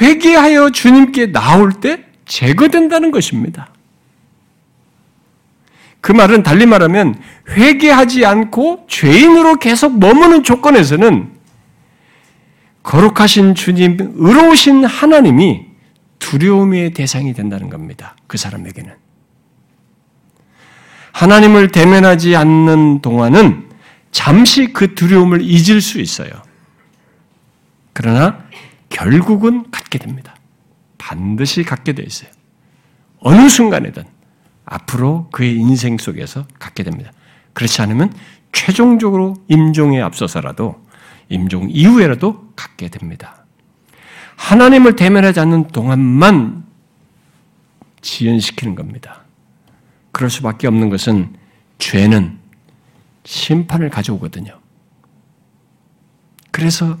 회개하여 0.00 0.70
주님께 0.70 1.32
나올 1.32 1.72
때 1.72 2.04
제거된다는 2.24 3.10
것입니다. 3.10 3.68
그 6.00 6.12
말은 6.12 6.42
달리 6.42 6.66
말하면 6.66 7.20
회개하지 7.50 8.24
않고 8.24 8.86
죄인으로 8.88 9.56
계속 9.56 9.98
머무는 9.98 10.42
조건에서는 10.42 11.35
거룩하신 12.86 13.56
주님, 13.56 13.96
의로우신 14.14 14.84
하나님이 14.84 15.66
두려움의 16.20 16.92
대상이 16.92 17.34
된다는 17.34 17.68
겁니다. 17.68 18.16
그 18.28 18.38
사람에게는. 18.38 18.94
하나님을 21.10 21.72
대면하지 21.72 22.36
않는 22.36 23.02
동안은 23.02 23.70
잠시 24.12 24.72
그 24.72 24.94
두려움을 24.94 25.40
잊을 25.42 25.80
수 25.80 26.00
있어요. 26.00 26.30
그러나 27.92 28.44
결국은 28.88 29.68
갖게 29.72 29.98
됩니다. 29.98 30.36
반드시 30.96 31.64
갖게 31.64 31.92
돼 31.92 32.04
있어요. 32.04 32.30
어느 33.18 33.48
순간에든 33.48 34.04
앞으로 34.64 35.28
그의 35.32 35.56
인생 35.56 35.98
속에서 35.98 36.46
갖게 36.60 36.84
됩니다. 36.84 37.10
그렇지 37.52 37.82
않으면 37.82 38.12
최종적으로 38.52 39.34
임종에 39.48 40.00
앞서서라도 40.00 40.85
임종 41.28 41.68
이후에라도 41.70 42.52
갖게 42.54 42.88
됩니다. 42.88 43.44
하나님을 44.36 44.96
대면하지 44.96 45.40
않는 45.40 45.68
동안만 45.68 46.64
지연시키는 48.02 48.74
겁니다. 48.74 49.22
그럴 50.12 50.30
수밖에 50.30 50.66
없는 50.66 50.88
것은 50.88 51.34
죄는 51.78 52.38
심판을 53.24 53.90
가져오거든요. 53.90 54.58
그래서 56.50 56.98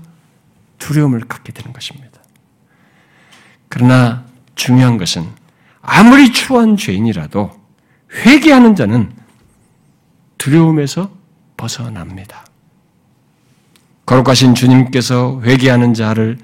두려움을 0.78 1.20
갖게 1.20 1.52
되는 1.52 1.72
것입니다. 1.72 2.20
그러나 3.68 4.24
중요한 4.54 4.98
것은 4.98 5.26
아무리 5.80 6.32
추한 6.32 6.76
죄인이라도 6.76 7.50
회개하는 8.12 8.74
자는 8.74 9.12
두려움에서 10.38 11.10
벗어납니다. 11.56 12.45
거룩하신 14.06 14.54
주님께서 14.54 15.40
회개하는 15.42 15.94
자를 15.94 16.38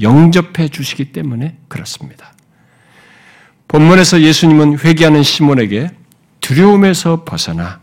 영접해 0.00 0.68
주시기 0.68 1.12
때문에 1.12 1.56
그렇습니다. 1.68 2.34
본문에서 3.68 4.20
예수님은 4.20 4.78
회개하는 4.78 5.22
시몬에게 5.22 5.90
두려움에서 6.40 7.24
벗어나 7.24 7.80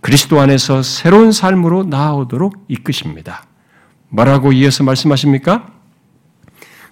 그리스도 0.00 0.40
안에서 0.40 0.82
새로운 0.82 1.32
삶으로 1.32 1.82
나아오도록 1.84 2.64
이끄십니다. 2.68 3.44
뭐라고 4.08 4.52
이어서 4.52 4.84
말씀하십니까? 4.84 5.66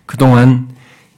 그동안 0.04 0.68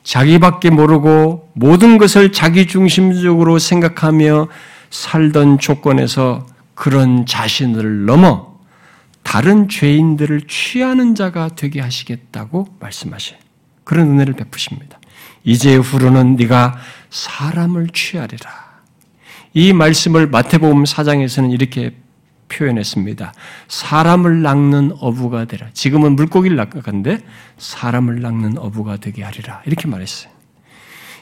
자기밖에 0.02 0.70
모르고 0.70 1.50
모든 1.54 1.98
것을 1.98 2.32
자기 2.32 2.66
중심적으로 2.66 3.58
생각하며 3.58 4.48
살던 4.90 5.58
조건에서 5.58 6.46
그런 6.74 7.26
자신을 7.26 8.06
넘어 8.06 8.49
다른 9.30 9.68
죄인들을 9.68 10.40
취하는 10.48 11.14
자가 11.14 11.50
되게 11.54 11.80
하시겠다고 11.80 12.66
말씀하셔요. 12.80 13.38
그런 13.84 14.10
은혜를 14.10 14.34
베푸십니다. 14.34 14.98
이제 15.44 15.76
후로는 15.76 16.34
네가 16.34 16.76
사람을 17.10 17.90
취하리라. 17.90 18.50
이 19.54 19.72
말씀을 19.72 20.26
마태복음 20.26 20.82
4장에서는 20.82 21.52
이렇게 21.52 21.94
표현했습니다. 22.48 23.32
사람을 23.68 24.42
낚는 24.42 24.94
어부가 24.98 25.44
되라. 25.44 25.68
지금은 25.74 26.16
물고기를 26.16 26.56
낚는데 26.56 27.20
사람을 27.56 28.22
낚는 28.22 28.58
어부가 28.58 28.96
되게 28.96 29.22
하리라. 29.22 29.62
이렇게 29.64 29.86
말했어요. 29.86 30.32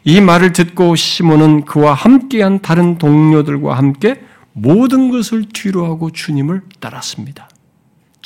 이 0.04 0.22
말을 0.22 0.54
듣고 0.54 0.96
시몬은 0.96 1.66
그와 1.66 1.92
함께한 1.92 2.62
다른 2.62 2.96
동료들과 2.96 3.76
함께 3.76 4.22
모든 4.54 5.10
것을 5.10 5.44
뒤로하고 5.52 6.10
주님을 6.10 6.62
따랐습니다. 6.80 7.50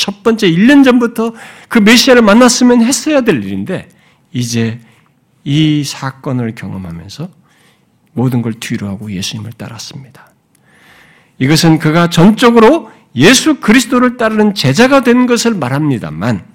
첫 0.02 0.24
번째 0.24 0.50
1년 0.50 0.82
전부터 0.82 1.32
그 1.68 1.78
메시아를 1.78 2.22
만났으면 2.22 2.82
했어야 2.82 3.20
될 3.20 3.44
일인데 3.44 3.88
이제 4.32 4.80
이 5.44 5.84
사건을 5.84 6.56
경험하면서 6.56 7.28
모든 8.12 8.42
걸 8.42 8.54
뒤로하고 8.54 9.12
예수님을 9.12 9.52
따랐습니다. 9.52 10.32
이것은 11.38 11.78
그가 11.78 12.10
전적으로 12.10 12.90
예수 13.14 13.60
그리스도를 13.60 14.16
따르는 14.16 14.54
제자가 14.54 15.02
된 15.02 15.26
것을 15.28 15.54
말합니다만 15.54 16.46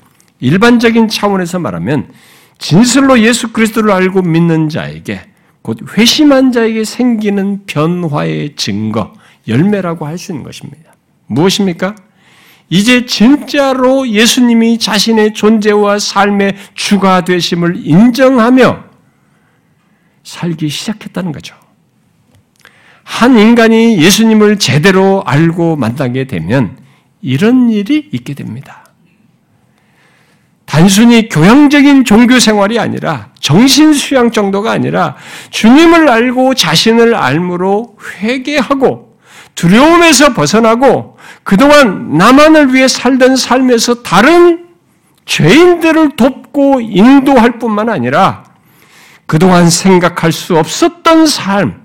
일반적인 0.42 1.08
차원에서 1.08 1.60
말하면 1.60 2.12
진실로 2.58 3.18
예수 3.22 3.54
그리스도를 3.54 3.92
알고 3.92 4.24
믿는 4.24 4.68
자에게 4.68 5.22
곧 5.62 5.78
회심한 5.98 6.52
자에게 6.52 6.84
생기는 6.84 7.66
변화의 7.66 8.58
증거, 8.58 9.14
열매라고 9.48 10.06
할 10.06 10.18
수 10.18 10.34
있는 10.34 10.44
것입니다. 10.44 10.92
무엇입니까? 11.28 11.96
이제 12.70 13.06
진짜로 13.06 14.08
예수님이 14.08 14.78
자신의 14.78 15.34
존재와 15.34 16.00
삶의 16.00 16.56
주가 16.76 17.24
되심을 17.24 17.76
인정하며 17.78 18.84
살기 20.24 20.68
시작했다는 20.68 21.32
거죠. 21.32 21.56
한 23.04 23.40
인간이 23.40 23.98
예수님을 24.02 24.60
제대로 24.60 25.24
알고 25.26 25.78
만나게 25.78 26.26
되면 26.26 26.78
이런 27.22 27.70
일이 27.70 28.10
있게 28.12 28.34
됩니다. 28.34 28.84
단순히 30.66 31.30
교양적인 31.30 32.04
종교 32.04 32.38
생활이 32.38 32.78
아니라 32.78 33.32
정신 33.40 33.94
수양 33.94 34.32
정도가 34.32 34.72
아니라 34.72 35.16
주님을 35.50 36.10
알고 36.10 36.54
자신을 36.56 37.16
알므로 37.16 37.98
회개하고 38.20 39.07
두려움에서 39.58 40.34
벗어나고 40.34 41.18
그동안 41.44 42.16
나만을 42.16 42.74
위해 42.74 42.88
살던 42.88 43.36
삶에서 43.36 44.04
다른 44.04 44.68
죄인들을 45.26 46.16
돕고 46.16 46.80
인도할 46.82 47.58
뿐만 47.58 47.90
아니라 47.90 48.44
그동안 49.26 49.70
생각할 49.70 50.32
수 50.32 50.58
없었던 50.58 51.26
삶, 51.26 51.82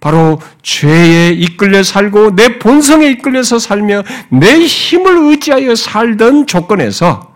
바로 0.00 0.40
죄에 0.62 1.30
이끌려 1.30 1.82
살고 1.82 2.36
내 2.36 2.60
본성에 2.60 3.08
이끌려서 3.08 3.58
살며 3.58 4.04
내 4.30 4.60
힘을 4.60 5.30
의지하여 5.30 5.74
살던 5.74 6.46
조건에서 6.46 7.34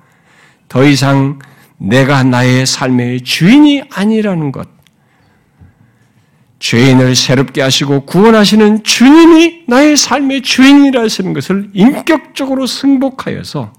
더 0.69 0.85
이상 0.85 1.41
내가 1.77 2.23
나의 2.23 2.67
삶의 2.67 3.23
주인이 3.23 3.83
아니라는 3.93 4.53
것. 4.53 4.69
죄인을 6.63 7.17
새롭게 7.17 7.61
하시고 7.61 8.07
구원하시는 8.07 8.85
주님이 8.85 9.65
나의 9.67 9.97
삶의 9.97 10.43
주인이라는 10.43 11.33
것을 11.35 11.71
인격적으로 11.73 12.69
승복하여서 12.69 13.73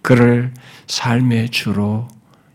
그를 0.00 0.54
삶의 0.86 1.50
주로 1.50 2.08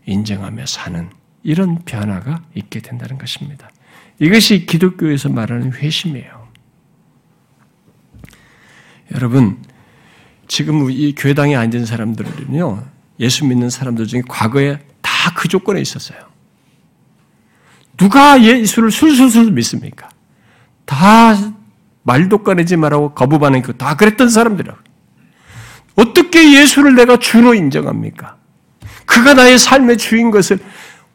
인정하며 0.04 0.66
사는 0.66 1.08
이런 1.44 1.78
변화가 1.84 2.42
있게 2.56 2.80
된다는 2.80 3.18
것입니다. 3.18 3.70
이것이 4.18 4.66
기독교에서 4.66 5.28
말하는 5.28 5.72
회심이에요. 5.72 6.48
여러분, 9.14 9.62
지금 10.48 10.90
이 10.90 11.14
교회당에 11.14 11.54
앉은 11.54 11.86
사람들은요, 11.86 12.84
예수 13.20 13.44
믿는 13.46 13.70
사람들 13.70 14.08
중에 14.08 14.22
과거에 14.28 14.78
다 15.00 15.30
그 15.36 15.46
조건에 15.46 15.80
있었어요. 15.80 16.27
누가 17.98 18.42
예수를 18.42 18.90
술술술 18.90 19.52
믿습니까? 19.52 20.08
다 20.86 21.34
말도 22.04 22.42
꺼내지 22.42 22.76
말라고 22.76 23.12
거부 23.12 23.38
반응고 23.38 23.74
다 23.74 23.96
그랬던 23.96 24.30
사람들이라고. 24.30 24.78
어떻게 25.96 26.54
예수를 26.54 26.94
내가 26.94 27.18
주로 27.18 27.54
인정합니까? 27.54 28.36
그가 29.04 29.34
나의 29.34 29.58
삶의 29.58 29.98
주인 29.98 30.30
것을 30.30 30.58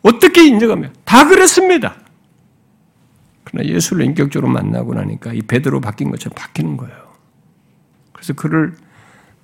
어떻게 0.04 0.46
인정하며? 0.46 0.90
다 1.06 1.28
그랬습니다. 1.28 1.96
그러나 3.46 3.70
예수를 3.70 4.06
인격적으로 4.06 4.52
만나고 4.52 4.94
나니까 4.94 5.34
이 5.34 5.42
베드로 5.42 5.80
바뀐 5.80 6.12
것처럼 6.12 6.36
바뀌는 6.36 6.76
거예요. 6.78 6.96
그래서 8.12 8.34
그를 8.34 8.76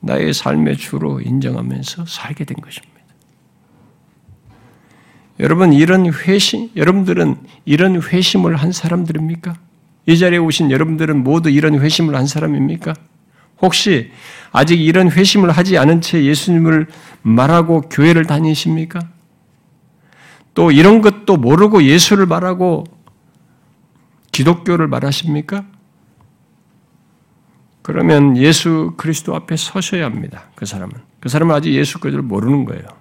나의 0.02 0.34
삶의 0.34 0.78
주로 0.78 1.22
인정하면서 1.22 2.06
살게 2.06 2.44
된 2.44 2.58
것입니다. 2.58 2.89
여러분 5.40 5.72
이런 5.72 6.12
회심, 6.12 6.70
여러분들은 6.76 7.38
이런 7.66 8.02
회심을 8.02 8.56
한 8.58 8.72
사람들입니까? 8.72 9.56
이 10.06 10.18
자리에 10.18 10.40
오신 10.40 10.72
여러분들은 10.72 11.24
모두 11.24 11.50
이런 11.50 11.80
회심을 11.80 12.16
한 12.16 12.28
사람입니까? 12.28 12.94
혹시 13.62 14.12
아직 14.52 14.82
이런 14.82 15.12
회심을 15.12 15.52
하지 15.52 15.78
않은 15.78 16.02
채 16.02 16.24
예수님을 16.24 16.88
말하고 17.22 17.82
교회를 17.82 18.26
다니십니까? 18.26 19.00
또 20.54 20.72
이런 20.72 21.02
것도 21.02 21.38
모르고 21.38 21.84
예수를 21.84 22.26
말하고 22.26 22.84
기독교를 24.32 24.88
말하십니까? 24.88 25.66
그러면 27.82 28.38
예수 28.38 28.94
그리스도 28.98 29.36
앞에 29.36 29.56
서셔야 29.58 30.06
합니다. 30.06 30.46
그 30.56 30.66
사람은. 30.66 30.94
그 31.20 31.30
사람은 31.30 31.56
아직 31.56 31.74
예수 31.74 32.00
그리스도를 32.00 32.24
모르는 32.24 32.66
거예요. 32.66 32.99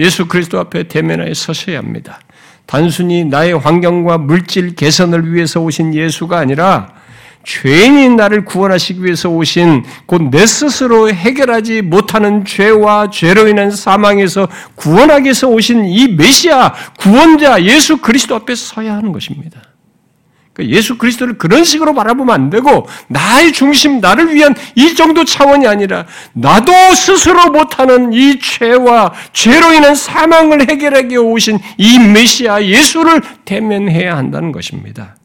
예수 0.00 0.26
그리스도 0.26 0.58
앞에 0.58 0.84
대면하여 0.84 1.32
서셔야 1.34 1.78
합니다. 1.78 2.20
단순히 2.66 3.24
나의 3.24 3.58
환경과 3.58 4.18
물질 4.18 4.74
개선을 4.74 5.32
위해서 5.32 5.60
오신 5.60 5.94
예수가 5.94 6.38
아니라 6.38 6.94
죄인인 7.44 8.16
나를 8.16 8.44
구원하시기 8.44 9.02
위해서 9.02 9.28
오신 9.28 9.84
곧 10.06 10.30
내 10.30 10.46
스스로 10.46 11.10
해결하지 11.10 11.82
못하는 11.82 12.44
죄와 12.44 13.10
죄로 13.10 13.48
인한 13.48 13.70
사망에서 13.70 14.48
구원하기 14.74 15.24
위해서 15.24 15.48
오신 15.48 15.86
이 15.86 16.08
메시아 16.08 16.74
구원자 16.98 17.62
예수 17.64 17.96
그리스도 17.98 18.34
앞에 18.36 18.54
서야 18.54 18.94
하는 18.96 19.12
것입니다. 19.12 19.69
그러니까 20.60 20.76
예수 20.76 20.98
그리스도를 20.98 21.38
그런 21.38 21.64
식으로 21.64 21.94
바라보면 21.94 22.34
안 22.34 22.50
되고 22.50 22.86
나의 23.08 23.52
중심, 23.52 24.00
나를 24.00 24.34
위한 24.34 24.54
이 24.74 24.94
정도 24.94 25.24
차원이 25.24 25.66
아니라 25.66 26.06
나도 26.32 26.72
스스로 26.94 27.50
못하는 27.50 28.12
이 28.12 28.38
죄와 28.38 29.12
죄로 29.32 29.72
인한 29.72 29.94
사망을 29.94 30.68
해결하기 30.68 31.16
오신 31.16 31.58
이 31.78 31.98
메시아 31.98 32.64
예수를 32.64 33.22
대면해야 33.44 34.16
한다는 34.16 34.52
것입니다. 34.52 35.16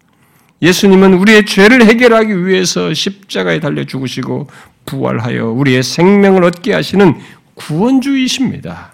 예수님은 0.62 1.14
우리의 1.16 1.46
죄를 1.46 1.86
해결하기 1.86 2.46
위해서 2.46 2.94
십자가에 2.94 3.60
달려 3.60 3.84
죽으시고 3.84 4.48
부활하여 4.86 5.48
우리의 5.50 5.84
생명을 5.84 6.44
얻게 6.46 6.74
하시는 6.74 7.20
구원주이십니다. 7.56 8.94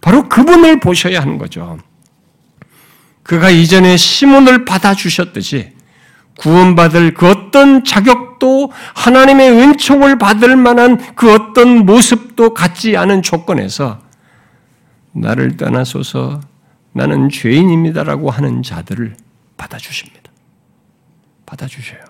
바로 0.00 0.28
그분을 0.28 0.80
보셔야 0.80 1.20
하는 1.20 1.38
거죠. 1.38 1.78
그가 3.22 3.50
이전에 3.50 3.96
시몬을 3.96 4.64
받아주셨듯이 4.64 5.75
구원받을 6.38 7.14
그 7.14 7.28
어떤 7.28 7.84
자격도 7.84 8.70
하나님의 8.94 9.50
은총을 9.50 10.18
받을 10.18 10.56
만한 10.56 10.98
그 11.14 11.32
어떤 11.32 11.86
모습도 11.86 12.54
갖지 12.54 12.96
않은 12.96 13.22
조건에서 13.22 14.00
나를 15.12 15.56
떠나소서 15.56 16.40
나는 16.92 17.28
죄인입니다라고 17.30 18.30
하는 18.30 18.62
자들을 18.62 19.16
받아주십니다. 19.56 20.30
받아주셔요. 21.46 22.00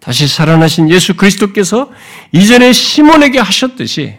다시 0.00 0.28
살아나신 0.28 0.90
예수 0.90 1.16
그리스도께서 1.16 1.90
이전에 2.32 2.72
시몬에게 2.72 3.38
하셨듯이 3.38 4.18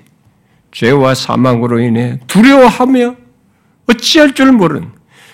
죄와 0.71 1.15
사망으로 1.15 1.79
인해 1.79 2.19
두려워하며 2.27 3.15
어찌할 3.87 4.33
줄 4.33 4.51
모르는 4.51 4.91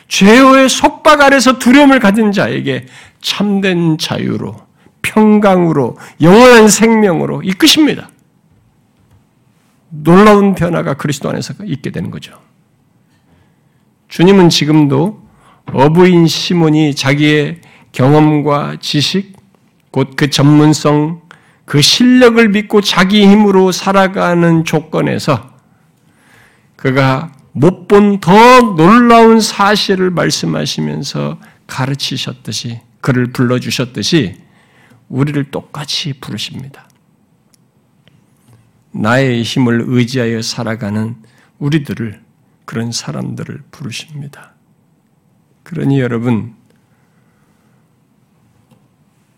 죄의 0.10 0.68
속박 0.68 1.22
아래서 1.22 1.58
두려움을 1.58 2.00
가진 2.00 2.34
자에게 2.34 2.86
참된 3.22 3.98
자유로, 3.98 4.56
평강으로, 5.02 5.98
영원한 6.22 6.68
생명으로 6.68 7.44
이끄십니다. 7.44 8.10
놀라운 9.90 10.56
변화가 10.56 10.96
그리스도 10.96 11.30
안에서 11.30 11.54
있게 11.66 11.92
되는 11.92 12.12
거죠. 12.12 12.34
주님은 14.08 14.50
지금도 14.50 15.22
어부인 15.74 16.28
시몬이 16.28 16.96
자기의 16.96 17.62
경험과 17.92 18.78
지식, 18.80 19.38
곧 19.92 20.16
그 20.16 20.30
전문성, 20.30 21.22
그 21.66 21.82
실력을 21.82 22.48
믿고 22.50 22.82
자기 22.82 23.26
힘으로 23.28 23.72
살아가는 23.72 24.64
조건에서 24.66 25.52
그가 26.76 27.32
못 27.54 27.88
본 27.88 28.20
더 28.22 28.32
놀라운 28.76 29.42
사실을 29.42 30.10
말씀하시면서 30.12 31.38
가르치셨듯이 31.68 32.80
그를 33.02 33.32
불러주셨듯이 33.32 34.38
우리를 35.10 35.52
똑같이 35.52 36.14
부르십니다. 36.14 36.88
나의 38.92 39.44
힘을 39.44 39.84
의지하여 39.88 40.42
살아가는 40.42 41.16
우리들을 41.60 42.22
그런 42.66 42.92
사람들을 42.92 43.64
부르십니다. 43.72 44.54
그러니 45.64 46.00
여러분 46.00 46.56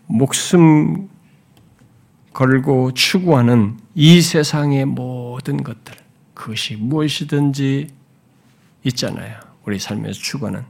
목숨 0.06 1.08
걸고 2.32 2.92
추구하는 2.94 3.78
이 3.94 4.20
세상의 4.20 4.84
모든 4.86 5.62
것들, 5.62 5.96
그것이 6.34 6.76
무엇이든지 6.76 7.88
있잖아요. 8.84 9.38
우리 9.64 9.78
삶에서 9.78 10.20
추구하는. 10.20 10.64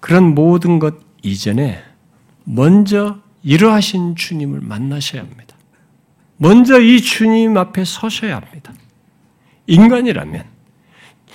그런 0.00 0.34
모든 0.34 0.78
것 0.78 1.05
이전에 1.26 1.82
먼저 2.44 3.18
이러하신 3.42 4.16
주님을 4.16 4.60
만나셔야 4.60 5.22
합니다. 5.22 5.56
먼저 6.36 6.80
이 6.80 7.00
주님 7.00 7.56
앞에 7.56 7.84
서셔야 7.84 8.36
합니다. 8.36 8.72
인간이라면, 9.66 10.44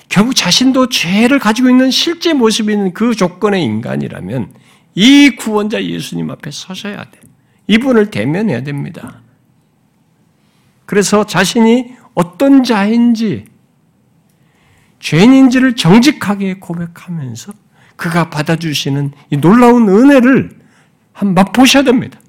결국 0.07 0.35
자신도 0.35 0.89
죄를 0.89 1.39
가지고 1.39 1.69
있는 1.69 1.91
실제 1.91 2.33
모습이 2.33 2.71
있는 2.71 2.93
그 2.93 3.15
조건의 3.15 3.63
인간이라면, 3.63 4.53
이 4.95 5.35
구원자 5.37 5.83
예수님 5.83 6.29
앞에 6.31 6.51
서셔야 6.51 7.03
돼. 7.09 7.19
이분을 7.67 8.11
대면해야 8.11 8.63
됩니다. 8.63 9.21
그래서 10.85 11.25
자신이 11.25 11.95
어떤 12.13 12.63
자인지, 12.63 13.45
죄인인지를 14.99 15.75
정직하게 15.75 16.59
고백하면서 16.59 17.53
그가 18.01 18.31
받아주시는 18.31 19.11
이 19.29 19.37
놀라운 19.37 19.87
은혜를 19.87 20.49
한 21.13 21.35
맛보셔야 21.35 21.83
됩니다. 21.83 22.19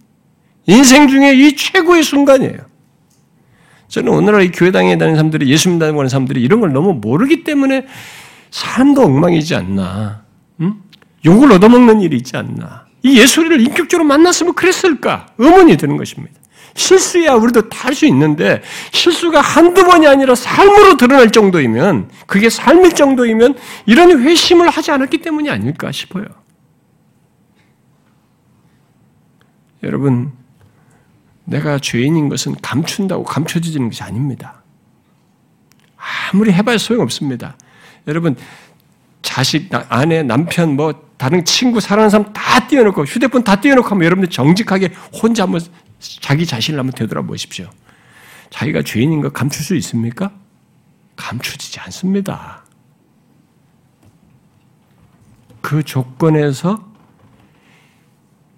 인생 0.66 1.08
중에 1.08 1.32
이 1.32 1.56
최고의 1.56 2.02
순간이에요. 2.02 2.58
저는 3.88 4.12
오늘날 4.12 4.42
이 4.42 4.50
교회당에 4.50 4.98
다니는 4.98 5.16
사람들이 5.16 5.50
예수 5.50 5.70
믿다는 5.70 5.96
하는 5.96 6.10
사람들이 6.10 6.42
이런 6.42 6.60
걸 6.60 6.74
너무 6.74 6.92
모르기 6.92 7.42
때문에 7.42 7.86
삶도 8.50 9.02
엉망이지 9.02 9.54
않나. 9.54 10.24
응? 10.60 10.74
욕을 11.24 11.50
얻어먹는 11.52 12.02
일이 12.02 12.18
있지 12.18 12.36
않나. 12.36 12.84
이 13.02 13.18
예수를 13.18 13.58
인격적으로 13.62 14.06
만났으면 14.06 14.52
그랬을까? 14.52 15.28
의문이 15.38 15.78
드는 15.78 15.96
것입니다. 15.96 16.38
실수야 16.74 17.34
우리도 17.34 17.68
다 17.68 17.82
할 17.82 17.94
수 17.94 18.06
있는데 18.06 18.62
실수가 18.92 19.40
한두 19.40 19.84
번이 19.84 20.06
아니라 20.06 20.34
삶으로 20.34 20.96
드러날 20.96 21.30
정도이면 21.30 22.10
그게 22.26 22.48
삶일 22.48 22.92
정도이면 22.94 23.56
이런 23.86 24.22
회심을 24.22 24.70
하지 24.70 24.90
않았기 24.92 25.18
때문이 25.18 25.50
아닐까 25.50 25.92
싶어요. 25.92 26.24
여러분 29.82 30.32
내가 31.44 31.78
죄인인 31.78 32.28
것은 32.28 32.54
감춘다고 32.62 33.24
감춰지는 33.24 33.90
것이 33.90 34.02
아닙니다. 34.02 34.62
아무리 36.32 36.52
해봐야 36.52 36.78
소용없습니다. 36.78 37.56
여러분 38.06 38.36
자식, 39.22 39.70
아내, 39.88 40.22
남편, 40.22 40.76
뭐 40.76 40.94
다른 41.16 41.44
친구, 41.44 41.80
사랑하는 41.80 42.10
사람 42.10 42.32
다 42.32 42.66
띄워놓고 42.66 43.04
휴대폰 43.04 43.44
다 43.44 43.60
띄워놓고 43.60 43.88
하면 43.90 44.04
여러분들 44.04 44.30
정직하게 44.30 44.92
혼자 45.12 45.44
한번 45.44 45.60
자기 46.03 46.46
자신을 46.46 46.78
한번 46.78 46.94
되돌아보십시오. 46.94 47.70
자기가 48.50 48.82
죄인인 48.82 49.20
거 49.22 49.30
감출 49.30 49.64
수 49.64 49.74
있습니까? 49.76 50.32
감추지지 51.16 51.80
않습니다. 51.80 52.64
그 55.61 55.82
조건에서 55.82 56.92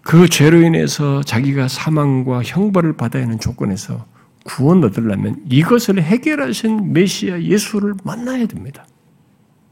그 0.03 0.29
죄로 0.29 0.63
인해서 0.63 1.23
자기가 1.23 1.69
사망과 1.69 2.43
형벌을 2.43 2.97
받아야 2.97 3.25
하는 3.25 3.39
조건에서 3.39 4.07
구원 4.45 4.85
얻으려면 4.85 5.43
이것을 5.49 6.03
해결하신 6.03 6.93
메시아 6.93 7.43
예수를 7.43 7.95
만나야 8.05 8.47
됩니다. 8.47 8.87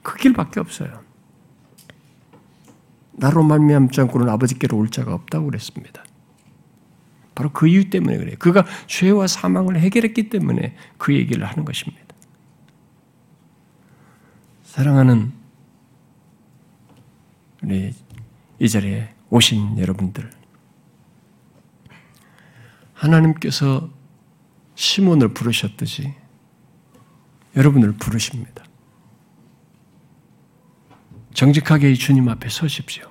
그 0.02 0.16
길밖에 0.16 0.60
없어요. 0.60 1.00
나로 3.12 3.42
말미암지 3.42 4.00
않고는 4.00 4.28
아버지께로 4.28 4.76
올 4.76 4.88
자가 4.88 5.14
없다고 5.14 5.46
그랬습니다. 5.46 6.02
바로 7.42 7.50
그 7.52 7.66
이유 7.66 7.90
때문에 7.90 8.18
그래요. 8.18 8.36
그가 8.38 8.64
죄와 8.86 9.26
사망을 9.26 9.80
해결했기 9.80 10.28
때문에 10.28 10.76
그 10.96 11.12
얘기를 11.12 11.44
하는 11.44 11.64
것입니다. 11.64 12.06
사랑하는 14.62 15.32
우리 17.64 17.92
이 18.60 18.68
자리에 18.68 19.12
오신 19.30 19.78
여러분들, 19.78 20.30
하나님께서 22.94 23.90
시몬을 24.76 25.34
부르셨듯이 25.34 26.14
여러분을 27.56 27.92
부르십니다. 27.92 28.64
정직하게 31.34 31.94
주님 31.94 32.28
앞에 32.28 32.48
서십시오. 32.48 33.10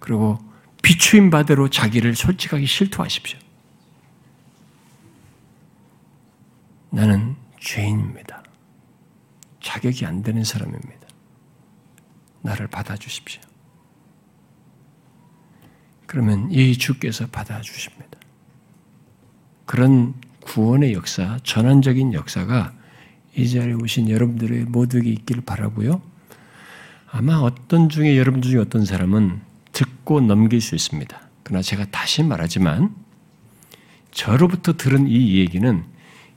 그리고 0.00 0.47
비추임 0.82 1.30
바대로 1.30 1.68
자기를 1.68 2.14
솔직하게 2.14 2.66
실토하십시오. 2.66 3.38
나는 6.90 7.36
죄인입니다. 7.60 8.42
자격이 9.62 10.06
안 10.06 10.22
되는 10.22 10.44
사람입니다. 10.44 11.06
나를 12.42 12.68
받아주십시오. 12.68 13.42
그러면 16.06 16.50
이 16.50 16.78
주께서 16.78 17.26
받아주십니다. 17.26 18.08
그런 19.66 20.14
구원의 20.40 20.94
역사, 20.94 21.38
전환적인 21.42 22.14
역사가 22.14 22.72
이 23.36 23.50
자리에 23.50 23.74
오신 23.74 24.08
여러분들의 24.08 24.64
모두에게 24.64 25.10
있기를 25.10 25.42
바라고요. 25.44 26.00
아마 27.10 27.36
어떤 27.36 27.90
중에 27.90 28.16
여러분 28.16 28.40
중에 28.40 28.58
어떤 28.58 28.86
사람은 28.86 29.47
듣고 29.78 30.20
넘길 30.20 30.60
수 30.60 30.74
있습니다. 30.74 31.16
그러나 31.44 31.62
제가 31.62 31.84
다시 31.92 32.24
말하지만 32.24 32.96
저로부터 34.10 34.76
들은 34.76 35.06
이 35.06 35.38
얘기는 35.38 35.84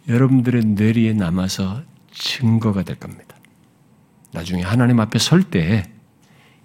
여러분들의 0.07 0.63
뇌리에 0.65 1.13
남아서 1.13 1.81
증거가 2.11 2.83
될 2.83 2.99
겁니다. 2.99 3.35
나중에 4.31 4.61
하나님 4.61 4.99
앞에 4.99 5.17
설 5.17 5.41
때 5.43 5.89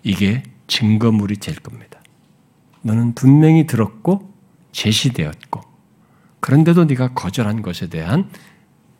이게 0.03 0.43
증거물이 0.67 1.37
될 1.37 1.55
겁니다. 1.57 1.99
너는 2.83 3.15
분명히 3.15 3.67
들었고 3.67 4.31
제시되었고 4.73 5.63
그런데도 6.41 6.85
네가 6.85 7.15
거절한 7.15 7.63
것에 7.63 7.89
대한 7.89 8.31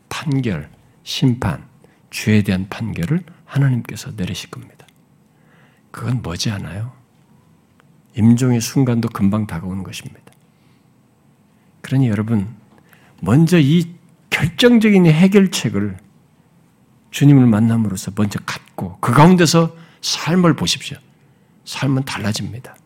판결, 0.09 0.71
심판, 1.03 1.69
죄에 2.11 2.43
대한 2.43 2.69
판결을 2.71 3.23
하나님께서 3.45 4.13
내리실 4.17 4.51
겁니다. 4.51 4.87
그건 5.91 6.23
뭐지 6.23 6.51
않아요? 6.51 6.96
임종의 8.17 8.61
순간도 8.61 9.09
금방 9.11 9.47
다가오는 9.47 9.83
것입니다. 9.83 10.21
그러니 11.83 12.09
여러분, 12.09 12.49
먼저 13.21 13.59
이 13.59 13.95
결정적인 14.31 15.07
해결책을 15.07 15.99
주님을 17.11 17.47
만남으로써 17.47 18.13
먼저 18.17 18.39
갖고 18.45 18.99
그 19.01 19.13
가운데서 19.13 19.77
삶을 20.01 20.57
보십시오. 20.57 20.99
삶은 21.65 22.05
달라집니다. 22.05 22.77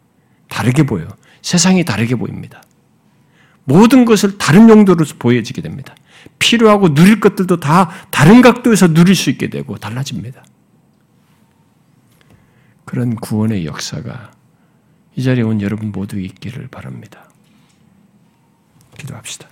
다르게 0.49 0.85
보여. 0.85 1.09
세상이 1.43 1.85
다르게 1.85 2.15
보입니다. 2.17 2.63
모든 3.65 4.05
것을 4.05 4.39
다른 4.39 4.69
용도로 4.69 5.05
보여지게 5.19 5.63
됩니다. 5.63 5.95
필요하고 6.39 6.95
누릴 6.95 7.21
것들도 7.21 7.61
다 7.61 7.91
다른 8.11 8.43
각도에서 8.43 8.93
누릴 8.93 9.15
수 9.15 9.31
있게 9.31 9.49
되고 9.49 9.77
달라집니다. 9.77 10.45
그런 12.85 13.15
구원의 13.15 13.67
역사가 13.67 14.33
이 15.21 15.23
자리에 15.23 15.43
온 15.43 15.61
여러분 15.61 15.93
모두 15.93 16.19
있기를 16.19 16.69
바랍니다. 16.69 17.29
기도합시다. 18.97 19.51